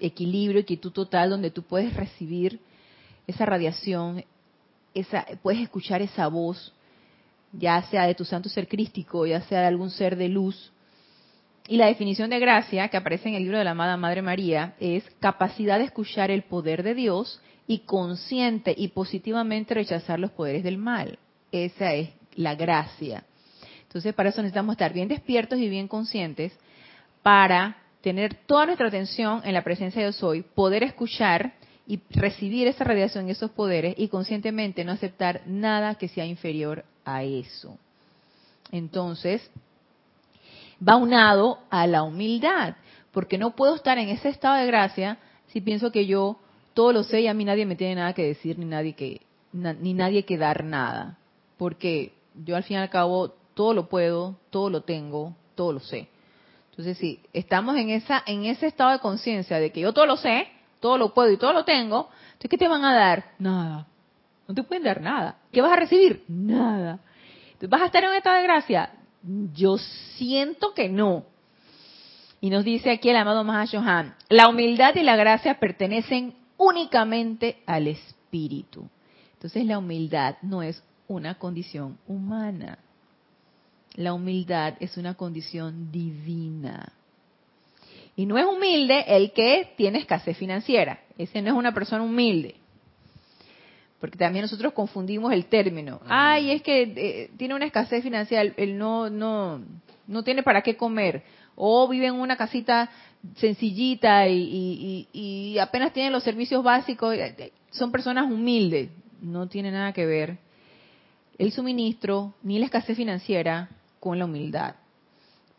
equilibrio, 0.00 0.66
quietud 0.66 0.90
total, 0.90 1.30
donde 1.30 1.52
tú 1.52 1.62
puedes 1.62 1.94
recibir 1.94 2.58
esa 3.28 3.46
radiación, 3.46 4.24
esa, 4.92 5.24
puedes 5.40 5.60
escuchar 5.60 6.02
esa 6.02 6.26
voz, 6.26 6.74
ya 7.52 7.80
sea 7.82 8.08
de 8.08 8.16
tu 8.16 8.24
santo 8.24 8.48
ser 8.48 8.66
crístico, 8.66 9.24
ya 9.24 9.42
sea 9.42 9.60
de 9.60 9.68
algún 9.68 9.90
ser 9.90 10.16
de 10.16 10.30
luz. 10.30 10.72
Y 11.68 11.76
la 11.76 11.86
definición 11.86 12.28
de 12.30 12.40
gracia 12.40 12.88
que 12.88 12.96
aparece 12.96 13.28
en 13.28 13.36
el 13.36 13.44
libro 13.44 13.58
de 13.58 13.64
la 13.64 13.70
amada 13.70 13.96
Madre 13.96 14.22
María 14.22 14.74
es 14.80 15.04
capacidad 15.20 15.78
de 15.78 15.84
escuchar 15.84 16.32
el 16.32 16.42
poder 16.42 16.82
de 16.82 16.96
Dios 16.96 17.40
y 17.68 17.84
consciente 17.86 18.74
y 18.76 18.88
positivamente 18.88 19.74
rechazar 19.74 20.18
los 20.18 20.32
poderes 20.32 20.64
del 20.64 20.76
mal. 20.76 21.16
Esa 21.52 21.94
es 21.94 22.10
la 22.34 22.54
gracia. 22.54 23.24
Entonces, 23.82 24.14
para 24.14 24.28
eso 24.28 24.40
necesitamos 24.40 24.74
estar 24.74 24.92
bien 24.92 25.08
despiertos 25.08 25.58
y 25.58 25.68
bien 25.68 25.88
conscientes 25.88 26.52
para 27.22 27.76
tener 28.02 28.34
toda 28.46 28.66
nuestra 28.66 28.88
atención 28.88 29.42
en 29.44 29.52
la 29.52 29.64
presencia 29.64 30.00
de 30.00 30.08
Dios 30.08 30.22
hoy, 30.22 30.42
poder 30.42 30.82
escuchar 30.82 31.54
y 31.86 32.00
recibir 32.10 32.68
esa 32.68 32.84
radiación, 32.84 33.28
esos 33.28 33.50
poderes 33.50 33.94
y 33.98 34.08
conscientemente 34.08 34.84
no 34.84 34.92
aceptar 34.92 35.42
nada 35.46 35.96
que 35.96 36.08
sea 36.08 36.24
inferior 36.24 36.84
a 37.04 37.24
eso. 37.24 37.76
Entonces, 38.70 39.50
va 40.86 40.96
unado 40.96 41.58
a 41.68 41.86
la 41.86 42.04
humildad, 42.04 42.76
porque 43.10 43.38
no 43.38 43.56
puedo 43.56 43.74
estar 43.74 43.98
en 43.98 44.08
ese 44.08 44.28
estado 44.28 44.54
de 44.54 44.66
gracia 44.66 45.18
si 45.48 45.60
pienso 45.60 45.90
que 45.90 46.06
yo 46.06 46.38
todo 46.74 46.92
lo 46.92 47.02
sé 47.02 47.22
y 47.22 47.26
a 47.26 47.34
mí 47.34 47.44
nadie 47.44 47.66
me 47.66 47.74
tiene 47.74 47.96
nada 47.96 48.12
que 48.12 48.24
decir 48.24 48.56
ni 48.56 48.66
nadie 48.66 48.92
que 48.92 49.20
ni 49.52 49.94
nadie 49.94 50.24
que 50.24 50.38
dar 50.38 50.62
nada 50.62 51.18
porque 51.60 52.14
yo 52.46 52.56
al 52.56 52.64
fin 52.64 52.78
y 52.78 52.80
al 52.80 52.88
cabo 52.88 53.34
todo 53.52 53.74
lo 53.74 53.90
puedo, 53.90 54.38
todo 54.48 54.70
lo 54.70 54.80
tengo, 54.80 55.36
todo 55.54 55.74
lo 55.74 55.80
sé. 55.80 56.08
Entonces, 56.70 56.96
si 56.96 57.20
estamos 57.34 57.76
en 57.76 57.90
esa 57.90 58.22
en 58.24 58.46
ese 58.46 58.66
estado 58.66 58.92
de 58.92 58.98
conciencia 58.98 59.58
de 59.58 59.70
que 59.70 59.80
yo 59.80 59.92
todo 59.92 60.06
lo 60.06 60.16
sé, 60.16 60.48
todo 60.80 60.96
lo 60.96 61.12
puedo 61.12 61.30
y 61.30 61.36
todo 61.36 61.52
lo 61.52 61.66
tengo, 61.66 62.08
entonces 62.28 62.48
¿qué 62.48 62.56
te 62.56 62.66
van 62.66 62.82
a 62.82 62.94
dar? 62.94 63.32
Nada. 63.38 63.86
No 64.48 64.54
te 64.54 64.62
pueden 64.62 64.84
dar 64.84 65.02
nada. 65.02 65.36
¿Qué 65.52 65.60
vas 65.60 65.72
a 65.72 65.76
recibir? 65.76 66.24
Nada. 66.28 66.98
¿Vas 67.68 67.82
a 67.82 67.86
estar 67.86 68.04
en 68.04 68.08
un 68.08 68.16
estado 68.16 68.36
de 68.36 68.42
gracia? 68.44 68.90
yo 69.52 69.76
siento 70.16 70.72
que 70.72 70.88
no. 70.88 71.26
Y 72.40 72.48
nos 72.48 72.64
dice 72.64 72.90
aquí 72.90 73.10
el 73.10 73.16
amado 73.16 73.44
Mahashohan, 73.44 74.14
la 74.30 74.48
humildad 74.48 74.94
y 74.94 75.02
la 75.02 75.16
gracia 75.16 75.60
pertenecen 75.60 76.32
únicamente 76.56 77.62
al 77.66 77.86
espíritu. 77.86 78.88
Entonces 79.34 79.66
la 79.66 79.76
humildad 79.76 80.36
no 80.40 80.62
es 80.62 80.82
una 81.10 81.34
condición 81.34 81.98
humana. 82.06 82.78
La 83.96 84.14
humildad 84.14 84.74
es 84.78 84.96
una 84.96 85.14
condición 85.14 85.90
divina. 85.90 86.92
Y 88.14 88.26
no 88.26 88.38
es 88.38 88.46
humilde 88.46 89.04
el 89.08 89.32
que 89.32 89.72
tiene 89.76 89.98
escasez 89.98 90.36
financiera. 90.36 91.00
Ese 91.18 91.42
no 91.42 91.48
es 91.48 91.54
una 91.56 91.74
persona 91.74 92.04
humilde. 92.04 92.54
Porque 93.98 94.18
también 94.18 94.44
nosotros 94.44 94.72
confundimos 94.72 95.32
el 95.32 95.46
término. 95.46 96.00
Ay, 96.06 96.52
es 96.52 96.62
que 96.62 96.82
eh, 96.82 97.30
tiene 97.36 97.56
una 97.56 97.66
escasez 97.66 98.04
financiera, 98.04 98.54
él 98.56 98.78
no, 98.78 99.10
no, 99.10 99.60
no 100.06 100.22
tiene 100.22 100.44
para 100.44 100.62
qué 100.62 100.76
comer. 100.76 101.24
O 101.56 101.88
vive 101.88 102.06
en 102.06 102.14
una 102.14 102.36
casita 102.36 102.88
sencillita 103.34 104.28
y, 104.28 105.08
y 105.12 105.58
apenas 105.58 105.92
tiene 105.92 106.10
los 106.10 106.22
servicios 106.22 106.62
básicos. 106.62 107.16
Son 107.70 107.90
personas 107.90 108.30
humildes. 108.30 108.90
No 109.20 109.48
tiene 109.48 109.72
nada 109.72 109.92
que 109.92 110.06
ver 110.06 110.49
el 111.40 111.52
suministro 111.52 112.34
ni 112.42 112.58
la 112.58 112.66
escasez 112.66 112.94
financiera 112.98 113.70
con 113.98 114.18
la 114.18 114.26
humildad. 114.26 114.74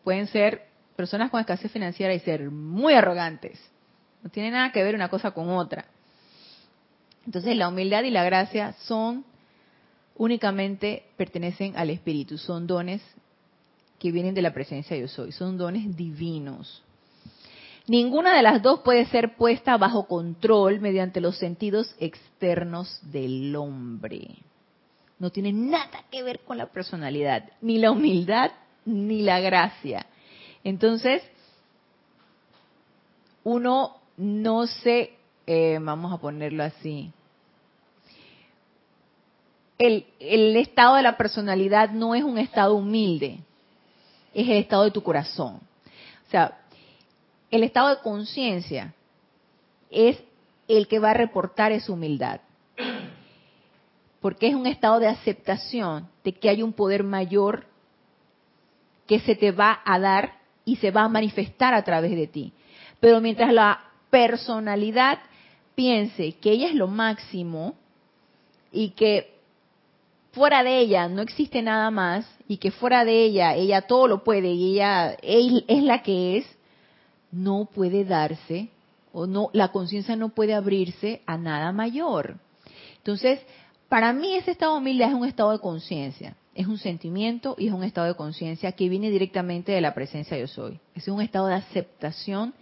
Pueden 0.03 0.27
ser 0.27 0.67
personas 0.95 1.31
con 1.31 1.39
escasez 1.39 1.71
financiera 1.71 2.13
y 2.13 2.19
ser 2.19 2.51
muy 2.51 2.93
arrogantes. 2.93 3.59
No 4.21 4.29
tiene 4.29 4.51
nada 4.51 4.71
que 4.71 4.83
ver 4.83 4.93
una 4.93 5.09
cosa 5.09 5.31
con 5.31 5.49
otra. 5.49 5.85
Entonces 7.25 7.57
la 7.57 7.67
humildad 7.67 8.03
y 8.03 8.11
la 8.11 8.23
gracia 8.23 8.73
son 8.83 9.25
únicamente 10.17 11.05
pertenecen 11.17 11.75
al 11.75 11.89
Espíritu, 11.89 12.37
son 12.37 12.67
dones 12.67 13.01
que 13.97 14.11
vienen 14.11 14.35
de 14.35 14.43
la 14.43 14.53
presencia 14.53 14.95
de 14.95 15.01
yo 15.01 15.07
soy, 15.07 15.31
son 15.31 15.57
dones 15.57 15.97
divinos. 15.97 16.83
Ninguna 17.87 18.35
de 18.35 18.43
las 18.43 18.61
dos 18.61 18.81
puede 18.81 19.07
ser 19.07 19.35
puesta 19.35 19.77
bajo 19.77 20.05
control 20.05 20.79
mediante 20.79 21.21
los 21.21 21.37
sentidos 21.37 21.95
externos 21.99 22.99
del 23.11 23.55
hombre. 23.55 24.43
No 25.21 25.29
tiene 25.29 25.53
nada 25.53 26.03
que 26.09 26.23
ver 26.23 26.39
con 26.39 26.57
la 26.57 26.65
personalidad, 26.65 27.43
ni 27.61 27.77
la 27.77 27.91
humildad, 27.91 28.49
ni 28.85 29.21
la 29.21 29.39
gracia. 29.39 30.07
Entonces, 30.63 31.21
uno 33.43 33.97
no 34.17 34.65
se, 34.65 35.13
eh, 35.45 35.77
vamos 35.79 36.11
a 36.11 36.17
ponerlo 36.17 36.63
así, 36.63 37.11
el, 39.77 40.07
el 40.19 40.57
estado 40.57 40.95
de 40.95 41.03
la 41.03 41.17
personalidad 41.17 41.91
no 41.91 42.15
es 42.15 42.23
un 42.23 42.39
estado 42.39 42.73
humilde, 42.73 43.41
es 44.33 44.49
el 44.49 44.57
estado 44.57 44.85
de 44.85 44.91
tu 44.91 45.03
corazón. 45.03 45.57
O 46.27 46.31
sea, 46.31 46.57
el 47.51 47.61
estado 47.61 47.89
de 47.89 48.01
conciencia 48.01 48.91
es 49.91 50.17
el 50.67 50.87
que 50.87 50.97
va 50.97 51.11
a 51.11 51.13
reportar 51.13 51.71
esa 51.71 51.91
humildad. 51.91 52.41
Porque 54.21 54.47
es 54.47 54.55
un 54.55 54.67
estado 54.67 54.99
de 54.99 55.07
aceptación 55.07 56.07
de 56.23 56.33
que 56.33 56.49
hay 56.49 56.63
un 56.63 56.73
poder 56.73 57.03
mayor 57.03 57.65
que 59.07 59.19
se 59.19 59.35
te 59.35 59.51
va 59.51 59.81
a 59.83 59.99
dar 59.99 60.39
y 60.63 60.77
se 60.77 60.91
va 60.91 61.03
a 61.03 61.09
manifestar 61.09 61.73
a 61.73 61.83
través 61.83 62.11
de 62.11 62.27
ti. 62.27 62.53
Pero 62.99 63.19
mientras 63.19 63.51
la 63.51 63.83
personalidad 64.09 65.19
piense 65.75 66.33
que 66.33 66.51
ella 66.51 66.67
es 66.67 66.75
lo 66.75 66.87
máximo 66.87 67.75
y 68.71 68.91
que 68.91 69.33
fuera 70.31 70.63
de 70.63 70.79
ella 70.79 71.07
no 71.09 71.21
existe 71.21 71.61
nada 71.61 71.91
más 71.91 72.25
y 72.47 72.57
que 72.57 72.71
fuera 72.71 73.03
de 73.03 73.23
ella 73.23 73.55
ella 73.55 73.81
todo 73.81 74.07
lo 74.07 74.23
puede 74.23 74.49
y 74.51 74.75
ella, 74.75 75.17
es 75.21 75.83
la 75.83 76.03
que 76.03 76.37
es, 76.37 76.45
no 77.31 77.65
puede 77.65 78.05
darse 78.05 78.69
o 79.13 79.27
no 79.27 79.49
la 79.53 79.69
conciencia 79.69 80.15
no 80.15 80.29
puede 80.29 80.53
abrirse 80.53 81.21
a 81.25 81.37
nada 81.37 81.71
mayor. 81.71 82.37
Entonces, 82.97 83.39
para 83.91 84.13
mí 84.13 84.35
ese 84.35 84.51
estado 84.51 84.71
de 84.73 84.79
humildad 84.79 85.09
es 85.09 85.15
un 85.15 85.27
estado 85.27 85.51
de 85.51 85.59
conciencia 85.59 86.35
es 86.55 86.67
un 86.67 86.77
sentimiento 86.77 87.55
y 87.57 87.67
es 87.67 87.73
un 87.73 87.83
estado 87.83 88.07
de 88.07 88.15
conciencia 88.15 88.71
que 88.73 88.89
viene 88.89 89.09
directamente 89.09 89.71
de 89.71 89.81
la 89.81 89.93
presencia 89.93 90.37
yo 90.37 90.47
soy. 90.47 90.79
Es 90.95 91.07
un 91.07 91.21
estado 91.21 91.47
de 91.47 91.55
aceptación 91.55 92.53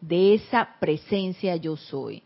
de 0.00 0.34
esa 0.34 0.76
presencia 0.80 1.54
yo 1.56 1.76
soy. 1.76 2.22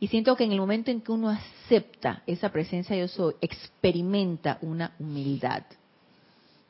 Y 0.00 0.08
siento 0.08 0.36
que 0.36 0.44
en 0.44 0.52
el 0.52 0.60
momento 0.60 0.90
en 0.90 1.00
que 1.00 1.12
uno 1.12 1.28
acepta 1.28 2.22
esa 2.26 2.50
presencia 2.50 2.96
yo 2.96 3.08
soy, 3.08 3.34
experimenta 3.40 4.58
una 4.62 4.94
humildad. 4.98 5.62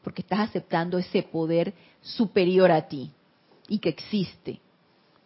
Porque 0.03 0.23
estás 0.23 0.41
aceptando 0.41 0.99
ese 0.99 1.23
poder 1.23 1.75
superior 2.01 2.71
a 2.71 2.89
ti 2.89 3.11
y 3.69 3.79
que 3.79 3.91
existe. 3.91 4.61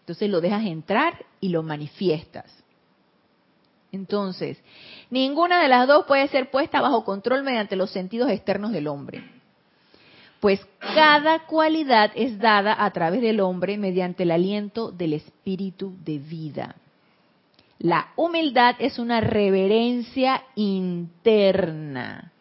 Entonces 0.01 0.29
lo 0.31 0.41
dejas 0.41 0.65
entrar 0.67 1.25
y 1.41 1.49
lo 1.49 1.63
manifiestas. 1.63 2.62
Entonces, 3.93 4.59
ninguna 5.11 5.63
de 5.63 5.69
las 5.69 5.87
dos 5.87 6.07
puede 6.07 6.27
ser 6.29 6.51
puesta 6.51 6.81
bajo 6.81 7.05
control 7.05 7.43
mediante 7.43 7.77
los 7.77 7.91
sentidos 7.91 8.31
externos 8.31 8.73
del 8.73 8.89
hombre. 8.89 9.23
Pues 10.41 10.67
cada 10.81 11.47
cualidad 11.47 12.11
es 12.15 12.39
dada 12.39 12.75
a 12.85 12.91
través 12.91 13.21
del 13.21 13.41
hombre 13.41 13.77
mediante 13.77 14.25
el 14.25 14.33
aliento 14.33 14.91
del 14.91 15.13
espíritu 15.13 15.95
de 16.05 16.19
vida. 16.19 16.75
La 17.79 18.09
humildad 18.17 18.77
es 18.79 18.99
una 18.99 19.21
reverencia 19.21 20.43
interna. 20.57 22.33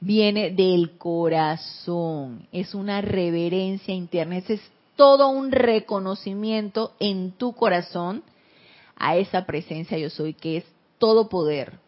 Viene 0.00 0.50
del 0.50 0.98
corazón. 0.98 2.46
Es 2.52 2.74
una 2.74 3.00
reverencia 3.00 3.94
interna. 3.94 4.38
Ese 4.38 4.54
es 4.54 4.70
todo 4.96 5.28
un 5.28 5.52
reconocimiento 5.52 6.94
en 6.98 7.32
tu 7.32 7.54
corazón 7.54 8.22
a 8.96 9.16
esa 9.16 9.44
presencia 9.44 9.98
yo 9.98 10.10
soy 10.10 10.34
que 10.34 10.58
es 10.58 10.64
todo 10.98 11.28
poder. 11.28 11.78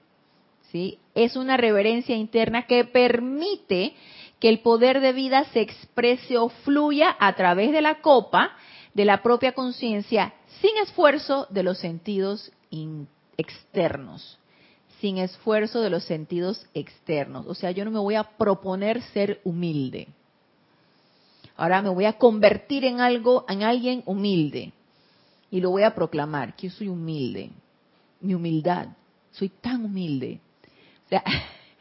¿sí? 0.71 0.99
Es 1.15 1.37
una 1.37 1.57
reverencia 1.57 2.17
interna 2.17 2.67
que 2.67 2.85
permite 2.85 3.95
que 4.41 4.49
el 4.49 4.61
poder 4.61 5.01
de 5.01 5.13
vida 5.13 5.45
se 5.53 5.61
exprese 5.61 6.39
o 6.39 6.49
fluya 6.49 7.17
a 7.19 7.35
través 7.35 7.73
de 7.73 7.81
la 7.81 8.01
copa 8.01 8.53
de 8.95 9.05
la 9.05 9.23
propia 9.23 9.53
conciencia 9.53 10.35
sin 10.61 10.77
esfuerzo 10.79 11.47
de 11.51 11.63
los 11.63 11.79
sentidos 11.79 12.53
externos. 13.37 14.39
Sin 15.01 15.19
esfuerzo 15.19 15.81
de 15.81 15.91
los 15.91 16.05
sentidos 16.05 16.67
externos. 16.75 17.47
O 17.47 17.55
sea, 17.55 17.71
yo 17.71 17.85
no 17.85 17.91
me 17.91 18.01
voy 18.01 18.17
a 18.17 18.25
proponer 18.25 19.03
ser 19.03 19.41
humilde. 19.45 20.09
Ahora 21.57 21.83
me 21.83 21.89
voy 21.89 22.05
a 22.05 22.15
convertir 22.15 22.85
en 22.85 23.01
algo, 23.01 23.45
en 23.49 23.63
alguien 23.63 24.03
humilde. 24.07 24.73
Y 25.51 25.61
lo 25.61 25.71
voy 25.71 25.83
a 25.83 25.95
proclamar, 25.95 26.55
que 26.57 26.69
yo 26.69 26.75
soy 26.75 26.89
humilde. 26.89 27.51
Mi 28.21 28.35
humildad 28.35 28.89
soy 29.39 29.49
tan 29.49 29.85
humilde. 29.85 30.41
O 31.07 31.09
sea, 31.09 31.23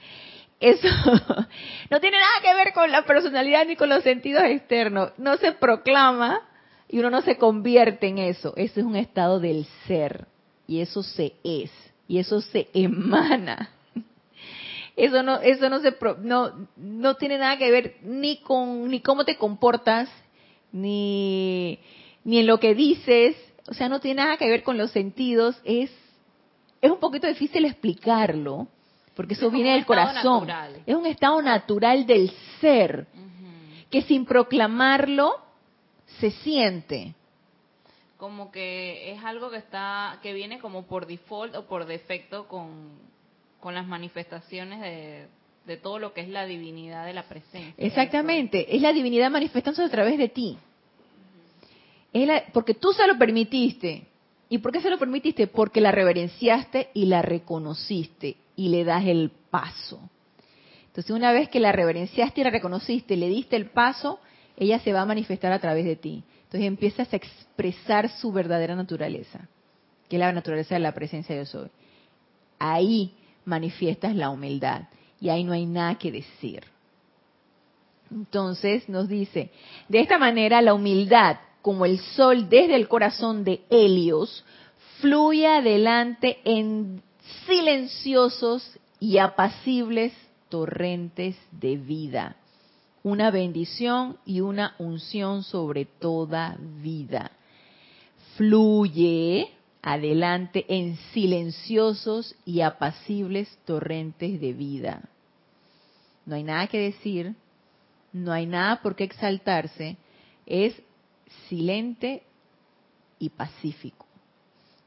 eso 0.60 0.88
no 1.90 2.00
tiene 2.00 2.18
nada 2.18 2.42
que 2.42 2.54
ver 2.54 2.74
con 2.74 2.92
la 2.92 3.06
personalidad 3.06 3.66
ni 3.66 3.76
con 3.76 3.90
los 3.90 4.04
sentidos 4.04 4.44
externos. 4.44 5.12
No 5.18 5.38
se 5.38 5.52
proclama 5.54 6.42
y 6.88 7.00
uno 7.00 7.10
no 7.10 7.22
se 7.22 7.38
convierte 7.38 8.08
en 8.08 8.20
eso. 8.20 8.54
Eso 8.56 8.80
es 8.80 8.86
un 8.86 8.96
estado 8.96 9.40
del 9.40 9.66
ser 9.88 10.28
y 10.68 10.82
eso 10.82 11.04
se 11.04 11.34
es 11.44 11.72
y 12.08 12.20
eso 12.20 12.42
se 12.42 12.70
emana. 12.74 13.72
Eso 14.96 15.22
no 15.22 15.40
eso 15.42 15.70
no 15.70 15.80
se 15.80 15.96
no 16.24 16.68
no 16.76 17.16
tiene 17.18 17.38
nada 17.38 17.56
que 17.60 17.70
ver 17.70 17.98
ni 18.02 18.38
con 18.42 18.90
ni 18.90 19.00
cómo 19.00 19.26
te 19.26 19.38
comportas 19.38 20.10
ni 20.72 21.78
ni 22.24 22.40
en 22.40 22.48
lo 22.48 22.60
que 22.60 22.74
dices, 22.74 23.36
o 23.68 23.76
sea, 23.76 23.90
no 23.90 24.00
tiene 24.00 24.24
nada 24.24 24.38
que 24.38 24.50
ver 24.50 24.64
con 24.64 24.76
los 24.76 24.90
sentidos, 24.90 25.56
es 25.66 25.92
es 26.82 26.92
un 26.92 27.00
poquito 27.00 27.28
difícil 27.28 27.66
explicarlo, 27.66 28.68
porque 29.16 29.34
eso 29.34 29.50
viene 29.50 29.74
del 29.74 29.86
corazón. 29.86 30.48
Es 30.86 30.96
un 30.96 31.06
estado 31.06 31.42
natural 31.42 32.06
del 32.06 32.32
ser, 32.62 33.08
que 33.90 34.02
sin 34.04 34.26
proclamarlo 34.26 35.36
se 36.20 36.32
siente. 36.32 37.14
Como 38.18 38.52
que 38.52 39.12
es 39.12 39.24
algo 39.24 39.52
que 39.52 39.58
está, 39.58 40.20
que 40.24 40.34
viene 40.34 40.60
como 40.60 40.88
por 40.88 41.06
default 41.06 41.56
o 41.56 41.66
por 41.66 41.86
defecto 41.86 42.48
con, 42.48 42.90
con 43.60 43.76
las 43.76 43.86
manifestaciones 43.86 44.82
de, 44.82 45.28
de 45.68 45.78
todo 45.78 46.00
lo 46.00 46.14
que 46.14 46.22
es 46.22 46.30
la 46.30 46.46
divinidad 46.46 47.06
de 47.06 47.14
la 47.14 47.24
presencia. 47.24 47.74
Exactamente, 47.78 48.76
es 48.76 48.82
la 48.82 48.94
divinidad 48.94 49.30
manifestándose 49.30 49.84
a 49.84 49.90
través 49.90 50.18
de 50.18 50.30
ti. 50.30 50.58
Es 52.14 52.44
porque 52.54 52.74
tú 52.74 52.94
se 52.94 53.06
lo 53.06 53.18
permitiste. 53.18 54.08
¿Y 54.50 54.60
por 54.60 54.72
qué 54.72 54.82
se 54.82 54.90
lo 54.90 54.98
permitiste? 54.98 55.48
Porque 55.48 55.82
la 55.82 55.92
reverenciaste 55.92 56.90
y 56.94 57.06
la 57.06 57.22
reconociste 57.22 58.38
y 58.56 58.70
le 58.70 58.84
das 58.84 59.06
el 59.06 59.32
paso. 59.50 60.10
Entonces, 60.88 61.12
una 61.12 61.32
vez 61.32 61.50
que 61.50 61.60
la 61.60 61.72
reverenciaste 61.72 62.42
y 62.42 62.44
la 62.44 62.50
reconociste, 62.50 63.18
le 63.18 63.28
diste 63.30 63.56
el 63.56 63.68
paso, 63.68 64.20
ella 64.58 64.80
se 64.80 64.94
va 64.94 65.02
a 65.02 65.06
manifestar 65.06 65.52
a 65.52 65.60
través 65.60 65.86
de 65.86 65.96
ti. 65.96 66.24
Entonces 66.44 66.68
empiezas 66.68 67.12
a 67.12 67.18
expresar 67.18 68.10
su 68.10 68.32
verdadera 68.32 68.76
naturaleza, 68.76 69.48
que 70.10 70.16
es 70.16 70.20
la 70.20 70.32
naturaleza 70.32 70.76
de 70.76 70.80
la 70.80 70.94
presencia 70.94 71.36
de 71.36 71.42
Dios 71.42 71.54
hoy. 71.56 71.70
Ahí 72.58 73.14
manifiestas 73.46 74.16
la 74.16 74.30
humildad 74.30 74.84
y 75.20 75.30
ahí 75.30 75.44
no 75.44 75.54
hay 75.54 75.66
nada 75.66 75.96
que 75.96 76.12
decir. 76.12 76.64
Entonces 78.10 78.88
nos 78.88 79.10
dice, 79.10 79.52
de 79.90 80.00
esta 80.00 80.18
manera 80.18 80.62
la 80.62 80.74
humildad, 80.74 81.38
como 81.68 81.86
el 81.86 82.00
sol 82.00 82.48
desde 82.48 82.78
el 82.78 82.88
corazón 82.88 83.44
de 83.44 83.66
Helios, 83.70 84.46
fluye 85.02 85.48
adelante 85.48 86.40
en 86.46 87.02
silenciosos 87.46 88.80
y 89.02 89.18
apacibles 89.18 90.14
torrentes 90.48 91.36
de 91.52 91.76
vida. 91.76 92.38
Una 93.04 93.32
bendición 93.32 94.16
y 94.26 94.40
una 94.40 94.76
unción 94.80 95.44
sobre 95.44 95.84
toda 95.84 96.56
vida. 96.82 97.32
Fluye 98.38 99.50
adelante 99.82 100.64
en 100.70 100.96
silenciosos 101.12 102.34
y 102.46 102.62
apacibles 102.62 103.50
torrentes 103.66 104.40
de 104.40 104.54
vida. 104.54 105.02
No 106.26 106.36
hay 106.36 106.44
nada 106.44 106.68
que 106.68 106.80
decir, 106.80 107.36
no 108.14 108.32
hay 108.32 108.46
nada 108.46 108.82
por 108.82 108.96
qué 108.96 109.04
exaltarse, 109.04 109.98
es 110.46 110.74
silente 111.48 112.24
y 113.20 113.30
pacífico. 113.30 114.06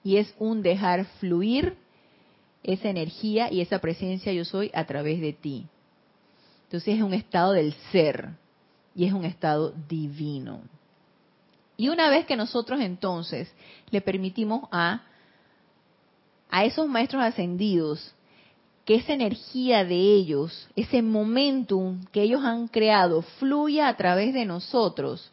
Y 0.03 0.17
es 0.17 0.35
un 0.39 0.63
dejar 0.63 1.05
fluir 1.19 1.77
esa 2.63 2.89
energía 2.89 3.53
y 3.53 3.61
esa 3.61 3.79
presencia 3.79 4.33
yo 4.33 4.45
soy 4.45 4.71
a 4.75 4.85
través 4.87 5.21
de 5.21 5.33
ti. 5.33 5.67
Entonces 6.65 6.97
es 6.97 7.03
un 7.03 7.15
estado 7.15 7.53
del 7.53 7.75
ser 7.91 8.31
y 8.95 9.07
es 9.07 9.13
un 9.13 9.25
estado 9.25 9.73
divino. 9.89 10.61
Y 11.77 11.89
una 11.89 12.11
vez 12.11 12.27
que 12.27 12.37
nosotros 12.37 12.81
entonces 12.81 13.53
le 13.91 14.01
permitimos 14.01 14.69
a, 14.71 15.03
a 16.51 16.65
esos 16.65 16.87
maestros 16.89 17.23
ascendidos 17.23 18.15
que 18.85 18.97
esa 18.97 19.13
energía 19.13 19.85
de 19.85 19.97
ellos, 19.97 20.69
ese 20.77 21.03
momentum 21.03 22.05
que 22.13 22.23
ellos 22.23 22.45
han 22.45 22.69
creado, 22.69 23.23
fluya 23.23 23.89
a 23.89 23.97
través 23.97 24.35
de 24.35 24.45
nosotros 24.45 25.33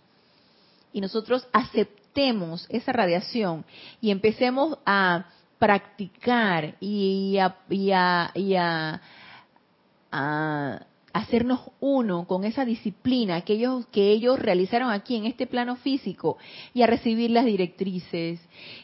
y 0.93 1.01
nosotros 1.01 1.47
aceptemos 1.53 2.65
esa 2.69 2.91
radiación 2.91 3.65
y 4.01 4.11
empecemos 4.11 4.77
a 4.85 5.27
practicar 5.59 6.75
y 6.79 7.37
a, 7.37 9.01
hacernos 11.13 11.61
uno 11.79 12.27
con 12.27 12.43
esa 12.43 12.63
disciplina 12.63 13.41
que 13.41 13.53
ellos, 13.53 13.85
que 13.91 14.11
ellos 14.11 14.39
realizaron 14.39 14.91
aquí 14.91 15.15
en 15.15 15.25
este 15.25 15.47
plano 15.47 15.75
físico 15.77 16.37
y 16.73 16.83
a 16.83 16.87
recibir 16.87 17.31
las 17.31 17.45
directrices 17.45 18.39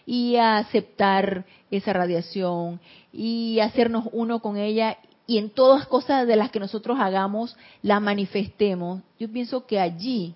y 0.06 0.36
a 0.36 0.58
aceptar 0.58 1.46
esa 1.70 1.94
radiación 1.94 2.80
y 3.12 3.60
hacernos 3.60 4.06
uno 4.12 4.40
con 4.40 4.58
ella 4.58 4.98
y 5.26 5.38
en 5.38 5.50
todas 5.52 5.88
cosas 5.88 6.28
de 6.28 6.36
las 6.36 6.52
que 6.52 6.60
nosotros 6.60 7.00
hagamos 7.00 7.56
la 7.82 8.00
manifestemos, 8.00 9.02
yo 9.20 9.32
pienso 9.32 9.66
que 9.66 9.80
allí 9.80 10.36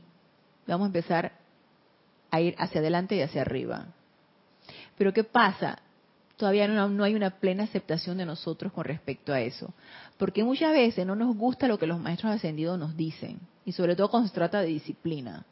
vamos 0.66 0.86
a 0.86 0.88
empezar 0.88 1.47
a 2.32 2.42
ir 2.42 2.56
hacia 2.58 2.82
adelante 2.82 3.16
y 3.16 3.22
hacia 3.22 3.42
arriba. 3.42 3.88
Pero 4.98 5.14
¿qué 5.14 5.24
pasa? 5.24 5.80
Todavía 6.38 6.68
no, 6.68 6.88
no, 6.90 7.04
hay 7.04 7.16
una 7.16 7.32
plena 7.32 7.64
aceptación 7.64 8.18
de 8.18 8.26
nosotros 8.26 8.72
con 8.72 8.86
respecto 8.86 9.34
a 9.34 9.42
eso. 9.42 9.74
Porque 10.18 10.44
muchas 10.44 10.74
veces 10.74 11.06
no 11.06 11.16
nos 11.16 11.36
gusta 11.36 11.68
lo 11.68 11.80
que 11.80 11.88
los 11.88 12.00
maestros 12.00 12.32
ascendidos 12.34 12.78
nos 12.78 12.96
dicen. 12.96 13.40
Y 13.66 13.72
sobre 13.72 13.96
todo 13.96 14.10
cuando 14.10 14.30
se 14.30 14.36
trata 14.36 14.62
de 14.62 14.68
disciplina. 14.68 15.46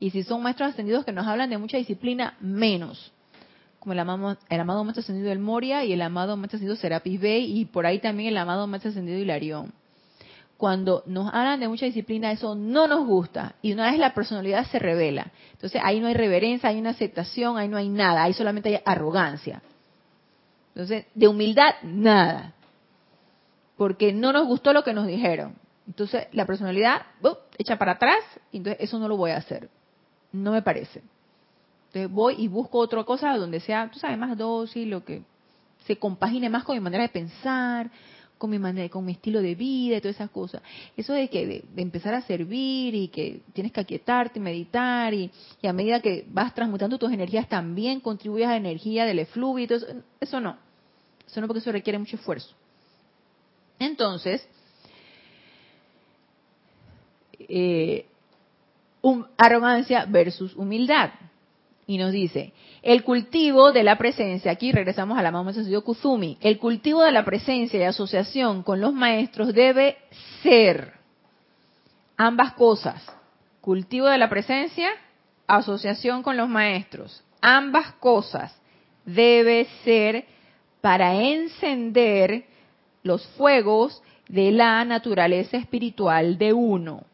Y 0.00 0.10
si 0.10 0.22
son 0.22 0.42
maestros 0.42 0.70
ascendidos 0.70 1.04
que 1.04 1.12
nos 1.12 1.26
hablan 1.26 1.50
de 1.50 1.58
mucha 1.58 1.76
disciplina, 1.76 2.36
menos 2.40 3.12
como 3.78 3.92
el 3.92 3.98
amado, 4.00 4.36
el 4.48 4.60
amado 4.60 4.84
Maestro 4.84 5.00
Ascendido 5.00 5.28
del 5.28 5.38
Moria 5.38 5.84
y 5.84 5.92
el 5.92 6.02
amado 6.02 6.36
Maestro 6.36 6.56
Ascendido 6.56 6.76
Serapis 6.76 7.20
Bey 7.20 7.58
y 7.58 7.64
por 7.64 7.86
ahí 7.86 8.00
también 8.00 8.30
el 8.30 8.36
amado 8.36 8.66
Maestro 8.66 8.90
Ascendido 8.90 9.18
Hilarión. 9.18 9.72
Cuando 10.58 11.04
nos 11.06 11.32
hablan 11.32 11.60
de 11.60 11.68
mucha 11.68 11.86
disciplina, 11.86 12.32
eso 12.32 12.54
no 12.56 12.88
nos 12.88 13.06
gusta 13.06 13.54
y 13.62 13.72
una 13.72 13.90
vez 13.90 13.98
la 13.98 14.12
personalidad 14.12 14.66
se 14.66 14.78
revela. 14.78 15.30
Entonces 15.52 15.80
ahí 15.82 16.00
no 16.00 16.08
hay 16.08 16.14
reverencia, 16.14 16.68
hay 16.68 16.80
una 16.80 16.90
aceptación, 16.90 17.56
ahí 17.56 17.68
no 17.68 17.76
hay 17.76 17.88
nada, 17.88 18.24
ahí 18.24 18.32
solamente 18.32 18.68
hay 18.68 18.82
arrogancia. 18.84 19.62
Entonces, 20.74 21.06
de 21.14 21.26
humildad, 21.26 21.74
nada. 21.82 22.54
Porque 23.76 24.12
no 24.12 24.32
nos 24.32 24.46
gustó 24.46 24.72
lo 24.72 24.84
que 24.84 24.92
nos 24.92 25.06
dijeron. 25.06 25.54
Entonces, 25.86 26.26
la 26.32 26.44
personalidad, 26.44 27.02
echa 27.56 27.78
para 27.78 27.92
atrás, 27.92 28.18
y 28.52 28.58
entonces 28.58 28.82
eso 28.82 28.98
no 28.98 29.08
lo 29.08 29.16
voy 29.16 29.30
a 29.30 29.38
hacer. 29.38 29.68
No 30.30 30.52
me 30.52 30.62
parece. 30.62 31.02
Entonces 31.86 32.10
voy 32.10 32.34
y 32.38 32.48
busco 32.48 32.78
otra 32.78 33.02
cosa 33.04 33.36
donde 33.36 33.60
sea, 33.60 33.90
tú 33.90 33.98
sabes, 33.98 34.18
más 34.18 34.36
dócil, 34.36 34.90
lo 34.90 35.04
que 35.04 35.22
se 35.86 35.96
compagine 35.96 36.50
más 36.50 36.64
con 36.64 36.76
mi 36.76 36.80
manera 36.80 37.04
de 37.04 37.08
pensar, 37.08 37.90
con 38.38 38.50
mi 38.50 38.58
manera, 38.58 38.88
con 38.88 39.04
mi 39.04 39.12
estilo 39.12 39.42
de 39.42 39.54
vida 39.54 39.96
y 39.96 40.00
todas 40.00 40.16
esas 40.16 40.30
cosas. 40.30 40.62
Eso 40.96 41.12
de 41.12 41.28
que 41.28 41.46
de, 41.46 41.64
empezar 41.76 42.14
a 42.14 42.22
servir 42.22 42.94
y 42.94 43.08
que 43.08 43.42
tienes 43.52 43.72
que 43.72 43.80
aquietarte, 43.80 44.40
meditar 44.40 45.12
y, 45.12 45.30
a 45.62 45.72
medida 45.72 46.00
que 46.00 46.24
vas 46.28 46.54
transmutando 46.54 46.98
tus 46.98 47.12
energías 47.12 47.48
también 47.48 48.00
contribuyes 48.00 48.46
a 48.46 48.52
la 48.52 48.56
energía 48.56 49.04
del 49.04 49.18
efluvio 49.18 49.64
y 49.64 49.68
todo 49.68 49.78
eso, 49.78 49.86
eso 50.20 50.40
no. 50.40 50.56
Eso 51.26 51.40
no 51.40 51.46
porque 51.46 51.58
eso 51.58 51.72
requiere 51.72 51.98
mucho 51.98 52.16
esfuerzo. 52.16 52.54
Entonces, 53.78 54.48
eh, 57.38 58.06
arrogancia 59.36 60.06
versus 60.06 60.56
humildad 60.56 61.10
y 61.88 61.96
nos 61.96 62.12
dice, 62.12 62.52
el 62.82 63.02
cultivo 63.02 63.72
de 63.72 63.82
la 63.82 63.96
presencia, 63.96 64.52
aquí 64.52 64.72
regresamos 64.72 65.18
a 65.18 65.22
la 65.22 65.30
mamá 65.30 65.52
de 65.52 65.80
Kuzumi, 65.80 66.36
el 66.42 66.58
cultivo 66.58 67.02
de 67.02 67.12
la 67.12 67.24
presencia 67.24 67.80
y 67.80 67.82
asociación 67.82 68.62
con 68.62 68.82
los 68.82 68.92
maestros 68.92 69.54
debe 69.54 69.96
ser 70.42 70.92
ambas 72.18 72.52
cosas, 72.52 73.02
cultivo 73.62 74.06
de 74.06 74.18
la 74.18 74.28
presencia, 74.28 74.90
asociación 75.46 76.22
con 76.22 76.36
los 76.36 76.46
maestros, 76.50 77.24
ambas 77.40 77.92
cosas 77.94 78.54
debe 79.06 79.66
ser 79.82 80.26
para 80.82 81.14
encender 81.14 82.44
los 83.02 83.26
fuegos 83.28 84.02
de 84.28 84.52
la 84.52 84.84
naturaleza 84.84 85.56
espiritual 85.56 86.36
de 86.36 86.52
uno 86.52 87.04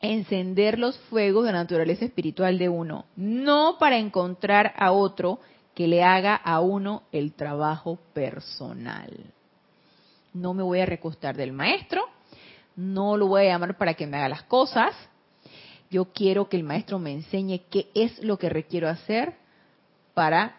encender 0.00 0.78
los 0.78 0.98
fuegos 1.10 1.44
de 1.44 1.52
la 1.52 1.58
naturaleza 1.58 2.04
espiritual 2.04 2.58
de 2.58 2.68
uno, 2.68 3.06
no 3.16 3.76
para 3.78 3.98
encontrar 3.98 4.72
a 4.76 4.92
otro 4.92 5.40
que 5.74 5.88
le 5.88 6.02
haga 6.02 6.34
a 6.34 6.60
uno 6.60 7.02
el 7.12 7.32
trabajo 7.32 7.98
personal. 8.12 9.32
No 10.32 10.54
me 10.54 10.62
voy 10.62 10.80
a 10.80 10.86
recostar 10.86 11.36
del 11.36 11.52
maestro, 11.52 12.04
no 12.76 13.16
lo 13.16 13.26
voy 13.26 13.42
a 13.42 13.52
llamar 13.52 13.76
para 13.76 13.94
que 13.94 14.06
me 14.06 14.16
haga 14.16 14.28
las 14.28 14.42
cosas. 14.44 14.94
Yo 15.90 16.06
quiero 16.12 16.48
que 16.48 16.56
el 16.56 16.64
maestro 16.64 16.98
me 16.98 17.12
enseñe 17.12 17.62
qué 17.70 17.88
es 17.94 18.22
lo 18.22 18.38
que 18.38 18.48
requiero 18.48 18.88
hacer 18.88 19.34
para 20.14 20.56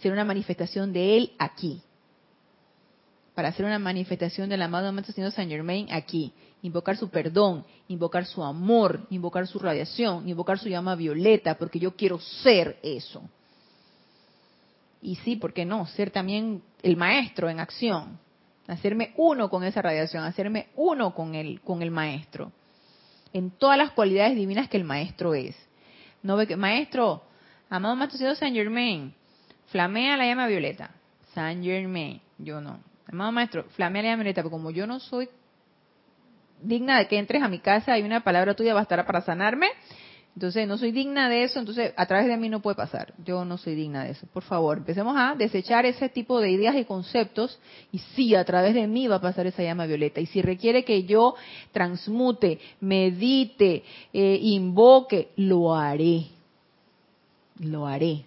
ser 0.00 0.12
una 0.12 0.24
manifestación 0.24 0.92
de 0.92 1.16
él 1.16 1.32
aquí. 1.38 1.80
Para 3.34 3.48
hacer 3.48 3.64
una 3.64 3.78
manifestación 3.78 4.48
del 4.48 4.62
amado 4.62 4.92
Maestro 4.92 5.14
Señor 5.14 5.30
Saint 5.30 5.50
Germain 5.50 5.88
aquí 5.92 6.32
invocar 6.62 6.96
su 6.96 7.08
perdón, 7.08 7.64
invocar 7.88 8.24
su 8.26 8.42
amor, 8.42 9.06
invocar 9.10 9.46
su 9.46 9.58
radiación, 9.58 10.28
invocar 10.28 10.58
su 10.58 10.68
llama 10.68 10.94
violeta, 10.94 11.56
porque 11.56 11.78
yo 11.78 11.94
quiero 11.94 12.18
ser 12.18 12.78
eso. 12.82 13.22
Y 15.00 15.16
sí, 15.16 15.36
¿por 15.36 15.52
qué 15.52 15.64
no? 15.64 15.86
Ser 15.86 16.10
también 16.10 16.62
el 16.82 16.96
maestro 16.96 17.48
en 17.48 17.60
acción, 17.60 18.18
hacerme 18.66 19.14
uno 19.16 19.48
con 19.48 19.62
esa 19.62 19.80
radiación, 19.80 20.24
hacerme 20.24 20.68
uno 20.74 21.14
con 21.14 21.34
el, 21.34 21.60
con 21.60 21.82
el 21.82 21.90
maestro, 21.90 22.50
en 23.32 23.50
todas 23.50 23.78
las 23.78 23.92
cualidades 23.92 24.36
divinas 24.36 24.68
que 24.68 24.76
el 24.76 24.84
maestro 24.84 25.34
es. 25.34 25.54
No 26.22 26.36
ve 26.36 26.46
que, 26.46 26.56
maestro, 26.56 27.22
amado 27.70 27.94
maestro 27.94 28.34
Saint 28.34 28.56
Germain, 28.56 29.14
flamea 29.66 30.16
la 30.16 30.26
llama 30.26 30.48
violeta. 30.48 30.90
Saint 31.34 31.62
Germain, 31.62 32.20
yo 32.38 32.60
no. 32.60 32.80
Amado 33.06 33.30
maestro, 33.30 33.64
flamea 33.76 34.02
la 34.02 34.08
llama 34.10 34.22
violeta, 34.24 34.42
porque 34.42 34.56
como 34.56 34.70
yo 34.72 34.86
no 34.86 34.98
soy 34.98 35.28
digna 36.62 36.98
de 36.98 37.08
que 37.08 37.18
entres 37.18 37.42
a 37.42 37.48
mi 37.48 37.58
casa 37.58 37.98
y 37.98 38.02
una 38.02 38.22
palabra 38.22 38.54
tuya 38.54 38.74
bastará 38.74 39.06
para 39.06 39.20
sanarme. 39.22 39.68
Entonces, 40.38 40.68
no 40.68 40.78
soy 40.78 40.92
digna 40.92 41.28
de 41.28 41.42
eso, 41.42 41.58
entonces 41.58 41.92
a 41.96 42.06
través 42.06 42.28
de 42.28 42.36
mí 42.36 42.48
no 42.48 42.60
puede 42.60 42.76
pasar. 42.76 43.12
Yo 43.24 43.44
no 43.44 43.58
soy 43.58 43.74
digna 43.74 44.04
de 44.04 44.12
eso. 44.12 44.24
Por 44.32 44.44
favor, 44.44 44.78
empecemos 44.78 45.16
a 45.18 45.34
desechar 45.34 45.84
ese 45.84 46.08
tipo 46.08 46.40
de 46.40 46.52
ideas 46.52 46.76
y 46.76 46.84
conceptos 46.84 47.58
y 47.90 47.98
sí, 47.98 48.36
a 48.36 48.44
través 48.44 48.74
de 48.74 48.86
mí 48.86 49.08
va 49.08 49.16
a 49.16 49.20
pasar 49.20 49.48
esa 49.48 49.64
llama 49.64 49.86
violeta. 49.86 50.20
Y 50.20 50.26
si 50.26 50.40
requiere 50.40 50.84
que 50.84 51.02
yo 51.02 51.34
transmute, 51.72 52.60
medite, 52.80 53.82
eh, 54.12 54.38
invoque, 54.40 55.30
lo 55.34 55.74
haré. 55.74 56.26
Lo 57.58 57.88
haré. 57.88 58.24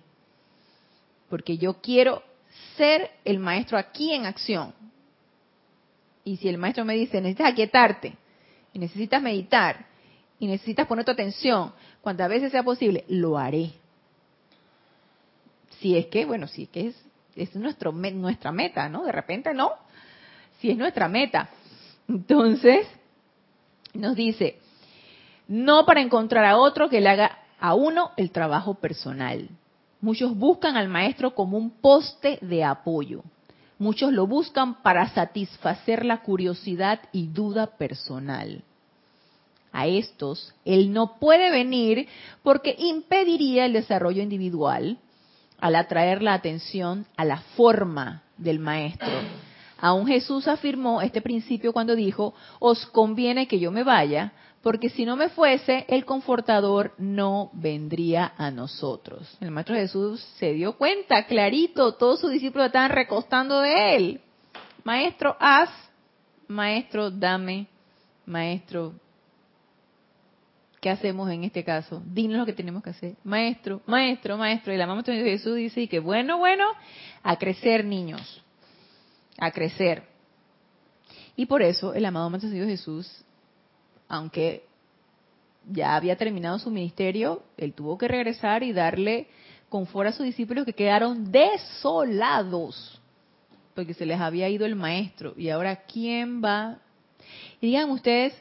Porque 1.30 1.58
yo 1.58 1.76
quiero 1.76 2.24
ser 2.76 3.10
el 3.24 3.40
maestro 3.40 3.78
aquí 3.78 4.14
en 4.14 4.26
acción. 4.26 4.74
Y 6.26 6.36
si 6.36 6.50
el 6.50 6.58
maestro 6.58 6.84
me 6.84 6.96
dice, 6.96 7.22
necesitas 7.22 7.54
aquietarte, 7.54 8.18
y 8.74 8.80
necesitas 8.80 9.22
meditar 9.22 9.86
y 10.40 10.48
necesitas 10.48 10.88
poner 10.88 11.06
tu 11.06 11.12
atención, 11.12 11.72
cuantas 12.02 12.30
veces 12.30 12.52
sea 12.52 12.64
posible, 12.64 13.06
lo 13.08 13.38
haré. 13.38 13.72
Si 15.80 15.98
es 15.98 16.08
que, 16.08 16.26
bueno, 16.26 16.48
si 16.48 16.64
es 16.64 16.70
que 16.70 16.88
es, 16.88 17.06
es 17.36 17.56
nuestro, 17.56 17.92
nuestra 17.92 18.52
meta, 18.52 18.90
¿no? 18.90 19.04
De 19.04 19.12
repente 19.12 19.54
no, 19.54 19.72
si 20.60 20.72
es 20.72 20.78
nuestra 20.78 21.08
meta. 21.08 21.50
Entonces, 22.08 22.88
Nos 23.94 24.16
dice, 24.16 24.58
no 25.48 25.86
para 25.86 26.02
encontrar 26.02 26.46
a 26.46 26.58
otro 26.58 26.90
que 26.90 27.02
le 27.02 27.10
haga 27.10 27.40
a 27.60 27.74
uno 27.74 28.12
el 28.16 28.32
trabajo 28.32 28.76
personal. 28.76 29.50
Muchos 30.00 30.36
buscan 30.36 30.78
al 30.78 30.88
maestro 30.88 31.36
como 31.36 31.58
un 31.58 31.70
poste 31.70 32.40
de 32.42 32.64
apoyo. 32.64 33.22
Muchos 33.82 34.14
lo 34.14 34.28
buscan 34.28 34.76
para 34.84 35.10
satisfacer 35.10 36.06
la 36.06 36.22
curiosidad 36.22 37.00
y 37.12 37.26
duda 37.26 37.66
personal. 37.66 38.64
A 39.72 39.88
estos, 39.88 40.54
él 40.66 40.94
no 40.94 41.18
puede 41.18 41.50
venir 41.50 42.08
porque 42.44 42.76
impediría 42.78 43.66
el 43.66 43.74
desarrollo 43.74 44.22
individual 44.22 45.00
al 45.60 45.76
atraer 45.76 46.22
la 46.22 46.36
atención 46.36 47.08
a 47.18 47.26
la 47.26 47.38
forma 47.58 48.22
del 48.38 48.60
maestro. 48.60 49.10
Aún 49.80 50.06
Jesús 50.06 50.48
afirmó 50.48 51.02
este 51.02 51.20
principio 51.20 51.74
cuando 51.74 51.96
dijo, 51.96 52.36
os 52.60 52.86
conviene 52.86 53.48
que 53.48 53.60
yo 53.60 53.72
me 53.72 53.82
vaya, 53.82 54.32
porque 54.62 54.90
si 54.90 55.06
no 55.06 55.16
me 55.16 55.30
fuese, 55.30 55.86
el 55.88 56.06
confortador 56.06 56.94
no 56.98 57.50
vendría 57.54 58.34
a 58.38 58.52
nosotros. 58.52 59.38
El 59.42 59.52
Maestro 59.52 59.76
Jesús 59.76 60.22
se 60.38 60.54
dio 60.54 60.78
cuenta, 60.78 61.26
clarito, 61.26 61.94
todos 61.94 62.20
sus 62.20 62.32
discípulos 62.32 62.68
estaban 62.68 62.92
recostando 62.92 63.60
de 63.60 63.96
él. 63.96 64.22
Maestro, 64.84 65.36
haz, 65.40 65.70
maestro, 66.48 67.10
dame, 67.10 67.68
maestro, 68.26 68.94
¿qué 70.80 70.92
hacemos 70.92 71.30
en 71.32 71.44
este 71.44 71.64
caso? 71.64 72.02
Dinos 72.06 72.38
lo 72.38 72.46
que 72.46 72.54
tenemos 72.54 72.84
que 72.84 72.92
hacer. 72.92 73.16
Maestro, 73.24 73.82
maestro, 73.88 74.38
maestro. 74.38 74.74
Y 74.74 74.78
la 74.78 74.88
mamá 74.88 75.02
de 75.02 75.24
Jesús 75.24 75.56
dice 75.56 75.88
que 75.88 76.00
bueno, 76.00 76.38
bueno, 76.38 76.66
a 77.24 77.38
crecer 77.38 77.84
niños, 77.84 78.44
a 79.40 79.52
crecer. 79.52 80.04
Y 81.36 81.48
por 81.48 81.64
eso 81.64 81.94
el 81.94 82.06
amado 82.06 82.30
Maestro 82.30 82.52
Jesús 82.52 83.24
aunque 84.12 84.66
ya 85.72 85.96
había 85.96 86.18
terminado 86.18 86.60
su 86.60 86.70
ministerio, 86.70 87.44
él 87.56 87.74
tuvo 87.74 87.98
que 87.98 88.10
regresar 88.10 88.62
y 88.62 88.74
darle 88.74 89.28
confort 89.70 90.10
a 90.10 90.12
sus 90.12 90.26
discípulos 90.26 90.66
que 90.66 90.74
quedaron 90.74 91.32
desolados, 91.32 93.00
porque 93.74 93.94
se 93.94 94.06
les 94.06 94.20
había 94.20 94.50
ido 94.50 94.66
el 94.66 94.76
maestro. 94.76 95.34
Y 95.38 95.48
ahora, 95.48 95.78
¿quién 95.86 96.44
va? 96.44 96.80
Y 97.62 97.68
digan 97.68 97.90
ustedes, 97.90 98.34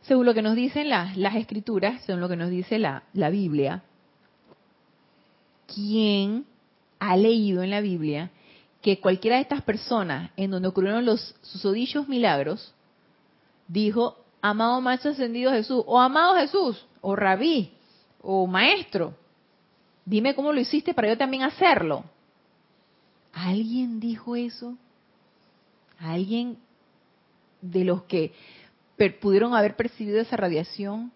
según 0.00 0.24
lo 0.24 0.32
que 0.32 0.40
nos 0.40 0.56
dicen 0.56 0.88
las, 0.88 1.14
escrituras, 1.36 2.02
según 2.06 2.22
lo 2.22 2.28
que 2.30 2.36
nos 2.36 2.48
dice 2.48 2.78
la, 2.78 3.02
la 3.12 3.28
Biblia, 3.28 3.82
¿quién 5.66 6.46
ha 6.98 7.14
leído 7.18 7.62
en 7.62 7.68
la 7.68 7.82
Biblia 7.82 8.30
que 8.80 9.00
cualquiera 9.00 9.36
de 9.36 9.42
estas 9.42 9.60
personas 9.60 10.30
en 10.38 10.50
donde 10.50 10.68
ocurrieron 10.68 11.04
los 11.04 11.34
susodichos 11.42 12.08
milagros, 12.08 12.72
dijo, 13.66 14.16
amado 14.40 14.80
Maestro 14.80 15.10
Ascendido 15.10 15.52
Jesús, 15.52 15.82
o 15.86 15.98
amado 16.00 16.36
Jesús, 16.36 16.86
o 17.00 17.16
rabí, 17.16 17.72
o 18.20 18.46
maestro, 18.46 19.14
dime 20.04 20.34
cómo 20.34 20.52
lo 20.52 20.60
hiciste 20.60 20.94
para 20.94 21.08
yo 21.08 21.18
también 21.18 21.42
hacerlo. 21.42 22.04
¿Alguien 23.32 24.00
dijo 24.00 24.36
eso? 24.36 24.76
¿Alguien 25.98 26.58
de 27.60 27.84
los 27.84 28.02
que 28.04 28.32
pudieron 29.20 29.54
haber 29.54 29.76
percibido 29.76 30.20
esa 30.20 30.36
radiación 30.36 31.12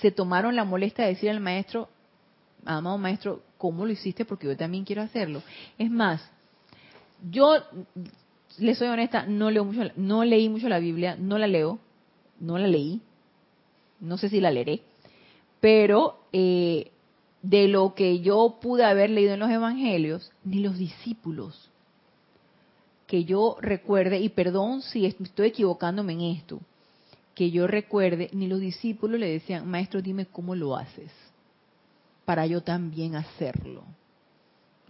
se 0.00 0.10
tomaron 0.10 0.56
la 0.56 0.64
molestia 0.64 1.04
de 1.04 1.10
decir 1.10 1.30
al 1.30 1.40
maestro, 1.40 1.88
amado 2.64 2.98
maestro, 2.98 3.42
¿cómo 3.58 3.84
lo 3.84 3.92
hiciste? 3.92 4.24
Porque 4.24 4.46
yo 4.46 4.56
también 4.56 4.84
quiero 4.84 5.02
hacerlo. 5.02 5.42
Es 5.78 5.90
más, 5.90 6.22
yo 7.30 7.54
le 8.58 8.74
soy 8.74 8.88
honesta, 8.88 9.26
no 9.26 9.50
leo 9.50 9.64
mucho, 9.64 9.82
no 9.96 10.24
leí 10.24 10.48
mucho 10.48 10.68
la 10.68 10.78
Biblia, 10.78 11.16
no 11.18 11.38
la 11.38 11.46
leo, 11.46 11.78
no 12.40 12.58
la 12.58 12.66
leí, 12.66 13.00
no 14.00 14.18
sé 14.18 14.28
si 14.28 14.40
la 14.40 14.50
leeré, 14.50 14.82
pero 15.60 16.18
eh, 16.32 16.90
de 17.42 17.68
lo 17.68 17.94
que 17.94 18.20
yo 18.20 18.58
pude 18.60 18.84
haber 18.84 19.10
leído 19.10 19.34
en 19.34 19.40
los 19.40 19.50
evangelios, 19.50 20.32
ni 20.44 20.60
los 20.60 20.78
discípulos, 20.78 21.70
que 23.06 23.24
yo 23.24 23.56
recuerde, 23.60 24.20
y 24.20 24.28
perdón 24.28 24.82
si 24.82 25.06
estoy 25.06 25.48
equivocándome 25.48 26.14
en 26.14 26.20
esto, 26.22 26.60
que 27.34 27.50
yo 27.50 27.66
recuerde, 27.66 28.28
ni 28.32 28.46
los 28.46 28.60
discípulos 28.60 29.18
le 29.18 29.28
decían, 29.28 29.68
maestro, 29.68 30.02
dime 30.02 30.26
cómo 30.26 30.54
lo 30.54 30.76
haces, 30.76 31.10
para 32.24 32.46
yo 32.46 32.62
también 32.62 33.16
hacerlo. 33.16 33.84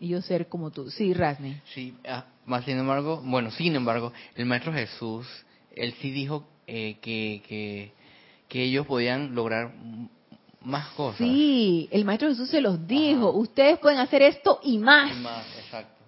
Y 0.02 0.08
yo 0.08 0.20
ser 0.20 0.48
como 0.48 0.72
tú. 0.72 0.90
Sí, 0.90 1.14
Rasne. 1.14 1.62
Sí, 1.74 1.94
ah, 2.08 2.24
más 2.44 2.64
sin 2.64 2.76
embargo, 2.76 3.22
bueno, 3.24 3.52
sin 3.52 3.76
embargo, 3.76 4.12
el 4.34 4.46
Maestro 4.46 4.72
Jesús, 4.72 5.28
él 5.76 5.94
sí 6.00 6.10
dijo 6.10 6.44
eh, 6.66 6.96
que, 7.00 7.92
que, 8.48 8.62
ellos 8.64 8.84
podían 8.84 9.36
lograr 9.36 9.72
más 10.60 10.88
cosas. 10.94 11.18
Sí, 11.18 11.88
el 11.92 12.04
Maestro 12.04 12.30
Jesús 12.30 12.50
se 12.50 12.60
los 12.60 12.84
dijo, 12.84 13.30
ustedes 13.30 13.78
pueden 13.78 14.00
hacer 14.00 14.22
esto 14.22 14.58
y 14.64 14.76
más. 14.78 15.12
exacto. 15.56 16.02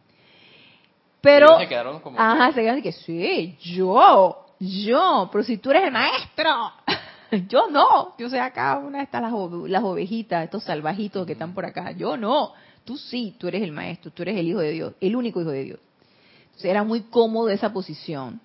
Pero, 1.20 1.56
se 1.60 1.68
quedaron 1.68 2.00
como... 2.00 2.18
Ajá, 2.18 2.52
se 2.52 2.62
quedaron 2.62 2.82
que 2.82 2.90
sí, 2.90 3.56
yo, 3.60 4.44
yo, 4.58 5.28
pero 5.30 5.44
si 5.44 5.58
tú 5.58 5.70
eres 5.70 5.84
el 5.84 5.92
maestro, 5.92 6.72
yo 7.48 7.70
no, 7.70 8.16
yo 8.18 8.28
sé 8.28 8.40
acá 8.40 8.76
una 8.76 8.98
de 8.98 9.04
estas 9.04 9.22
las, 9.22 9.32
las 9.68 9.84
ovejitas, 9.84 10.42
estos 10.42 10.64
salvajitos 10.64 11.24
que 11.24 11.34
están 11.34 11.54
por 11.54 11.64
acá, 11.64 11.92
yo 11.92 12.16
no, 12.16 12.54
tú 12.84 12.96
sí, 12.96 13.34
tú 13.38 13.48
eres 13.48 13.62
el 13.62 13.72
maestro, 13.72 14.10
tú 14.10 14.22
eres 14.22 14.36
el 14.36 14.48
hijo 14.48 14.60
de 14.60 14.70
Dios, 14.70 14.94
el 15.00 15.16
único 15.16 15.40
hijo 15.40 15.50
de 15.50 15.64
Dios. 15.64 15.78
Entonces 16.46 16.70
era 16.70 16.84
muy 16.84 17.02
cómodo 17.02 17.48
esa 17.48 17.72
posición. 17.72 18.40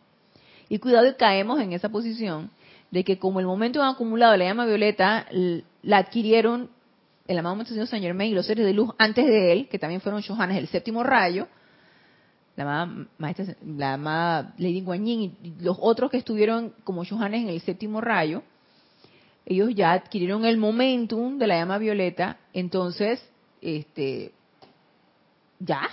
Y 0.68 0.80
cuidado 0.80 1.06
que 1.06 1.16
caemos 1.16 1.60
en 1.60 1.74
esa 1.74 1.90
posición 1.90 2.50
de 2.92 3.04
que 3.04 3.20
como 3.20 3.40
el 3.40 3.46
momento 3.46 3.82
han 3.82 3.90
acumulado 3.90 4.36
la 4.38 4.46
llama 4.46 4.66
violeta, 4.66 5.28
la 5.84 5.98
adquirieron 5.98 6.70
el 7.28 7.38
amado 7.38 7.56
Maestro 7.56 7.86
Saint 7.86 8.04
Germain 8.04 8.32
y 8.32 8.36
los 8.36 8.48
seres 8.48 8.66
de 8.66 8.74
luz 8.74 8.92
antes 8.98 9.26
de 9.26 9.52
él, 9.52 9.68
que 9.68 9.78
también 9.78 10.02
fueron 10.02 10.24
Johannes, 10.24 10.58
el 10.58 10.68
séptimo 10.68 11.04
rayo, 11.04 11.48
la 12.56 12.64
amada, 12.64 13.08
maestra, 13.20 13.46
la 13.64 13.94
amada 13.94 14.54
Lady 14.58 14.82
Guan 14.82 15.08
y 15.08 15.32
los 15.62 15.78
otros 15.80 16.10
que 16.10 16.18
estuvieron 16.18 16.74
como 16.84 17.06
Johannes 17.06 17.44
en 17.44 17.50
el 17.50 17.62
séptimo 17.62 18.02
rayo, 18.02 18.42
ellos 19.46 19.70
ya 19.74 19.94
adquirieron 19.94 20.44
el 20.46 20.58
momentum 20.58 21.38
de 21.38 21.48
la 21.48 21.58
llama 21.58 21.78
violeta, 21.78 22.38
entonces, 22.54 23.24
este, 23.62 24.34
ya, 25.60 25.90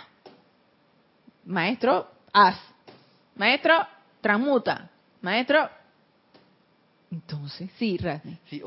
maestro, 1.44 2.10
haz, 2.32 2.58
maestro, 3.34 3.74
transmuta. 4.20 4.90
Maestro. 5.22 5.68
Entonces, 7.10 7.70
sí. 7.78 7.98
Sí, 8.48 8.62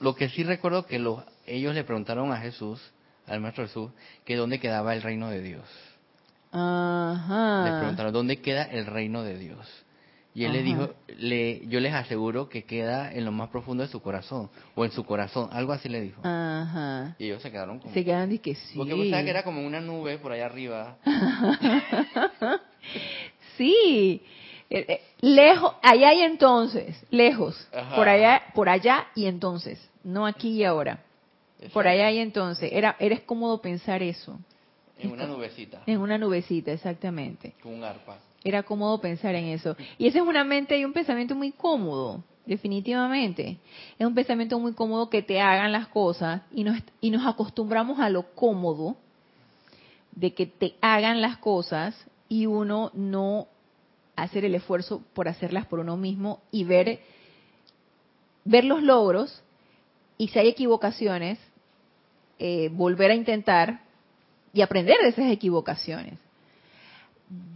lo 0.00 0.14
que 0.14 0.28
sí 0.28 0.44
recuerdo 0.44 0.86
que 0.86 0.98
los, 0.98 1.22
ellos 1.46 1.74
le 1.74 1.84
preguntaron 1.84 2.32
a 2.32 2.38
Jesús, 2.38 2.80
al 3.26 3.40
Maestro 3.40 3.66
Jesús, 3.66 3.90
que 4.24 4.36
dónde 4.36 4.60
quedaba 4.60 4.94
el 4.94 5.02
reino 5.02 5.30
de 5.30 5.40
Dios. 5.40 5.68
Ajá. 6.52 7.64
Le 7.64 7.78
preguntaron, 7.78 8.12
¿dónde 8.12 8.40
queda 8.40 8.64
el 8.64 8.86
reino 8.86 9.22
de 9.22 9.38
Dios? 9.38 9.83
Y 10.34 10.44
él 10.44 10.52
le 10.52 10.62
dijo, 10.64 10.90
le, 11.16 11.64
yo 11.68 11.78
les 11.78 11.94
aseguro 11.94 12.48
que 12.48 12.64
queda 12.64 13.12
en 13.12 13.24
lo 13.24 13.30
más 13.30 13.50
profundo 13.50 13.84
de 13.84 13.88
su 13.88 14.02
corazón, 14.02 14.50
o 14.74 14.84
en 14.84 14.90
su 14.90 15.04
corazón, 15.04 15.48
algo 15.52 15.72
así 15.72 15.88
le 15.88 16.00
dijo. 16.00 16.20
Ajá. 16.24 17.14
Y 17.20 17.26
ellos 17.26 17.40
se 17.40 17.52
quedaron 17.52 17.78
como... 17.78 17.94
Se 17.94 18.04
quedaron 18.04 18.32
y 18.32 18.38
que 18.40 18.56
sí. 18.56 18.76
Porque 18.76 18.96
pensaba 18.96 19.22
que 19.22 19.30
era 19.30 19.44
como 19.44 19.64
una 19.64 19.80
nube 19.80 20.18
por 20.18 20.32
allá 20.32 20.46
arriba. 20.46 20.96
sí, 23.56 24.22
eh, 24.70 24.84
eh, 24.88 25.00
lejos, 25.20 25.74
allá 25.82 26.12
y 26.14 26.22
entonces, 26.22 27.00
lejos, 27.10 27.68
por 27.94 28.08
allá, 28.08 28.42
por 28.54 28.68
allá 28.68 29.06
y 29.14 29.26
entonces, 29.26 29.88
no 30.02 30.26
aquí 30.26 30.50
y 30.50 30.64
ahora, 30.64 31.04
por 31.72 31.86
allá 31.86 32.10
y 32.10 32.18
entonces. 32.18 32.70
Era, 32.72 32.96
eres 32.98 33.20
cómodo 33.20 33.62
pensar 33.62 34.02
eso. 34.02 34.36
En 34.98 35.12
una 35.12 35.28
nubecita. 35.28 35.82
En 35.86 36.00
una 36.00 36.18
nubecita, 36.18 36.72
exactamente. 36.72 37.54
Con 37.62 37.74
un 37.74 37.84
arpa. 37.84 38.18
Era 38.44 38.62
cómodo 38.62 39.00
pensar 39.00 39.34
en 39.34 39.46
eso. 39.46 39.76
Y 39.96 40.06
esa 40.06 40.18
es 40.18 40.24
una 40.24 40.44
mente 40.44 40.78
y 40.78 40.84
un 40.84 40.92
pensamiento 40.92 41.34
muy 41.34 41.50
cómodo, 41.50 42.22
definitivamente. 42.44 43.56
Es 43.98 44.06
un 44.06 44.14
pensamiento 44.14 44.58
muy 44.60 44.74
cómodo 44.74 45.08
que 45.08 45.22
te 45.22 45.40
hagan 45.40 45.72
las 45.72 45.88
cosas 45.88 46.42
y 46.52 46.62
nos, 46.62 46.78
y 47.00 47.10
nos 47.10 47.26
acostumbramos 47.26 47.98
a 47.98 48.10
lo 48.10 48.34
cómodo 48.34 48.96
de 50.12 50.34
que 50.34 50.46
te 50.46 50.74
hagan 50.82 51.22
las 51.22 51.38
cosas 51.38 51.96
y 52.28 52.46
uno 52.46 52.90
no 52.94 53.48
hacer 54.16 54.44
el 54.44 54.54
esfuerzo 54.54 55.02
por 55.14 55.26
hacerlas 55.26 55.66
por 55.66 55.80
uno 55.80 55.96
mismo 55.96 56.40
y 56.50 56.64
ver, 56.64 57.00
ver 58.44 58.64
los 58.64 58.82
logros 58.82 59.42
y 60.18 60.28
si 60.28 60.38
hay 60.38 60.48
equivocaciones, 60.48 61.38
eh, 62.38 62.68
volver 62.72 63.10
a 63.10 63.14
intentar 63.14 63.80
y 64.52 64.62
aprender 64.62 64.98
de 65.02 65.08
esas 65.08 65.30
equivocaciones. 65.30 66.18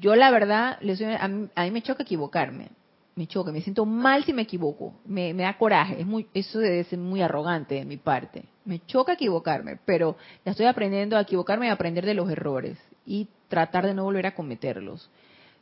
Yo 0.00 0.16
la 0.16 0.30
verdad, 0.30 0.78
a, 1.20 1.28
mí, 1.28 1.70
me 1.70 1.82
choca 1.82 2.02
equivocarme, 2.02 2.68
me 3.14 3.26
choca, 3.26 3.52
me 3.52 3.60
siento 3.60 3.84
mal 3.84 4.24
si 4.24 4.32
me 4.32 4.42
equivoco, 4.42 4.94
me, 5.04 5.34
da 5.34 5.58
coraje, 5.58 6.00
es 6.00 6.06
muy, 6.06 6.26
eso 6.34 6.58
debe 6.58 6.84
ser 6.84 6.98
muy 6.98 7.20
arrogante 7.20 7.74
de 7.74 7.84
mi 7.84 7.96
parte. 7.96 8.44
Me 8.64 8.80
choca 8.86 9.14
equivocarme, 9.14 9.78
pero 9.84 10.16
ya 10.44 10.52
estoy 10.52 10.66
aprendiendo 10.66 11.16
a 11.16 11.22
equivocarme 11.22 11.66
y 11.66 11.68
a 11.70 11.72
aprender 11.72 12.06
de 12.06 12.14
los 12.14 12.30
errores 12.30 12.78
y 13.04 13.28
tratar 13.48 13.86
de 13.86 13.94
no 13.94 14.04
volver 14.04 14.26
a 14.26 14.34
cometerlos 14.34 15.10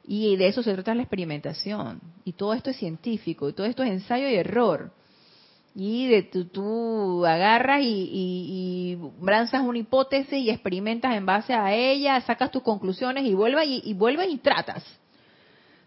Y 0.04 0.36
de 0.36 0.48
eso 0.48 0.62
se 0.62 0.74
trata 0.74 0.94
la 0.94 1.02
experimentación. 1.02 2.00
Y 2.24 2.32
todo 2.32 2.52
esto 2.54 2.70
es 2.70 2.76
científico, 2.76 3.48
y 3.48 3.52
todo 3.52 3.66
esto 3.66 3.82
es 3.82 3.90
ensayo 3.90 4.28
y 4.28 4.34
error. 4.34 4.92
Y 5.78 6.08
de 6.08 6.22
tú, 6.22 6.46
tú 6.46 7.26
agarras 7.26 7.82
y, 7.82 8.08
y, 8.12 8.98
branzas 9.20 9.60
una 9.60 9.78
hipótesis 9.78 10.38
y 10.38 10.48
experimentas 10.48 11.14
en 11.14 11.26
base 11.26 11.52
a 11.52 11.74
ella, 11.74 12.18
sacas 12.22 12.50
tus 12.50 12.62
conclusiones 12.62 13.26
y 13.26 13.34
vuelves 13.34 13.68
y, 13.68 13.82
y 13.84 13.92
vuelves 13.92 14.30
y 14.30 14.38
tratas. 14.38 14.82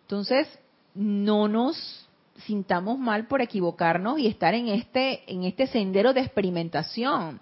Entonces, 0.03 0.47
no 0.93 1.47
nos 1.47 2.07
sintamos 2.45 2.97
mal 2.97 3.27
por 3.27 3.41
equivocarnos 3.41 4.19
y 4.19 4.27
estar 4.27 4.53
en 4.53 4.69
este, 4.69 5.23
en 5.31 5.43
este 5.43 5.67
sendero 5.67 6.13
de 6.13 6.21
experimentación. 6.21 7.39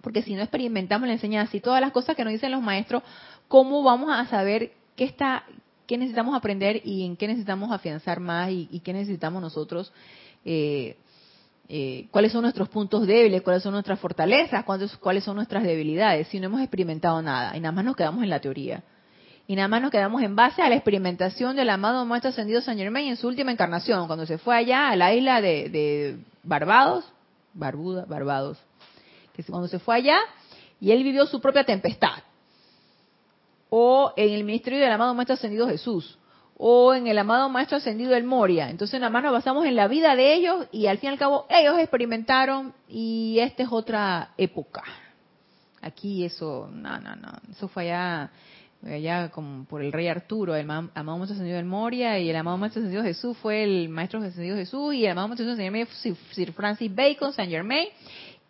Porque 0.00 0.22
si 0.22 0.34
no 0.34 0.42
experimentamos 0.42 1.06
la 1.06 1.14
enseñanza 1.14 1.56
y 1.56 1.60
todas 1.60 1.80
las 1.80 1.92
cosas 1.92 2.14
que 2.14 2.24
nos 2.24 2.32
dicen 2.32 2.52
los 2.52 2.62
maestros, 2.62 3.02
¿cómo 3.48 3.82
vamos 3.82 4.10
a 4.12 4.26
saber 4.26 4.72
qué 4.96 5.04
está, 5.04 5.44
qué 5.86 5.96
necesitamos 5.96 6.36
aprender 6.36 6.82
y 6.84 7.04
en 7.04 7.16
qué 7.16 7.26
necesitamos 7.26 7.72
afianzar 7.72 8.20
más 8.20 8.50
y, 8.50 8.80
qué 8.84 8.92
necesitamos 8.92 9.40
nosotros, 9.40 9.92
eh, 10.44 10.96
eh, 11.68 12.08
cuáles 12.10 12.32
son 12.32 12.42
nuestros 12.42 12.68
puntos 12.68 13.06
débiles, 13.06 13.42
cuáles 13.42 13.62
son 13.62 13.72
nuestras 13.72 13.98
fortalezas, 13.98 14.64
cuáles, 14.64 14.96
cuáles 14.96 15.24
son 15.24 15.36
nuestras 15.36 15.62
debilidades, 15.64 16.28
si 16.28 16.38
no 16.38 16.46
hemos 16.46 16.60
experimentado 16.60 17.22
nada 17.22 17.56
y 17.56 17.60
nada 17.60 17.72
más 17.72 17.84
nos 17.84 17.96
quedamos 17.96 18.22
en 18.22 18.30
la 18.30 18.40
teoría. 18.40 18.82
Y 19.46 19.56
nada 19.56 19.68
más 19.68 19.82
nos 19.82 19.90
quedamos 19.90 20.22
en 20.22 20.36
base 20.36 20.62
a 20.62 20.68
la 20.68 20.74
experimentación 20.74 21.56
del 21.56 21.68
amado 21.68 22.04
Maestro 22.06 22.30
Ascendido 22.30 22.62
San 22.62 22.78
Germain 22.78 23.08
en 23.08 23.16
su 23.16 23.28
última 23.28 23.52
encarnación, 23.52 24.06
cuando 24.06 24.26
se 24.26 24.38
fue 24.38 24.56
allá 24.56 24.88
a 24.88 24.96
la 24.96 25.12
isla 25.14 25.40
de, 25.40 25.68
de 25.68 26.18
Barbados, 26.42 27.04
Barbuda, 27.52 28.04
Barbados, 28.06 28.58
que 29.34 29.42
cuando 29.44 29.68
se 29.68 29.78
fue 29.78 29.96
allá 29.96 30.18
y 30.80 30.92
él 30.92 31.02
vivió 31.02 31.26
su 31.26 31.40
propia 31.40 31.64
tempestad 31.64 32.22
o 33.70 34.12
en 34.16 34.32
el 34.32 34.44
ministerio 34.44 34.78
del 34.80 34.92
amado 34.92 35.14
Maestro 35.14 35.34
Ascendido 35.34 35.68
Jesús, 35.68 36.18
o 36.56 36.94
en 36.94 37.06
el 37.06 37.18
amado 37.18 37.48
Maestro 37.48 37.78
Ascendido 37.78 38.14
El 38.14 38.24
Moria. 38.24 38.70
Entonces 38.70 39.00
nada 39.00 39.10
más 39.10 39.22
nos 39.22 39.32
basamos 39.32 39.66
en 39.66 39.76
la 39.76 39.88
vida 39.88 40.14
de 40.16 40.34
ellos 40.34 40.66
y 40.72 40.86
al 40.86 40.98
fin 40.98 41.10
y 41.10 41.12
al 41.12 41.18
cabo 41.18 41.46
ellos 41.50 41.78
experimentaron 41.78 42.74
y 42.88 43.38
esta 43.40 43.64
es 43.64 43.68
otra 43.70 44.30
época. 44.36 44.82
Aquí 45.80 46.24
eso, 46.24 46.68
no, 46.72 46.98
no, 46.98 47.16
no, 47.16 47.28
eso 47.50 47.68
fue 47.68 47.90
allá, 47.90 48.30
allá 48.86 49.30
como 49.30 49.64
por 49.64 49.82
el 49.82 49.92
rey 49.92 50.08
Arturo, 50.08 50.54
el 50.54 50.70
amado 50.70 51.18
Maestro 51.18 51.34
Ascendido 51.34 51.58
El 51.58 51.66
Moria 51.66 52.18
y 52.18 52.30
el 52.30 52.36
amado 52.36 52.56
Maestro 52.56 52.80
Ascendido 52.80 53.02
Jesús 53.02 53.36
fue 53.38 53.64
el 53.64 53.88
Maestro 53.88 54.20
Ascendido 54.20 54.56
Jesús 54.56 54.94
y 54.94 55.04
el 55.04 55.12
amado 55.12 55.28
Maestro 55.28 55.50
Ascendido 55.50 55.86
Sir 56.32 56.52
Francis 56.52 56.94
Bacon, 56.94 57.32
Saint 57.32 57.50
Germain. 57.50 57.88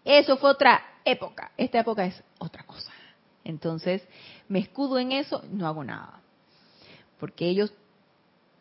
Eso 0.05 0.37
fue 0.37 0.51
otra 0.51 0.81
época. 1.05 1.51
Esta 1.57 1.81
época 1.81 2.05
es 2.05 2.23
otra 2.39 2.63
cosa. 2.65 2.93
Entonces, 3.43 4.07
me 4.49 4.59
escudo 4.59 4.99
en 4.99 5.13
eso, 5.13 5.43
no 5.51 5.67
hago 5.67 5.83
nada. 5.83 6.21
Porque 7.19 7.49
ellos 7.49 7.73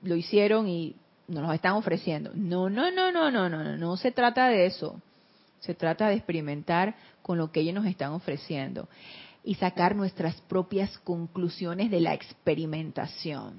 lo 0.04 0.16
hicieron 0.16 0.68
y 0.68 0.96
nos 1.28 1.44
lo 1.44 1.54
están 1.54 1.74
ofreciendo. 1.74 2.32
No, 2.36 2.70
no, 2.70 2.92
no, 2.92 3.12
no, 3.12 3.32
no, 3.32 3.50
no, 3.50 3.64
no, 3.64 3.78
no 3.78 3.98
se 3.98 4.12
trata 4.12 4.48
de 4.48 4.66
eso. 4.66 5.02
Se 5.60 5.74
trata 5.74 6.10
de 6.10 6.16
experimentar 6.16 6.96
con 7.22 7.38
lo 7.38 7.52
que 7.52 7.62
ellos 7.62 7.74
nos 7.74 7.86
están 7.86 8.12
ofreciendo 8.12 8.90
y 9.44 9.56
sacar 9.56 9.96
nuestras 9.96 10.40
propias 10.42 10.98
conclusiones 11.00 11.90
de 11.90 12.02
la 12.02 12.14
experimentación. 12.14 13.56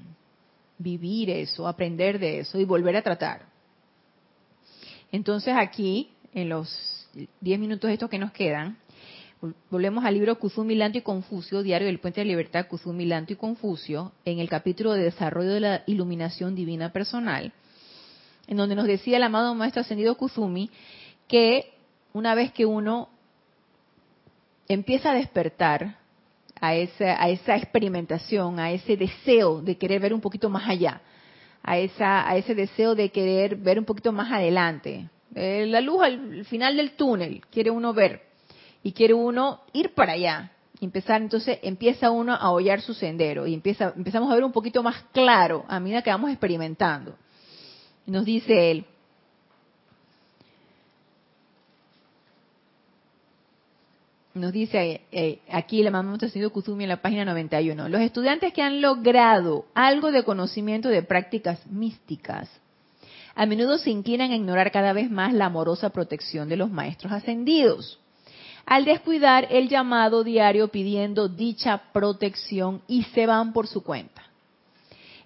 Vivir 0.79 1.31
eso, 1.31 1.67
aprender 1.67 2.19
de 2.19 2.41
eso 2.41 2.59
y 2.59 2.65
volver 2.65 2.97
a 2.97 3.03
tratar. 3.03 3.43
Entonces 5.13 5.55
aquí, 5.57 6.11
en 6.33 6.49
los 6.49 7.09
10 7.41 7.59
minutos 7.59 7.91
estos 7.91 8.11
que 8.11 8.19
nos 8.19 8.33
quedan, 8.33 8.77
Volvemos 9.71 10.05
al 10.05 10.15
libro 10.15 10.39
Kuzumi 10.39 10.75
Lanto 10.75 10.99
y 10.99 11.03
Confucio, 11.03 11.63
Diario 11.63 11.87
del 11.87 11.99
Puente 11.99 12.21
de 12.21 12.27
Libertad, 12.27 12.67
Kuzumi 12.67 13.05
Lanto 13.05 13.33
y 13.33 13.37
Confucio, 13.37 14.13
en 14.25 14.39
el 14.39 14.49
capítulo 14.49 14.93
de 14.93 15.03
Desarrollo 15.03 15.51
de 15.51 15.61
la 15.61 15.83
Iluminación 15.87 16.55
Divina 16.55 16.93
Personal, 16.93 17.53
en 18.47 18.57
donde 18.57 18.75
nos 18.75 18.87
decía 18.87 19.19
el 19.19 19.23
amado 19.23 19.55
Maestro 19.55 19.83
Ascendido 19.83 20.17
Kuzumi 20.17 20.71
que 21.29 21.73
una 22.13 22.35
vez 22.35 22.53
que 22.53 22.65
uno 22.65 23.09
empieza 24.69 25.11
a 25.11 25.15
despertar 25.15 25.99
a 26.61 26.75
esa, 26.75 27.23
a 27.23 27.29
esa 27.29 27.57
experimentación, 27.57 28.59
a 28.59 28.73
ese 28.73 28.97
deseo 28.97 29.61
de 29.61 29.77
querer 29.77 30.01
ver 30.01 30.15
un 30.15 30.21
poquito 30.21 30.49
más 30.49 30.69
allá, 30.69 31.03
a, 31.63 31.77
esa, 31.77 32.29
a 32.29 32.37
ese 32.37 32.55
deseo 32.55 32.95
de 32.95 33.11
querer 33.11 33.57
ver 33.57 33.79
un 33.79 33.85
poquito 33.85 34.13
más 34.13 34.33
adelante, 34.33 35.09
eh, 35.35 35.67
la 35.67 35.81
luz 35.81 36.03
al 36.03 36.45
final 36.47 36.77
del 36.77 36.93
túnel, 36.93 37.43
quiere 37.51 37.71
uno 37.71 37.93
ver 37.93 38.34
y 38.85 38.93
quiere 38.93 39.15
uno 39.15 39.63
ir 39.73 39.95
para 39.95 40.13
allá. 40.13 40.53
empezar, 40.81 41.23
entonces 41.23 41.59
empieza 41.63 42.11
uno 42.11 42.35
a 42.35 42.51
hollar 42.51 42.83
su 42.83 42.93
sendero 42.93 43.47
y 43.47 43.55
empieza, 43.55 43.95
empezamos 43.97 44.31
a 44.31 44.35
ver 44.35 44.45
un 44.45 44.53
poquito 44.53 44.83
más 44.83 45.03
claro 45.13 45.65
a 45.67 45.81
medida 45.81 46.03
que 46.03 46.11
vamos 46.11 46.31
experimentando. 46.31 47.17
Nos 48.07 48.27
dice 48.27 48.71
él, 48.71 48.85
nos 54.35 54.53
dice 54.53 55.01
eh, 55.11 55.39
aquí 55.51 55.83
la 55.83 55.91
mamá 55.91 56.19
sido 56.29 56.53
Kuzumi 56.53 56.85
en 56.85 56.91
la 56.91 57.01
página 57.01 57.25
91, 57.25 57.89
los 57.89 58.03
estudiantes 58.03 58.53
que 58.53 58.61
han 58.61 58.83
logrado 58.83 59.65
algo 59.75 60.13
de 60.13 60.25
conocimiento 60.25 60.91
de 60.91 61.03
prácticas 61.03 61.67
místicas, 61.67 62.51
a 63.35 63.47
menudo 63.47 63.79
se 63.79 63.91
inclinan 63.91 64.33
a 64.33 64.37
ignorar 64.37 64.71
cada 64.71 64.93
vez 64.93 65.11
más 65.11 65.33
la 65.33 65.47
amorosa 65.47 65.89
protección 65.89 66.51
de 66.51 66.59
los 66.59 66.71
maestros 66.71 67.11
ascendidos 67.11 67.99
al 68.67 68.85
descuidar 68.85 69.47
el 69.51 69.69
llamado 69.69 70.25
diario 70.25 70.69
pidiendo 70.69 71.29
dicha 71.29 71.83
protección 71.93 72.83
y 72.89 73.03
se 73.05 73.27
van 73.27 73.53
por 73.53 73.67
su 73.67 73.83
cuenta, 73.83 74.23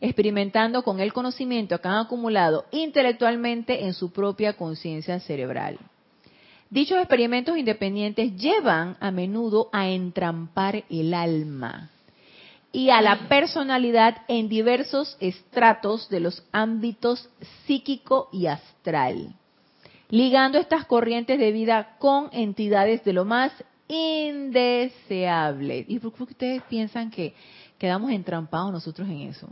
experimentando 0.01 0.83
con 0.83 1.01
el 1.01 1.13
conocimiento 1.13 1.81
que 1.81 1.89
han 1.89 2.07
acumulado 2.07 2.65
intelectualmente 2.71 3.85
en 3.85 3.95
su 3.95 4.13
propia 4.13 4.55
conciencia 4.55 5.21
cerebral. 5.21 5.79
Dichos 6.71 6.99
experimentos 6.99 7.57
independientes 7.57 8.37
llevan 8.37 8.97
a 9.01 9.11
menudo 9.11 9.71
a 9.73 9.89
entrampar 9.89 10.85
el 10.91 11.15
alma 11.15 11.91
y 12.73 12.91
a 12.91 13.01
la 13.01 13.29
personalidad 13.29 14.19
en 14.29 14.51
diversos 14.51 15.17
estratos 15.21 16.11
de 16.11 16.21
los 16.21 16.45
ámbitos 16.53 17.31
psíquico 17.67 18.29
y 18.33 18.47
astral 18.47 19.35
ligando 20.09 20.59
estas 20.59 20.87
corrientes 20.87 21.39
de 21.39 21.53
vida 21.53 21.97
con 21.99 22.29
entidades 22.33 23.05
de 23.05 23.13
lo 23.13 23.25
más 23.25 23.53
indeseable. 23.89 25.85
¿Y 25.89 25.99
por 25.99 26.13
qué 26.13 26.23
ustedes 26.25 26.63
piensan 26.65 27.11
que 27.11 27.35
quedamos 27.79 28.11
entrampados 28.11 28.73
nosotros 28.73 29.09
en 29.09 29.23
eso? 29.23 29.49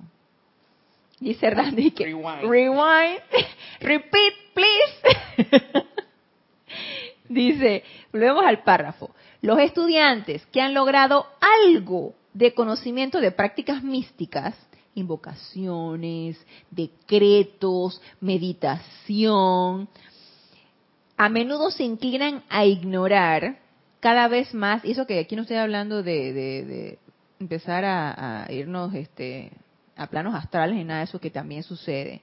Dice 1.18 1.48
Randy 1.48 1.92
que 1.92 2.04
rewind, 2.04 3.20
repeat 3.80 4.34
please. 4.52 5.86
Dice, 7.28 7.82
volvemos 8.12 8.44
al 8.44 8.62
párrafo. 8.62 9.10
Los 9.40 9.58
estudiantes 9.58 10.46
que 10.46 10.60
han 10.60 10.74
logrado 10.74 11.26
algo 11.64 12.14
de 12.34 12.54
conocimiento 12.54 13.20
de 13.20 13.32
prácticas 13.32 13.82
místicas, 13.82 14.54
invocaciones, 14.94 16.38
decretos, 16.70 18.00
meditación, 18.20 19.88
a 21.16 21.28
menudo 21.28 21.70
se 21.70 21.84
inclinan 21.84 22.42
a 22.48 22.64
ignorar 22.64 23.58
cada 24.00 24.28
vez 24.28 24.52
más, 24.54 24.84
y 24.84 24.92
eso 24.92 25.06
que 25.06 25.18
aquí 25.18 25.34
no 25.34 25.42
estoy 25.42 25.56
hablando 25.56 26.02
de, 26.02 26.98
empezar 27.40 27.84
a, 27.84 28.46
irnos 28.50 28.94
este, 28.94 29.50
a 29.96 30.06
planos 30.06 30.34
astrales 30.34 30.76
ni 30.76 30.84
nada 30.84 31.00
de 31.00 31.04
eso 31.06 31.18
que 31.18 31.30
también 31.30 31.62
sucede. 31.62 32.22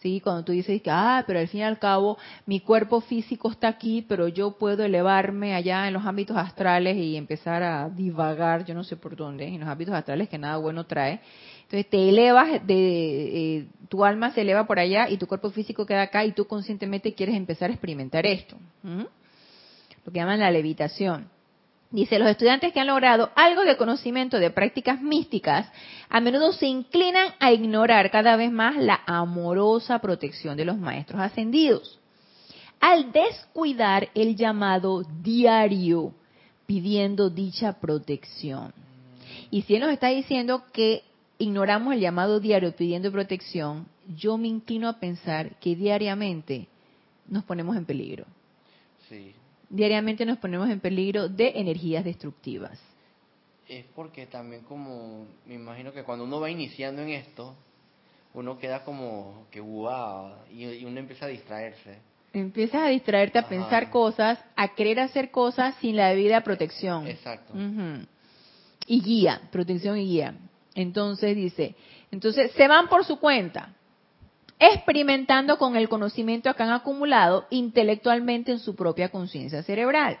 Sí, 0.00 0.20
cuando 0.22 0.44
tú 0.44 0.52
dices 0.52 0.80
que, 0.80 0.90
ah, 0.90 1.22
pero 1.26 1.40
al 1.40 1.48
fin 1.48 1.60
y 1.60 1.62
al 1.62 1.78
cabo 1.78 2.16
mi 2.46 2.60
cuerpo 2.60 3.02
físico 3.02 3.50
está 3.50 3.68
aquí, 3.68 4.02
pero 4.08 4.28
yo 4.28 4.52
puedo 4.52 4.82
elevarme 4.82 5.54
allá 5.54 5.86
en 5.88 5.92
los 5.92 6.06
ámbitos 6.06 6.38
astrales 6.38 6.96
y 6.96 7.16
empezar 7.16 7.62
a 7.62 7.90
divagar, 7.90 8.64
yo 8.64 8.74
no 8.74 8.82
sé 8.82 8.96
por 8.96 9.14
dónde, 9.14 9.46
en 9.46 9.60
los 9.60 9.68
ámbitos 9.68 9.94
astrales 9.94 10.30
que 10.30 10.38
nada 10.38 10.56
bueno 10.56 10.84
trae. 10.84 11.20
Entonces 11.70 11.88
te 11.88 12.08
elevas, 12.08 12.66
de, 12.66 13.58
eh, 13.58 13.66
tu 13.88 14.04
alma 14.04 14.32
se 14.32 14.40
eleva 14.40 14.66
por 14.66 14.80
allá 14.80 15.08
y 15.08 15.18
tu 15.18 15.28
cuerpo 15.28 15.50
físico 15.50 15.86
queda 15.86 16.02
acá 16.02 16.24
y 16.24 16.32
tú 16.32 16.48
conscientemente 16.48 17.14
quieres 17.14 17.36
empezar 17.36 17.70
a 17.70 17.72
experimentar 17.72 18.26
esto. 18.26 18.56
Lo 18.82 20.12
que 20.12 20.18
llaman 20.18 20.40
la 20.40 20.50
levitación. 20.50 21.28
Dice, 21.92 22.18
los 22.18 22.28
estudiantes 22.28 22.72
que 22.72 22.80
han 22.80 22.88
logrado 22.88 23.30
algo 23.36 23.62
de 23.62 23.76
conocimiento 23.76 24.40
de 24.40 24.50
prácticas 24.50 25.00
místicas 25.00 25.70
a 26.08 26.20
menudo 26.20 26.52
se 26.52 26.66
inclinan 26.66 27.34
a 27.38 27.52
ignorar 27.52 28.10
cada 28.10 28.34
vez 28.34 28.50
más 28.50 28.76
la 28.76 29.02
amorosa 29.06 30.00
protección 30.00 30.56
de 30.56 30.64
los 30.64 30.76
maestros 30.76 31.20
ascendidos. 31.20 32.00
Al 32.80 33.12
descuidar 33.12 34.08
el 34.16 34.34
llamado 34.34 35.04
diario 35.22 36.14
pidiendo 36.66 37.30
dicha 37.30 37.78
protección. 37.78 38.74
Y 39.52 39.62
si 39.62 39.76
él 39.76 39.82
nos 39.82 39.92
está 39.92 40.08
diciendo 40.08 40.64
que 40.72 41.04
ignoramos 41.40 41.94
el 41.94 42.00
llamado 42.00 42.38
diario 42.38 42.76
pidiendo 42.76 43.10
protección, 43.10 43.86
yo 44.14 44.36
me 44.36 44.46
inclino 44.46 44.88
a 44.88 45.00
pensar 45.00 45.56
que 45.58 45.74
diariamente 45.74 46.68
nos 47.26 47.44
ponemos 47.44 47.76
en 47.76 47.86
peligro. 47.86 48.26
Diariamente 49.68 50.24
nos 50.26 50.38
ponemos 50.38 50.68
en 50.68 50.78
peligro 50.80 51.28
de 51.28 51.52
energías 51.56 52.04
destructivas. 52.04 52.78
Es 53.66 53.86
porque 53.94 54.26
también 54.26 54.62
como, 54.64 55.26
me 55.46 55.54
imagino 55.54 55.92
que 55.92 56.04
cuando 56.04 56.24
uno 56.24 56.40
va 56.40 56.50
iniciando 56.50 57.02
en 57.02 57.10
esto, 57.10 57.54
uno 58.34 58.58
queda 58.58 58.84
como 58.84 59.46
que 59.50 59.60
wow, 59.60 60.32
y, 60.52 60.84
uno 60.84 61.00
empieza 61.00 61.24
a 61.24 61.28
distraerse. 61.28 61.98
Empiezas 62.32 62.82
a 62.82 62.88
distraerte, 62.88 63.38
a 63.38 63.48
pensar 63.48 63.90
cosas, 63.90 64.38
a 64.56 64.74
querer 64.74 65.00
hacer 65.00 65.30
cosas 65.30 65.74
sin 65.80 65.96
la 65.96 66.10
debida 66.10 66.42
protección. 66.42 67.06
Exacto. 67.06 67.54
Y 68.86 69.02
guía, 69.02 69.40
protección 69.50 69.98
y 69.98 70.04
guía. 70.04 70.34
Entonces 70.74 71.36
dice, 71.36 71.74
entonces 72.10 72.52
se 72.52 72.68
van 72.68 72.88
por 72.88 73.04
su 73.04 73.18
cuenta, 73.18 73.74
experimentando 74.58 75.58
con 75.58 75.76
el 75.76 75.88
conocimiento 75.88 76.52
que 76.54 76.62
han 76.62 76.70
acumulado 76.70 77.46
intelectualmente 77.50 78.52
en 78.52 78.58
su 78.58 78.76
propia 78.76 79.08
conciencia 79.08 79.62
cerebral. 79.62 80.18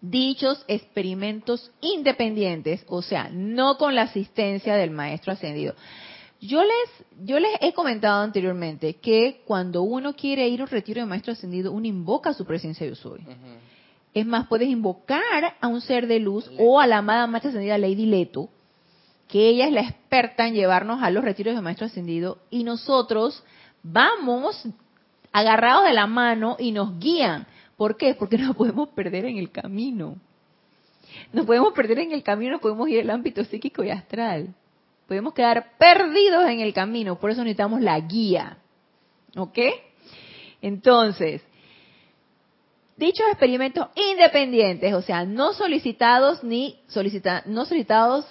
Dichos 0.00 0.64
experimentos 0.68 1.72
independientes, 1.80 2.84
o 2.88 3.02
sea, 3.02 3.28
no 3.30 3.76
con 3.78 3.94
la 3.94 4.02
asistencia 4.02 4.76
del 4.76 4.90
maestro 4.90 5.32
ascendido. 5.32 5.74
Yo 6.40 6.62
les, 6.62 7.06
yo 7.24 7.40
les 7.40 7.52
he 7.62 7.72
comentado 7.72 8.22
anteriormente 8.22 8.96
que 8.96 9.42
cuando 9.46 9.82
uno 9.82 10.14
quiere 10.14 10.46
ir 10.46 10.60
a 10.60 10.64
un 10.64 10.70
retiro 10.70 11.00
de 11.00 11.06
maestro 11.06 11.32
ascendido, 11.32 11.72
uno 11.72 11.86
invoca 11.86 12.34
su 12.34 12.44
presencia 12.44 12.86
yo 12.86 12.94
soy. 12.94 13.26
Es 14.12 14.26
más, 14.26 14.46
puedes 14.46 14.68
invocar 14.68 15.56
a 15.58 15.66
un 15.68 15.80
ser 15.80 16.06
de 16.06 16.20
luz 16.20 16.50
o 16.58 16.78
a 16.78 16.86
la 16.86 16.98
amada 16.98 17.26
maestra 17.26 17.48
ascendida 17.48 17.78
Lady 17.78 18.06
Leto, 18.06 18.50
que 19.28 19.48
ella 19.48 19.66
es 19.66 19.72
la 19.72 19.82
experta 19.82 20.46
en 20.46 20.54
llevarnos 20.54 21.02
a 21.02 21.10
los 21.10 21.24
retiros 21.24 21.54
de 21.54 21.60
maestro 21.60 21.86
ascendido 21.86 22.38
y 22.50 22.64
nosotros 22.64 23.42
vamos 23.82 24.66
agarrados 25.32 25.84
de 25.84 25.92
la 25.92 26.06
mano 26.06 26.56
y 26.58 26.72
nos 26.72 26.98
guían. 26.98 27.46
¿Por 27.76 27.96
qué? 27.96 28.14
Porque 28.14 28.38
nos 28.38 28.54
podemos 28.56 28.88
perder 28.90 29.24
en 29.24 29.38
el 29.38 29.50
camino. 29.50 30.16
Nos 31.32 31.46
podemos 31.46 31.72
perder 31.72 32.00
en 32.00 32.12
el 32.12 32.22
camino, 32.22 32.60
podemos 32.60 32.88
ir 32.88 33.00
al 33.00 33.10
ámbito 33.10 33.44
psíquico 33.44 33.82
y 33.82 33.90
astral 33.90 34.54
podemos 35.06 35.34
quedar 35.34 35.76
perdidos 35.78 36.46
en 36.46 36.60
el 36.60 36.72
camino, 36.72 37.18
por 37.18 37.30
eso 37.30 37.42
necesitamos 37.42 37.80
la 37.80 37.98
guía. 38.00 38.58
¿Ok? 39.36 39.58
Entonces, 40.62 41.42
dichos 42.96 43.26
experimentos 43.28 43.88
independientes, 43.96 44.94
o 44.94 45.02
sea, 45.02 45.24
no 45.24 45.52
solicitados 45.52 46.42
ni 46.42 46.80
solicita, 46.86 47.42
no 47.46 47.64
solicitados, 47.64 48.24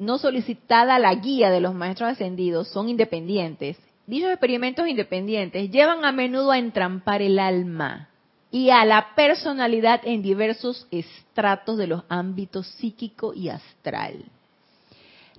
no 0.00 0.18
solicitada 0.18 0.98
la 0.98 1.14
guía 1.14 1.50
de 1.50 1.60
los 1.60 1.74
maestros 1.74 2.10
ascendidos, 2.10 2.66
son 2.68 2.88
independientes. 2.88 3.78
Dichos 4.08 4.30
experimentos 4.30 4.88
independientes 4.88 5.70
llevan 5.70 6.04
a 6.04 6.10
menudo 6.10 6.50
a 6.50 6.58
entrampar 6.58 7.22
el 7.22 7.38
alma 7.38 8.08
y 8.50 8.70
a 8.70 8.84
la 8.84 9.14
personalidad 9.14 10.00
en 10.02 10.22
diversos 10.22 10.88
estratos 10.90 11.78
de 11.78 11.86
los 11.86 12.02
ámbitos 12.08 12.66
psíquico 12.66 13.32
y 13.32 13.50
astral 13.50 14.24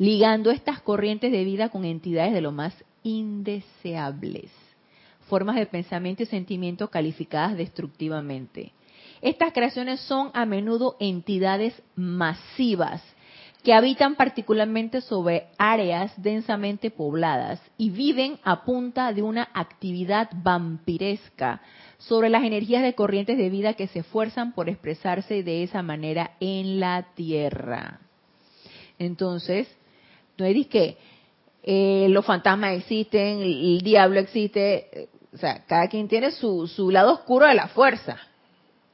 ligando 0.01 0.49
estas 0.49 0.81
corrientes 0.81 1.31
de 1.31 1.43
vida 1.43 1.69
con 1.69 1.85
entidades 1.85 2.33
de 2.33 2.41
lo 2.41 2.51
más 2.51 2.73
indeseables, 3.03 4.49
formas 5.29 5.57
de 5.57 5.67
pensamiento 5.67 6.23
y 6.23 6.25
sentimiento 6.25 6.89
calificadas 6.89 7.55
destructivamente. 7.55 8.71
Estas 9.21 9.53
creaciones 9.53 9.99
son 9.99 10.31
a 10.33 10.47
menudo 10.47 10.97
entidades 10.99 11.79
masivas 11.95 13.03
que 13.63 13.73
habitan 13.73 14.15
particularmente 14.15 15.01
sobre 15.01 15.47
áreas 15.57 16.11
densamente 16.17 16.89
pobladas 16.89 17.61
y 17.77 17.91
viven 17.91 18.39
a 18.43 18.63
punta 18.63 19.13
de 19.13 19.21
una 19.21 19.49
actividad 19.53 20.29
vampiresca 20.33 21.61
sobre 21.99 22.29
las 22.29 22.43
energías 22.43 22.81
de 22.81 22.95
corrientes 22.95 23.37
de 23.37 23.49
vida 23.49 23.75
que 23.75 23.87
se 23.87 23.99
esfuerzan 23.99 24.53
por 24.53 24.67
expresarse 24.67 25.43
de 25.43 25.63
esa 25.63 25.83
manera 25.83 26.31
en 26.39 26.79
la 26.79 27.07
Tierra. 27.13 27.99
Entonces, 28.97 29.67
no 30.37 30.45
es 30.45 30.67
que 30.67 30.97
eh, 31.63 32.07
los 32.09 32.25
fantasmas 32.25 32.77
existen, 32.77 33.41
el, 33.41 33.81
diablo 33.81 34.19
existe, 34.19 35.09
o 35.33 35.37
sea, 35.37 35.63
cada 35.65 35.87
quien 35.87 36.07
tiene 36.07 36.31
su, 36.31 36.67
su 36.67 36.89
lado 36.89 37.13
oscuro 37.13 37.45
de 37.45 37.53
la 37.53 37.67
fuerza. 37.67 38.17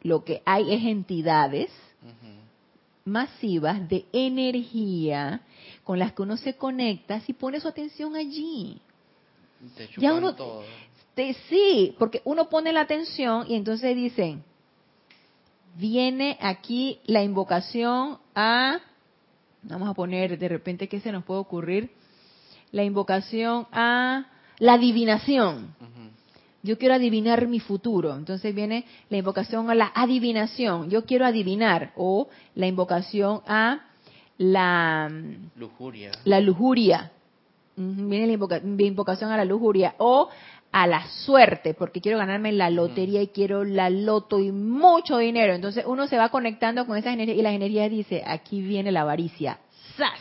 Lo 0.01 0.25
que 0.25 0.41
hay 0.45 0.73
es 0.73 0.83
entidades 0.83 1.71
masivas 3.07 3.87
de 3.89 4.05
energía 4.11 5.41
con 5.83 5.97
las 5.97 6.13
que 6.13 6.21
uno 6.21 6.37
se 6.37 6.55
conecta 6.55 7.19
si 7.21 7.33
pone 7.33 7.59
su 7.59 7.67
atención 7.67 8.15
allí. 8.15 8.79
ya 9.97 10.13
uno, 10.13 10.35
todo. 10.35 10.63
sí, 11.49 11.95
porque 11.97 12.21
uno 12.25 12.49
pone 12.49 12.71
la 12.73 12.81
atención 12.81 13.45
y 13.47 13.55
entonces 13.55 13.95
dicen, 13.95 14.43
viene 15.75 16.37
aquí 16.41 16.99
la 17.05 17.23
invocación 17.23 18.19
a 18.35 18.81
Vamos 19.63 19.89
a 19.89 19.93
poner 19.93 20.37
de 20.37 20.47
repente 20.47 20.87
qué 20.87 20.99
se 21.01 21.11
nos 21.11 21.25
puede 21.25 21.41
ocurrir. 21.41 21.91
La 22.71 22.83
invocación 22.83 23.67
a 23.71 24.25
la 24.59 24.73
adivinación. 24.73 25.75
Yo 26.67 26.77
quiero 26.77 26.93
adivinar 26.93 27.47
mi 27.47 27.59
futuro. 27.59 28.15
Entonces 28.15 28.53
viene 28.53 28.85
la 29.09 29.17
invocación 29.17 29.69
a 29.69 29.75
la 29.75 29.91
adivinación. 29.95 30.89
Yo 30.89 31.05
quiero 31.05 31.25
adivinar. 31.25 31.93
O 31.95 32.27
la 32.55 32.67
invocación 32.67 33.41
a 33.47 33.85
la 34.37 35.09
lujuria. 35.55 36.11
La 36.25 36.41
lujuria. 36.41 37.11
Viene 37.75 38.27
la 38.27 38.85
invocación 38.85 39.31
a 39.31 39.37
la 39.37 39.45
lujuria. 39.45 39.95
O 39.97 40.29
a 40.71 40.85
la 40.85 41.07
suerte, 41.07 41.73
porque 41.73 42.01
quiero 42.01 42.17
ganarme 42.17 42.51
la 42.51 42.69
lotería 42.69 43.21
y 43.21 43.27
quiero 43.27 43.63
la 43.63 43.89
loto 43.89 44.39
y 44.39 44.51
mucho 44.51 45.17
dinero. 45.17 45.53
Entonces 45.53 45.85
uno 45.87 46.07
se 46.07 46.17
va 46.17 46.29
conectando 46.29 46.85
con 46.85 46.97
esas 46.97 47.13
energías 47.13 47.37
y 47.37 47.41
las 47.41 47.53
energías 47.53 47.89
dice, 47.89 48.23
aquí 48.25 48.61
viene 48.61 48.91
la 48.91 49.01
avaricia. 49.01 49.59
¡Sas! 49.95 50.19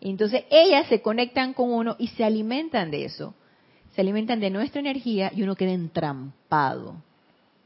Entonces 0.00 0.44
ellas 0.50 0.86
se 0.86 1.02
conectan 1.02 1.52
con 1.52 1.72
uno 1.72 1.96
y 1.98 2.08
se 2.08 2.24
alimentan 2.24 2.90
de 2.90 3.06
eso. 3.06 3.34
Se 3.96 4.02
alimentan 4.02 4.40
de 4.40 4.50
nuestra 4.50 4.80
energía 4.80 5.32
y 5.34 5.42
uno 5.42 5.56
queda 5.56 5.72
entrampado 5.72 6.96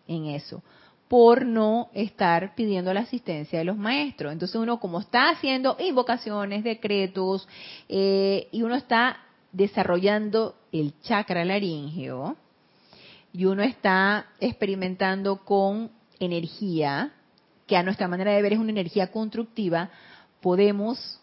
en 0.06 0.26
eso 0.26 0.62
por 1.08 1.44
no 1.44 1.88
estar 1.92 2.54
pidiendo 2.54 2.94
la 2.94 3.00
asistencia 3.00 3.58
de 3.58 3.64
los 3.64 3.76
maestros. 3.76 4.32
Entonces 4.32 4.54
uno 4.54 4.78
como 4.78 5.00
está 5.00 5.30
haciendo 5.30 5.76
invocaciones, 5.80 6.62
decretos, 6.62 7.48
eh, 7.88 8.46
y 8.52 8.62
uno 8.62 8.76
está 8.76 9.18
desarrollando 9.50 10.54
el 10.70 10.94
chakra 11.02 11.44
laríngeo 11.44 12.36
y 13.32 13.46
uno 13.46 13.64
está 13.64 14.26
experimentando 14.38 15.44
con 15.44 15.90
energía, 16.20 17.12
que 17.66 17.76
a 17.76 17.82
nuestra 17.82 18.06
manera 18.06 18.30
de 18.30 18.42
ver 18.42 18.52
es 18.52 18.60
una 18.60 18.70
energía 18.70 19.10
constructiva, 19.10 19.90
podemos 20.40 21.20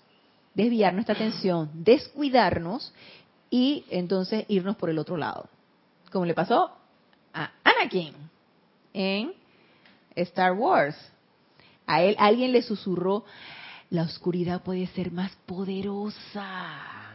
desviar 0.53 0.93
nuestra 0.93 1.15
atención, 1.15 1.69
descuidarnos 1.73 2.91
y 3.49 3.85
entonces 3.89 4.45
irnos 4.47 4.75
por 4.75 4.89
el 4.89 4.99
otro 4.99 5.17
lado. 5.17 5.47
Como 6.11 6.25
le 6.25 6.33
pasó 6.33 6.71
a 7.33 7.51
Anakin 7.63 8.13
en 8.93 9.33
Star 10.15 10.53
Wars. 10.53 10.95
A 11.85 12.01
él 12.01 12.15
alguien 12.19 12.51
le 12.51 12.61
susurró, 12.61 13.23
la 13.89 14.03
oscuridad 14.03 14.61
puede 14.61 14.87
ser 14.87 15.11
más 15.11 15.31
poderosa 15.45 17.13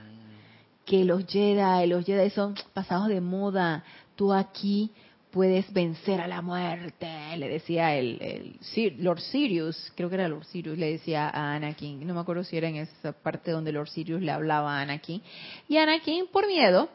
que 0.85 1.05
los 1.05 1.26
Jedi, 1.26 1.87
los 1.87 2.05
Jedi 2.05 2.30
son 2.30 2.55
pasados 2.72 3.09
de 3.09 3.20
moda, 3.20 3.85
tú 4.16 4.33
aquí 4.33 4.91
puedes 5.33 5.72
vencer 5.72 6.20
a 6.20 6.28
la 6.28 6.43
muerte, 6.43 7.09
le 7.37 7.49
decía 7.49 7.97
el, 7.97 8.59
Lord 8.99 9.20
Sirius, 9.20 9.93
creo 9.97 10.09
que 10.09 10.16
era 10.16 10.28
Lord 10.28 10.45
Sirius, 10.45 10.78
le 10.78 10.93
decía 10.93 11.28
a 11.28 11.55
Anakin, 11.55 12.07
no 12.07 12.14
me 12.14 12.20
acuerdo 12.20 12.45
si 12.45 12.57
era 12.57 12.68
en 12.68 12.76
esa 12.76 13.12
parte 13.12 13.51
donde 13.51 13.72
Lord 13.72 13.89
Sirius 13.89 14.20
le 14.20 14.30
hablaba 14.30 14.78
a 14.78 14.83
Anakin, 14.83 15.22
y 15.68 15.78
Anakin 15.78 16.26
por 16.30 16.47
miedo 16.47 16.89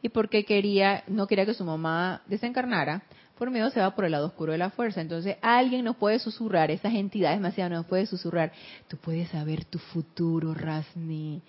y 0.00 0.08
porque 0.08 0.44
quería, 0.44 1.04
no 1.06 1.26
quería 1.26 1.46
que 1.46 1.54
su 1.54 1.64
mamá 1.64 2.22
desencarnara, 2.26 3.02
por 3.42 3.50
miedo 3.50 3.70
se 3.70 3.80
va 3.80 3.94
por 3.94 4.04
el 4.04 4.12
lado 4.12 4.26
oscuro 4.26 4.52
de 4.52 4.58
la 4.58 4.70
fuerza. 4.70 5.00
Entonces 5.00 5.36
alguien 5.42 5.84
nos 5.84 5.96
puede 5.96 6.18
susurrar, 6.18 6.70
esas 6.70 6.94
entidades 6.94 7.38
demasiado 7.38 7.70
nos 7.70 7.86
puede 7.86 8.06
susurrar, 8.06 8.52
tú 8.88 8.96
puedes 8.98 9.28
saber 9.30 9.64
tu 9.64 9.78
futuro, 9.78 10.54
Rasni. 10.54 11.42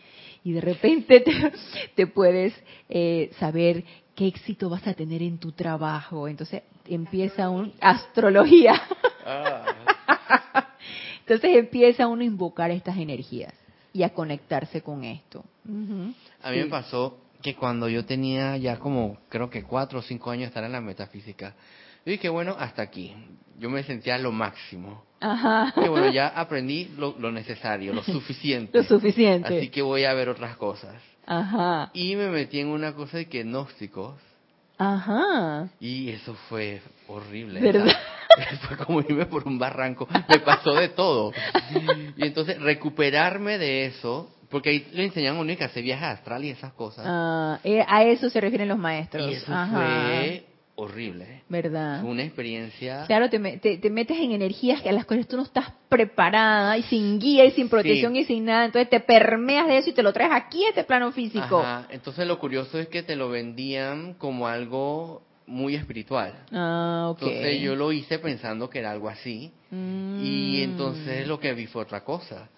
Y 0.44 0.54
de 0.54 0.62
repente 0.62 1.24
te, 1.96 2.08
puedes 2.08 2.54
eh, 2.89 3.30
saber 3.39 3.84
qué 4.16 4.28
éxito 4.28 4.70
vas 4.70 4.86
a 4.88 4.93
tener 4.93 5.22
en 5.22 5.38
tu 5.38 5.51
trabajo. 5.51 6.28
Entonces 6.28 6.64
empieza 6.88 7.49
un 7.49 7.74
astrología. 7.80 8.82
Ah. 9.26 9.66
Entonces 11.22 11.57
empieza 11.57 12.07
uno 12.07 12.22
a 12.22 12.26
invocar 12.26 12.72
estas 12.72 12.97
energías 12.97 13.53
y 13.93 14.03
a 14.03 14.09
conectarse 14.09 14.82
con 14.82 15.03
esto. 15.03 15.45
A 16.41 16.51
mí 16.51 16.57
me 16.57 16.66
pasó 16.66 17.18
que 17.41 17.55
cuando 17.55 17.88
yo 17.88 18.05
tenía 18.05 18.57
ya 18.57 18.80
como 18.80 19.18
creo 19.30 19.49
que 19.49 19.64
cuatro 19.64 19.99
o 19.99 20.01
cinco 20.01 20.32
años 20.32 20.47
estar 20.47 20.64
en 20.64 20.72
la 20.72 20.82
metafísica, 20.82 21.55
yo 22.05 22.11
dije, 22.11 22.30
bueno, 22.30 22.55
hasta 22.59 22.82
aquí. 22.82 23.14
Yo 23.57 23.70
me 23.70 23.84
sentía 23.84 24.18
lo 24.18 24.32
máximo. 24.32 25.03
Ajá. 25.22 25.74
Y 25.78 25.88
bueno, 25.88 26.11
ya 26.11 26.28
aprendí 26.28 26.91
lo, 26.97 27.32
necesario, 27.32 27.93
lo 27.93 28.03
suficiente. 28.03 28.78
lo 28.78 28.84
suficiente. 28.84 29.57
Así 29.57 29.70
que 29.70 29.82
voy 29.82 30.03
a 30.03 30.14
ver 30.14 30.28
otras 30.28 30.57
cosas. 30.57 30.95
Ajá. 31.26 31.91
Y 31.93 32.15
me 32.15 32.30
metí 32.30 32.59
en 32.59 32.67
una 32.67 32.93
cosa 32.93 33.17
de 33.17 33.28
que 33.28 33.43
gnósticos. 33.43 34.15
Ajá. 34.78 35.69
Y 35.80 36.09
eso 36.09 36.34
fue 36.49 36.82
horrible. 37.07 37.61
¿Verdad? 37.61 37.95
fue 38.67 38.78
como 38.78 39.01
irme 39.01 39.26
por 39.26 39.47
un 39.47 39.59
barranco, 39.59 40.07
me 40.28 40.39
pasó 40.39 40.74
de 40.74 40.89
todo. 40.89 41.32
Y 42.17 42.26
entonces 42.26 42.59
recuperarme 42.59 43.57
de 43.57 43.86
eso, 43.86 44.34
porque 44.49 44.69
ahí 44.69 44.88
le 44.91 45.05
enseñan 45.05 45.38
a 45.38 45.39
uno 45.39 45.55
que 45.55 45.63
hace 45.63 45.82
viajes 45.82 46.19
astral 46.19 46.43
y 46.43 46.49
esas 46.49 46.74
cosas. 46.74 47.05
Ah, 47.07 47.59
eh, 47.63 47.86
a 47.88 48.03
eso 48.03 48.30
se 48.30 48.41
refieren 48.41 48.67
los 48.67 48.78
maestros. 48.78 49.30
Y 49.30 49.34
eso 49.36 49.53
fue 49.71 50.45
horrible. 50.76 51.43
¿Verdad? 51.49 52.01
Fue 52.01 52.09
una 52.09 52.24
experiencia. 52.24 53.05
Claro, 53.05 53.30
te, 53.30 53.39
te, 53.59 53.89
metes 53.89 54.17
en 54.17 54.32
energías 54.32 54.82
que 54.82 54.89
a 54.89 54.91
las 54.91 55.05
cuales 55.05 55.28
tú 55.28 55.38
no 55.38 55.43
estás 55.43 55.71
preparada 55.89 56.78
y 56.78 56.84
sin 56.84 57.19
guía 57.19 57.45
y 57.45 57.51
sin 57.51 57.69
protección 57.69 58.15
y 58.15 58.24
sin 58.26 58.45
nada. 58.45 58.65
Entonces 58.65 58.89
te 58.89 58.99
permeas 58.99 59.67
de 59.67 59.78
eso 59.78 59.89
y 59.91 59.93
te 59.93 60.03
lo 60.03 60.13
traes 60.13 60.32
aquí 60.34 60.65
a 60.65 60.69
este 60.69 60.84
plano 60.84 61.11
físico. 61.11 61.59
Ajá. 61.59 61.88
Entonces 61.91 62.26
lo 62.28 62.39
curioso 62.39 62.80
es 62.80 62.88
que 62.88 63.03
te 63.03 63.15
lo 63.15 63.30
vendían 63.30 64.15
como 64.15 64.47
algo 64.47 65.21
muy 65.45 65.76
espiritual. 65.76 66.34
Ah, 66.51 67.09
ok. 67.11 67.21
Entonces 67.21 67.61
yo 67.61 67.76
lo 67.76 67.91
hice 67.91 68.19
pensando 68.19 68.69
que 68.69 68.80
era 68.80 68.91
algo 68.91 69.09
así. 69.09 69.51
Y 69.71 69.76
mm. 69.76 70.63
entonces 70.63 71.28
lo 71.28 71.39
que 71.39 71.53
vi 71.53 71.67
fue 71.67 71.84
otra 71.84 72.03
cosa. 72.03 72.49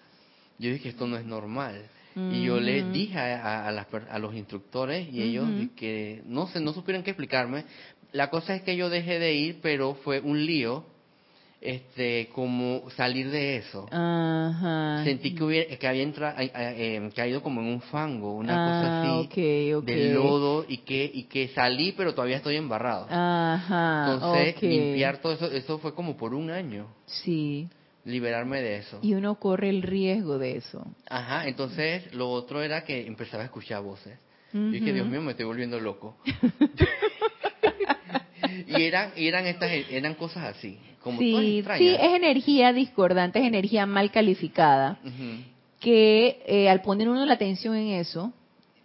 Yo 0.58 0.70
dije, 0.70 0.88
esto 0.88 1.06
no 1.06 1.16
es 1.16 1.24
normal. 1.24 1.90
Y 2.18 2.44
yo 2.44 2.58
le 2.58 2.82
mm. 2.82 2.92
dije 2.92 3.18
a, 3.18 3.68
a, 3.68 4.18
los 4.18 4.34
instructores 4.34 5.06
y 5.12 5.20
ellos 5.20 5.46
que 5.76 6.22
no 6.24 6.46
sé, 6.46 6.60
no 6.60 6.72
supieron 6.72 7.02
qué 7.02 7.10
explicarme, 7.10 7.66
la 8.16 8.30
cosa 8.30 8.54
es 8.54 8.62
que 8.62 8.76
yo 8.76 8.88
dejé 8.88 9.18
de 9.18 9.34
ir, 9.34 9.58
pero 9.62 9.94
fue 9.94 10.20
un 10.20 10.44
lío 10.44 10.84
este 11.60 12.28
como 12.32 12.88
salir 12.90 13.30
de 13.30 13.56
eso. 13.56 13.86
Ajá. 13.90 15.02
sentí 15.04 15.34
que 15.34 15.42
hubiera 15.42 15.76
que 15.76 15.88
había 15.88 16.02
entrado 16.02 16.36
eh, 16.38 17.10
caído 17.14 17.42
como 17.42 17.60
en 17.60 17.68
un 17.68 17.80
fango 17.80 18.34
una 18.34 18.52
cosa 18.52 19.02
ah, 19.02 19.20
así 19.20 19.72
de 19.82 20.12
lodo 20.12 20.64
y 20.68 20.78
que 20.78 21.10
y 21.12 21.24
que 21.24 21.48
salí 21.48 21.92
pero 21.92 22.14
todavía 22.14 22.36
estoy 22.36 22.56
embarrado. 22.56 23.06
Ajá, 23.10 24.12
entonces 24.12 24.62
limpiar 24.62 25.18
todo 25.18 25.32
eso 25.32 25.50
eso 25.50 25.78
fue 25.78 25.94
como 25.94 26.16
por 26.16 26.34
un 26.34 26.50
año. 26.50 26.88
Sí. 27.06 27.68
Liberarme 28.04 28.62
de 28.62 28.76
eso. 28.76 29.00
Y 29.02 29.14
uno 29.14 29.34
corre 29.34 29.68
el 29.68 29.82
riesgo 29.82 30.38
de 30.38 30.56
eso. 30.56 30.86
Ajá 31.08 31.48
entonces 31.48 32.14
lo 32.14 32.30
otro 32.30 32.62
era 32.62 32.84
que 32.84 33.06
empezaba 33.06 33.42
a 33.42 33.46
escuchar 33.46 33.82
voces. 33.82 34.18
Y 34.52 34.70
dije 34.70 34.92
Dios 34.92 35.06
mío 35.06 35.20
me 35.20 35.32
estoy 35.32 35.44
volviendo 35.44 35.78
loco 35.80 36.16
y 38.66 38.82
eran 38.82 39.12
eran 39.16 39.46
estas 39.46 39.70
eran 39.90 40.14
cosas 40.14 40.56
así 40.56 40.78
como 41.00 41.18
sí 41.18 41.62
sí 41.78 41.88
es 41.88 42.14
energía 42.14 42.72
discordante 42.72 43.38
es 43.38 43.46
energía 43.46 43.86
mal 43.86 44.10
calificada 44.10 44.98
que 45.80 46.42
eh, 46.46 46.68
al 46.68 46.82
poner 46.82 47.08
uno 47.08 47.24
la 47.24 47.34
atención 47.34 47.76
en 47.76 47.88
eso 47.88 48.32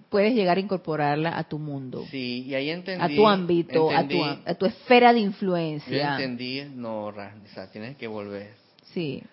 puedes 0.10 0.36
llegar 0.36 0.58
a 0.58 0.60
incorporarla 0.60 1.38
a 1.38 1.46
tu 1.46 1.58
mundo. 1.58 2.06
Sí 2.12 2.44
y 2.46 2.54
ahí 2.54 2.70
entendí 2.70 3.02
a 3.02 3.16
tu 3.16 3.28
ámbito 3.28 3.90
a, 3.90 4.08
tu, 4.08 4.24
a 4.24 4.56
tu 4.56 4.66
esfera 4.66 5.14
de 5.14 5.20
influencia. 5.20 5.98
Yo 5.98 6.12
entendí 6.12 6.64
no 6.76 7.06
o 7.06 7.14
sea 7.54 7.72
tienes 7.72 7.96
que 7.96 8.08
volver 8.08 8.54
sí. 8.94 9.24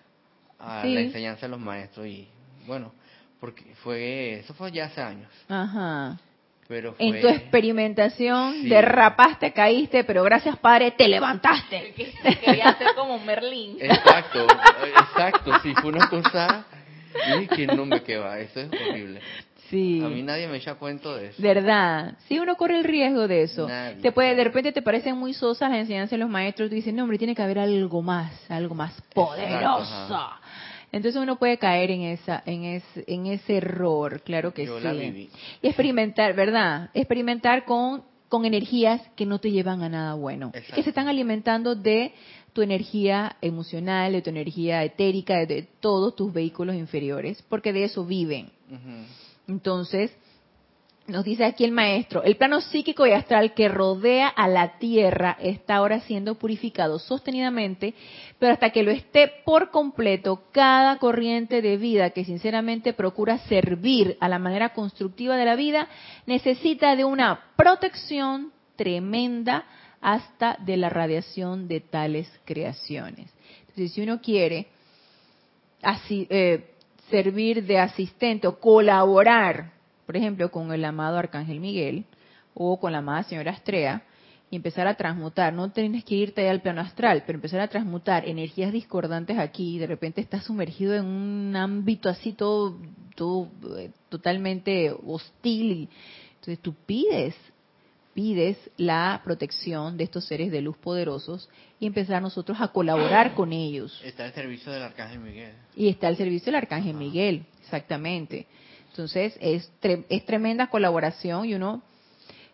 a 0.57 0.85
la 0.85 1.01
enseñanza 1.01 1.47
de 1.47 1.49
los 1.49 1.59
maestros 1.59 2.07
y 2.07 2.27
bueno 2.65 2.93
porque 3.39 3.63
fue 3.83 4.39
eso 4.39 4.53
fue 4.53 4.71
ya 4.71 4.85
hace 4.85 5.01
años. 5.01 5.29
Ajá 5.47 6.17
en 6.69 7.21
tu 7.21 7.27
experimentación 7.27 8.69
derrapaste, 8.69 9.51
caíste, 9.51 10.03
pero 10.03 10.23
gracias 10.23 10.57
Padre 10.57 10.91
te 10.91 11.07
levantaste. 11.07 11.93
Quería 12.43 12.77
ser 12.77 12.89
como 12.95 13.17
Merlín. 13.19 13.77
Exacto, 13.79 14.45
exacto, 14.85 15.51
sí, 15.63 15.73
fue 15.81 15.91
una 15.91 16.07
cosa 16.07 16.65
y 17.39 17.47
que 17.47 17.65
no 17.65 17.85
me 17.85 18.03
queda, 18.03 18.39
eso 18.39 18.59
es 18.59 18.69
horrible. 18.71 19.19
Sí. 19.69 20.01
A 20.03 20.09
mí 20.09 20.21
nadie 20.21 20.47
me 20.47 20.57
echa 20.57 20.75
cuento 20.75 21.15
de 21.15 21.27
eso. 21.27 21.41
¿Verdad? 21.41 22.13
Sí, 22.27 22.39
uno 22.39 22.55
corre 22.55 22.77
el 22.77 22.83
riesgo 22.83 23.27
de 23.27 23.43
eso. 23.43 23.67
te 24.01 24.11
puede, 24.11 24.35
de 24.35 24.43
repente 24.43 24.71
te 24.71 24.81
parecen 24.81 25.17
muy 25.17 25.33
sosas 25.33 25.71
las 25.71 25.79
enseñanzas 25.79 26.11
de 26.11 26.17
los 26.17 26.29
maestros, 26.29 26.69
tú 26.69 26.75
dices, 26.75 26.93
no, 26.93 27.03
hombre, 27.03 27.17
tiene 27.17 27.33
que 27.33 27.41
haber 27.41 27.59
algo 27.59 28.01
más, 28.03 28.31
algo 28.49 28.75
más 28.75 28.99
poderoso. 29.13 30.29
Entonces 30.91 31.21
uno 31.21 31.37
puede 31.37 31.57
caer 31.57 31.91
en 31.91 32.01
esa, 32.01 32.41
en 32.45 32.63
ese, 32.63 33.03
en 33.07 33.27
ese 33.27 33.57
error, 33.57 34.21
claro 34.21 34.53
que 34.53 34.65
sí. 34.65 35.29
Y 35.61 35.67
experimentar, 35.67 36.35
¿verdad? 36.35 36.89
Experimentar 36.93 37.65
con, 37.65 38.03
con 38.27 38.45
energías 38.45 39.01
que 39.15 39.25
no 39.25 39.39
te 39.39 39.51
llevan 39.51 39.83
a 39.83 39.89
nada 39.89 40.13
bueno, 40.15 40.51
que 40.51 40.83
se 40.83 40.89
están 40.89 41.07
alimentando 41.07 41.75
de 41.75 42.13
tu 42.53 42.61
energía 42.63 43.37
emocional, 43.41 44.13
de 44.13 44.21
tu 44.21 44.29
energía 44.29 44.83
etérica, 44.83 45.45
de, 45.45 45.67
todos 45.79 46.15
tus 46.15 46.33
vehículos 46.33 46.75
inferiores, 46.75 47.43
porque 47.49 47.71
de 47.71 47.83
eso 47.83 48.05
viven. 48.05 48.49
Entonces, 49.47 50.11
nos 51.09 51.25
dice 51.25 51.43
aquí 51.43 51.63
el 51.63 51.71
maestro, 51.71 52.23
el 52.23 52.37
plano 52.37 52.61
psíquico 52.61 53.05
y 53.05 53.11
astral 53.11 53.53
que 53.53 53.67
rodea 53.67 54.27
a 54.27 54.47
la 54.47 54.77
Tierra 54.77 55.37
está 55.39 55.77
ahora 55.77 55.99
siendo 56.01 56.35
purificado 56.35 56.99
sostenidamente, 56.99 57.93
pero 58.39 58.53
hasta 58.53 58.71
que 58.71 58.83
lo 58.83 58.91
esté 58.91 59.31
por 59.45 59.69
completo, 59.69 60.43
cada 60.51 60.97
corriente 60.97 61.61
de 61.61 61.77
vida 61.77 62.11
que 62.11 62.25
sinceramente 62.25 62.93
procura 62.93 63.37
servir 63.49 64.17
a 64.19 64.29
la 64.29 64.39
manera 64.39 64.69
constructiva 64.69 65.35
de 65.35 65.45
la 65.45 65.55
vida 65.55 65.87
necesita 66.25 66.95
de 66.95 67.05
una 67.05 67.51
protección 67.55 68.51
tremenda 68.75 69.65
hasta 70.01 70.57
de 70.65 70.77
la 70.77 70.89
radiación 70.89 71.67
de 71.67 71.81
tales 71.81 72.31
creaciones. 72.45 73.29
Entonces, 73.61 73.91
si 73.91 74.01
uno 74.01 74.21
quiere 74.21 74.67
así, 75.81 76.25
eh, 76.29 76.71
servir 77.09 77.65
de 77.65 77.79
asistente 77.79 78.47
o 78.47 78.59
colaborar 78.59 79.79
por 80.09 80.17
ejemplo, 80.17 80.49
con 80.49 80.71
el 80.71 80.83
amado 80.85 81.19
Arcángel 81.19 81.59
Miguel 81.59 82.03
o 82.55 82.79
con 82.79 82.93
la 82.93 82.97
amada 82.97 83.21
Señora 83.21 83.51
Astrea, 83.51 84.01
y 84.51 84.55
empezar 84.55 84.87
a 84.87 84.95
transmutar. 84.95 85.53
No 85.53 85.71
tienes 85.71 86.03
que 86.03 86.15
irte 86.15 86.49
al 86.49 86.61
plano 86.61 86.81
astral, 86.81 87.23
pero 87.25 87.37
empezar 87.37 87.59
a 87.61 87.67
transmutar 87.67 88.27
energías 88.27 88.71
discordantes 88.71 89.37
aquí. 89.37 89.75
Y 89.75 89.79
de 89.79 89.87
repente 89.87 90.21
estás 90.21 90.45
sumergido 90.45 90.95
en 90.95 91.05
un 91.05 91.55
ámbito 91.55 92.09
así 92.09 92.33
todo, 92.33 92.77
todo 93.15 93.49
eh, 93.77 93.91
totalmente 94.09 94.91
hostil. 95.05 95.89
Entonces 96.35 96.59
tú 96.59 96.73
pides, 96.85 97.35
pides 98.13 98.57
la 98.77 99.21
protección 99.23 99.97
de 99.97 100.05
estos 100.05 100.25
seres 100.25 100.51
de 100.51 100.61
luz 100.61 100.77
poderosos 100.77 101.49
y 101.79 101.85
empezar 101.85 102.21
nosotros 102.21 102.59
a 102.59 102.69
colaborar 102.69 103.35
con 103.35 103.53
ellos. 103.53 104.01
Está 104.03 104.25
el 104.25 104.33
servicio 104.33 104.71
del 104.71 104.81
Arcángel 104.81 105.19
Miguel. 105.19 105.53
Y 105.75 105.89
está 105.89 106.09
el 106.09 106.17
servicio 106.17 106.45
del 106.45 106.55
Arcángel 106.55 106.95
Miguel, 106.95 107.45
exactamente. 107.61 108.47
Entonces 108.89 109.37
es, 109.39 109.71
es 109.81 110.25
tremenda 110.25 110.67
colaboración 110.67 111.45
y 111.45 111.53
uno, 111.53 111.83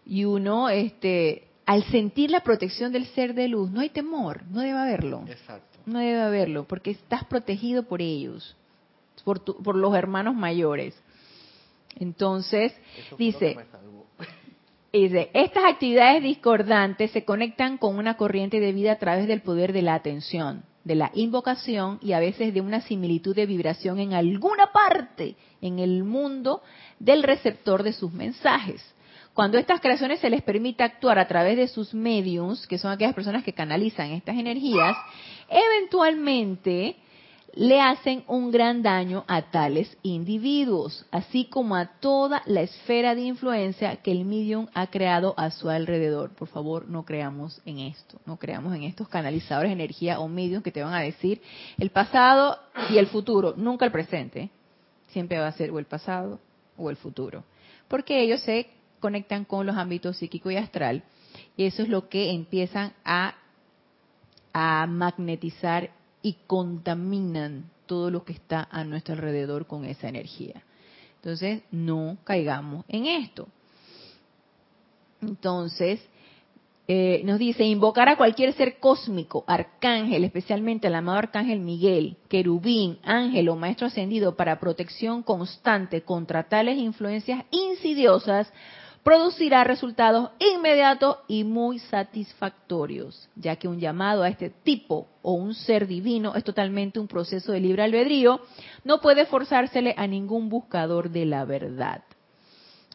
y 0.06 0.26
uno 0.26 0.70
este, 0.70 1.48
al 1.66 1.84
sentir 1.86 2.32
la 2.32 2.42
protección 2.42 2.92
del 2.92 3.06
ser 3.08 3.34
de 3.34 3.48
luz, 3.48 3.72
no 3.72 3.82
hay 3.82 3.90
temor, 3.90 4.44
no 4.50 4.62
debe 4.62 4.78
haberlo. 4.78 5.24
Exacto. 5.28 5.80
No 5.86 6.00
debe 6.00 6.22
haberlo, 6.22 6.66
porque 6.66 6.92
estás 6.92 7.26
protegido 7.26 7.84
por 7.84 8.02
ellos, 8.02 8.56
por, 9.24 9.44
por 9.44 9.76
los 9.76 9.96
hermanos 9.96 10.36
mayores. 10.36 10.96
Entonces, 11.98 12.74
dice, 13.18 13.58
dice, 14.94 15.30
estas 15.34 15.64
actividades 15.66 16.24
discordantes 16.24 17.12
se 17.12 17.24
conectan 17.24 17.78
con 17.78 17.98
una 17.98 18.18
corriente 18.18 18.60
de 18.60 18.72
vida 18.72 18.94
a 18.94 19.00
través 19.00 19.28
del 19.28 19.42
poder 19.42 19.74
de 19.74 19.82
la 19.82 19.96
atención 19.96 20.64
de 20.86 20.96
la 20.96 21.12
invocación 21.16 22.00
y 22.02 22.14
a 22.14 22.20
veces 22.20 22.54
de 22.54 22.62
una 22.62 22.80
similitud 22.80 23.36
de 23.36 23.48
vibración 23.48 24.00
en 24.00 24.14
alguna 24.14 24.72
parte 24.72 25.36
en 25.60 25.80
el 25.80 26.04
mundo 26.04 26.62
del 27.00 27.24
receptor 27.24 27.84
de 27.84 27.92
sus 27.92 28.14
mensajes. 28.14 28.82
Cuando 29.36 29.58
estas 29.58 29.82
creaciones 29.82 30.22
se 30.22 30.30
les 30.30 30.42
permite 30.42 30.82
actuar 30.82 31.20
a 31.20 31.28
través 31.28 31.58
de 31.58 31.68
sus 31.68 31.94
mediums, 31.94 32.66
que 32.68 32.78
son 32.78 32.90
aquellas 32.90 33.14
personas 33.14 33.44
que 33.44 33.52
canalizan 33.52 34.12
estas 34.12 34.38
energías, 34.38 34.96
eventualmente 35.50 36.96
le 37.54 37.82
hacen 37.82 38.24
un 38.28 38.50
gran 38.50 38.82
daño 38.82 39.26
a 39.28 39.42
tales 39.52 39.98
individuos, 40.04 41.06
así 41.12 41.50
como 41.50 41.76
a 41.76 42.00
toda 42.00 42.44
la 42.46 42.62
esfera 42.62 43.14
de 43.14 43.24
influencia 43.24 43.98
que 43.98 44.14
el 44.14 44.24
medium 44.24 44.68
ha 44.74 44.88
creado 44.88 45.34
a 45.36 45.52
su 45.52 45.70
alrededor. 45.70 46.34
Por 46.34 46.48
favor, 46.48 46.88
no 46.88 47.04
creamos 47.04 47.62
en 47.66 47.80
esto, 47.80 48.22
no 48.26 48.38
creamos 48.38 48.74
en 48.74 48.84
estos 48.84 49.10
canalizadores 49.10 49.70
de 49.70 49.74
energía 49.74 50.22
o 50.22 50.30
medium 50.30 50.64
que 50.64 50.72
te 50.72 50.82
van 50.82 50.94
a 50.94 51.02
decir 51.02 51.42
el 51.78 51.90
pasado 51.90 52.58
y 52.90 53.00
el 53.00 53.08
futuro, 53.08 53.54
nunca 53.58 53.84
el 53.84 53.92
presente. 53.92 54.50
Siempre 55.08 55.40
va 55.40 55.48
a 55.48 55.52
ser 55.52 55.72
o 55.72 55.80
el 55.80 55.86
pasado 55.86 56.40
o 56.78 56.90
el 56.90 56.96
futuro, 56.96 57.44
porque 57.90 58.22
ellos 58.22 58.40
se 58.40 58.70
conectan 59.06 59.46
con 59.46 59.68
los 59.68 59.78
ámbitos 59.78 60.18
psíquico 60.18 60.50
y 60.50 60.58
astral 60.58 61.04
y 61.56 61.66
eso 61.66 61.84
es 61.84 61.90
lo 61.90 62.10
que 62.10 62.32
empiezan 62.32 62.94
a 63.04 63.36
a 64.58 64.88
magnetizar 64.88 65.92
y 66.22 66.38
contaminan 66.48 67.70
todo 67.86 68.10
lo 68.10 68.24
que 68.24 68.32
está 68.32 68.66
a 68.72 68.86
nuestro 68.86 69.14
alrededor 69.14 69.68
con 69.68 69.84
esa 69.84 70.08
energía. 70.08 70.64
Entonces, 71.18 71.62
no 71.72 72.18
caigamos 72.24 72.86
en 72.88 73.06
esto. 73.06 73.50
Entonces, 75.22 76.00
eh, 76.88 77.22
nos 77.26 77.38
dice, 77.38 77.66
invocar 77.66 78.08
a 78.08 78.16
cualquier 78.16 78.54
ser 78.54 78.80
cósmico, 78.80 79.44
arcángel, 79.46 80.24
especialmente 80.24 80.88
al 80.88 80.96
amado 80.96 81.18
arcángel 81.18 81.60
Miguel, 81.60 82.16
querubín, 82.30 83.00
ángel 83.04 83.50
o 83.50 83.58
maestro 83.58 83.88
ascendido 83.88 84.38
para 84.38 84.62
protección 84.62 85.22
constante 85.22 86.04
contra 86.04 86.48
tales 86.48 86.78
influencias 86.78 87.44
insidiosas, 87.52 88.54
producirá 89.06 89.64
resultados 89.64 90.32
inmediatos 90.40 91.18
y 91.28 91.44
muy 91.44 91.78
satisfactorios, 91.78 93.30
ya 93.36 93.56
que 93.56 93.68
un 93.68 93.80
llamado 93.80 94.24
a 94.24 94.30
este 94.30 94.50
tipo 94.50 95.08
o 95.22 95.34
un 95.34 95.54
ser 95.54 95.86
divino 95.86 96.34
es 96.34 96.44
totalmente 96.44 97.00
un 97.00 97.08
proceso 97.08 97.52
de 97.52 97.60
libre 97.60 97.84
albedrío, 97.84 98.42
no 98.84 99.02
puede 99.02 99.28
forzársele 99.28 99.94
a 99.96 100.08
ningún 100.08 100.50
buscador 100.50 101.12
de 101.12 101.28
la 101.28 101.46
verdad. 101.46 102.02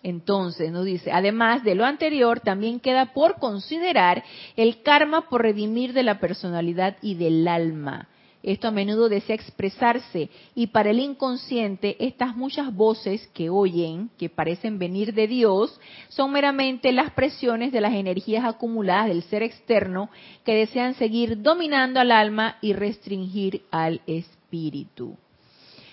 Entonces 0.03 0.73
nos 0.73 0.85
dice, 0.85 1.13
además 1.13 1.63
de 1.63 1.77
lo 1.77 1.85
anterior, 1.85 2.41
también 2.41 2.81
queda 2.81 3.13
por 3.13 3.37
considerar 3.37 4.25
el 4.57 4.83
karma 4.83 5.29
por 5.29 5.43
redimir 5.43 5.93
de 5.93 6.03
la 6.03 6.19
personalidad 6.19 6.97
y 7.03 7.15
del 7.15 7.47
alma 7.47 8.09
esto 8.43 8.69
a 8.69 8.71
menudo 8.71 9.09
desea 9.09 9.35
expresarse 9.35 10.31
y 10.55 10.69
para 10.69 10.91
el 10.91 10.99
inconsciente 10.99 11.97
estas 12.05 12.35
muchas 12.37 12.75
voces 12.75 13.27
que 13.35 13.51
oyen, 13.51 14.11
que 14.19 14.31
parecen 14.31 14.79
venir 14.79 15.13
de 15.13 15.27
Dios, 15.27 15.79
son 16.09 16.33
meramente 16.33 16.93
las 16.93 17.13
presiones 17.13 17.73
de 17.73 17.81
las 17.81 17.93
energías 17.93 18.45
acumuladas 18.45 19.09
del 19.09 19.23
ser 19.25 19.43
externo 19.43 20.11
que 20.45 20.55
desean 20.55 20.95
seguir 20.95 21.43
dominando 21.43 22.01
al 22.01 22.13
alma 22.13 22.57
y 22.63 22.73
restringir 22.73 23.63
al 23.71 24.01
espíritu. 24.07 25.17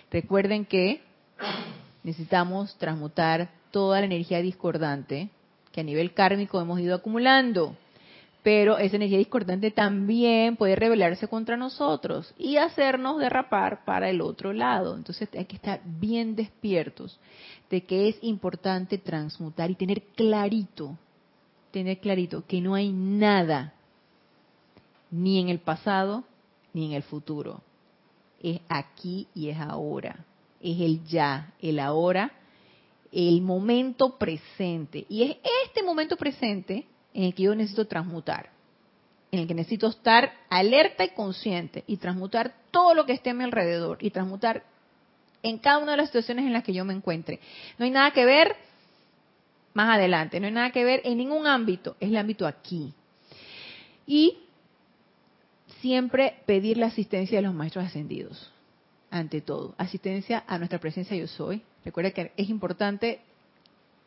Recuerden 0.10 0.66
que 0.66 1.02
necesitamos 2.04 2.78
transmutar 2.78 3.50
toda 3.72 4.00
la 4.00 4.06
energía 4.06 4.42
discordante 4.42 5.30
que 5.74 5.82
a 5.82 5.84
nivel 5.84 6.14
kármico 6.14 6.62
hemos 6.62 6.80
ido 6.80 6.96
acumulando 6.96 7.76
pero 8.48 8.78
esa 8.78 8.96
energía 8.96 9.18
discordante 9.18 9.72
también 9.72 10.56
puede 10.56 10.78
rebelarse 10.78 11.28
contra 11.28 11.58
nosotros 11.58 12.34
y 12.38 12.56
hacernos 12.56 13.18
derrapar 13.20 13.84
para 13.84 14.10
el 14.10 14.22
otro 14.22 14.54
lado. 14.54 14.96
Entonces 14.96 15.28
hay 15.34 15.44
que 15.44 15.58
estar 15.58 15.82
bien 15.84 16.34
despiertos 16.34 17.20
de 17.70 17.84
que 17.84 18.08
es 18.08 18.18
importante 18.22 19.00
transmutar 19.00 19.70
y 19.70 19.76
tener 19.76 20.02
clarito, 20.16 20.98
tener 21.72 22.00
clarito 22.00 22.46
que 22.48 22.62
no 22.62 22.74
hay 22.74 22.94
nada 22.94 23.74
ni 25.12 25.42
en 25.42 25.50
el 25.50 25.60
pasado 25.60 26.24
ni 26.72 26.86
en 26.86 26.94
el 26.94 27.04
futuro. 27.04 27.60
Es 28.42 28.62
aquí 28.70 29.28
y 29.36 29.50
es 29.50 29.58
ahora. 29.60 30.24
Es 30.62 30.80
el 30.80 31.04
ya, 31.04 31.52
el 31.62 31.82
ahora, 31.82 32.32
el 33.12 33.42
momento 33.42 34.18
presente. 34.18 35.06
Y 35.10 35.24
es 35.24 35.38
este 35.66 35.84
momento 35.84 36.16
presente 36.16 36.86
en 37.18 37.24
el 37.24 37.34
que 37.34 37.44
yo 37.44 37.56
necesito 37.56 37.88
transmutar, 37.88 38.52
en 39.32 39.40
el 39.40 39.48
que 39.48 39.56
necesito 39.56 39.88
estar 39.88 40.32
alerta 40.50 41.04
y 41.04 41.10
consciente 41.10 41.84
y 41.88 41.98
transmutar 41.98 42.54
todo 42.70 42.94
lo 42.94 43.08
que 43.08 43.14
esté 43.14 43.32
a 43.32 43.34
mi 43.34 43.44
alrededor 43.44 43.98
y 44.02 44.12
transmutar 44.12 44.64
en 45.42 45.58
cada 45.58 45.80
una 45.80 45.94
de 45.94 45.98
las 45.98 46.10
situaciones 46.10 46.46
en 46.46 46.54
las 46.54 46.64
que 46.64 46.74
yo 46.74 46.86
me 46.86 46.94
encuentre. 46.94 47.40
No 47.80 47.86
hay 47.86 47.92
nada 47.92 48.12
que 48.12 48.24
ver 48.24 48.56
más 49.74 49.96
adelante, 49.96 50.40
no 50.40 50.46
hay 50.46 50.54
nada 50.54 50.72
que 50.72 50.84
ver 50.84 51.02
en 51.06 51.18
ningún 51.18 51.48
ámbito, 51.48 51.98
es 52.00 52.10
el 52.10 52.18
ámbito 52.18 52.46
aquí. 52.46 52.94
Y 54.06 54.38
siempre 55.82 56.36
pedir 56.46 56.78
la 56.78 56.86
asistencia 56.86 57.40
de 57.40 57.48
los 57.48 57.56
maestros 57.56 57.84
ascendidos, 57.84 58.52
ante 59.10 59.42
todo, 59.42 59.74
asistencia 59.80 60.44
a 60.46 60.60
nuestra 60.60 60.80
presencia 60.80 61.18
yo 61.18 61.26
soy. 61.26 61.64
Recuerda 61.84 62.12
que 62.12 62.32
es 62.38 62.48
importante 62.48 63.22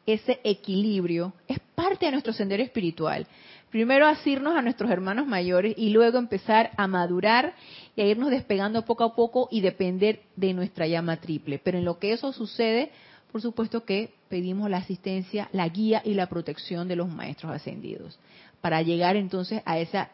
ese 0.07 0.41
equilibrio 0.45 1.33
es 1.47 1.59
parte 1.75 2.07
de 2.07 2.13
nuestro 2.13 2.33
sendero 2.33 2.63
espiritual. 2.63 3.27
Primero 3.71 4.07
asirnos 4.07 4.57
a 4.57 4.63
nuestros 4.63 4.91
hermanos 4.91 5.27
mayores 5.27 5.75
y 5.77 5.91
luego 5.91 6.19
empezar 6.19 6.71
a 6.77 6.89
madurar 6.89 7.55
y 7.95 8.01
a 8.01 8.07
irnos 8.07 8.31
despegando 8.31 8.85
poco 8.85 9.05
a 9.05 9.15
poco 9.15 9.49
y 9.51 9.61
depender 9.61 10.23
de 10.35 10.53
nuestra 10.55 10.89
llama 10.89 11.19
triple. 11.19 11.61
Pero 11.63 11.79
en 11.79 11.85
lo 11.85 11.99
que 11.99 12.13
eso 12.13 12.33
sucede, 12.33 12.91
por 13.31 13.41
supuesto 13.41 13.85
que 13.85 14.13
pedimos 14.29 14.69
la 14.69 14.79
asistencia, 14.79 15.49
la 15.53 15.69
guía 15.69 16.03
y 16.05 16.15
la 16.15 16.29
protección 16.29 16.89
de 16.89 16.97
los 16.97 17.09
maestros 17.09 17.53
ascendidos 17.53 18.19
para 18.61 18.83
llegar 18.83 19.17
entonces 19.17 19.63
a 19.65 19.79
esa 19.79 20.11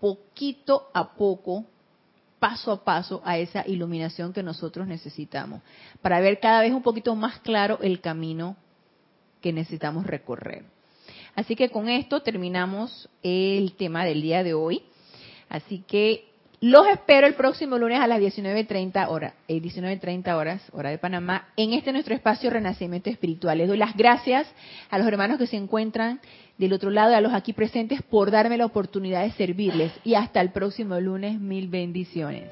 poquito 0.00 0.88
a 0.92 1.14
poco 1.14 1.64
paso 2.44 2.72
a 2.72 2.84
paso 2.84 3.22
a 3.24 3.38
esa 3.38 3.66
iluminación 3.66 4.34
que 4.34 4.42
nosotros 4.42 4.86
necesitamos, 4.86 5.62
para 6.02 6.20
ver 6.20 6.40
cada 6.40 6.60
vez 6.60 6.72
un 6.74 6.82
poquito 6.82 7.16
más 7.16 7.38
claro 7.38 7.78
el 7.80 8.02
camino 8.02 8.54
que 9.40 9.50
necesitamos 9.50 10.06
recorrer. 10.06 10.62
Así 11.34 11.56
que 11.56 11.70
con 11.70 11.88
esto 11.88 12.20
terminamos 12.20 13.08
el 13.22 13.72
tema 13.76 14.04
del 14.04 14.20
día 14.20 14.44
de 14.44 14.52
hoy. 14.52 14.82
Así 15.48 15.84
que 15.88 16.33
los 16.64 16.86
espero 16.86 17.26
el 17.26 17.34
próximo 17.34 17.76
lunes 17.76 18.00
a 18.00 18.06
las 18.06 18.20
19.30 18.20 19.08
horas, 19.10 19.34
19.30 19.48 20.26
eh, 20.26 20.32
horas, 20.32 20.62
hora 20.72 20.88
de 20.88 20.96
Panamá, 20.96 21.48
en 21.58 21.74
este 21.74 21.92
nuestro 21.92 22.14
espacio 22.14 22.48
Renacimiento 22.48 23.10
Espiritual. 23.10 23.58
Les 23.58 23.68
doy 23.68 23.76
las 23.76 23.94
gracias 23.94 24.46
a 24.88 24.96
los 24.96 25.06
hermanos 25.06 25.36
que 25.36 25.46
se 25.46 25.58
encuentran 25.58 26.20
del 26.56 26.72
otro 26.72 26.88
lado 26.88 27.12
y 27.12 27.16
a 27.16 27.20
los 27.20 27.34
aquí 27.34 27.52
presentes 27.52 28.00
por 28.00 28.30
darme 28.30 28.56
la 28.56 28.64
oportunidad 28.64 29.24
de 29.24 29.32
servirles. 29.32 29.92
Y 30.04 30.14
hasta 30.14 30.40
el 30.40 30.52
próximo 30.52 30.98
lunes, 31.00 31.38
mil 31.38 31.68
bendiciones. 31.68 32.42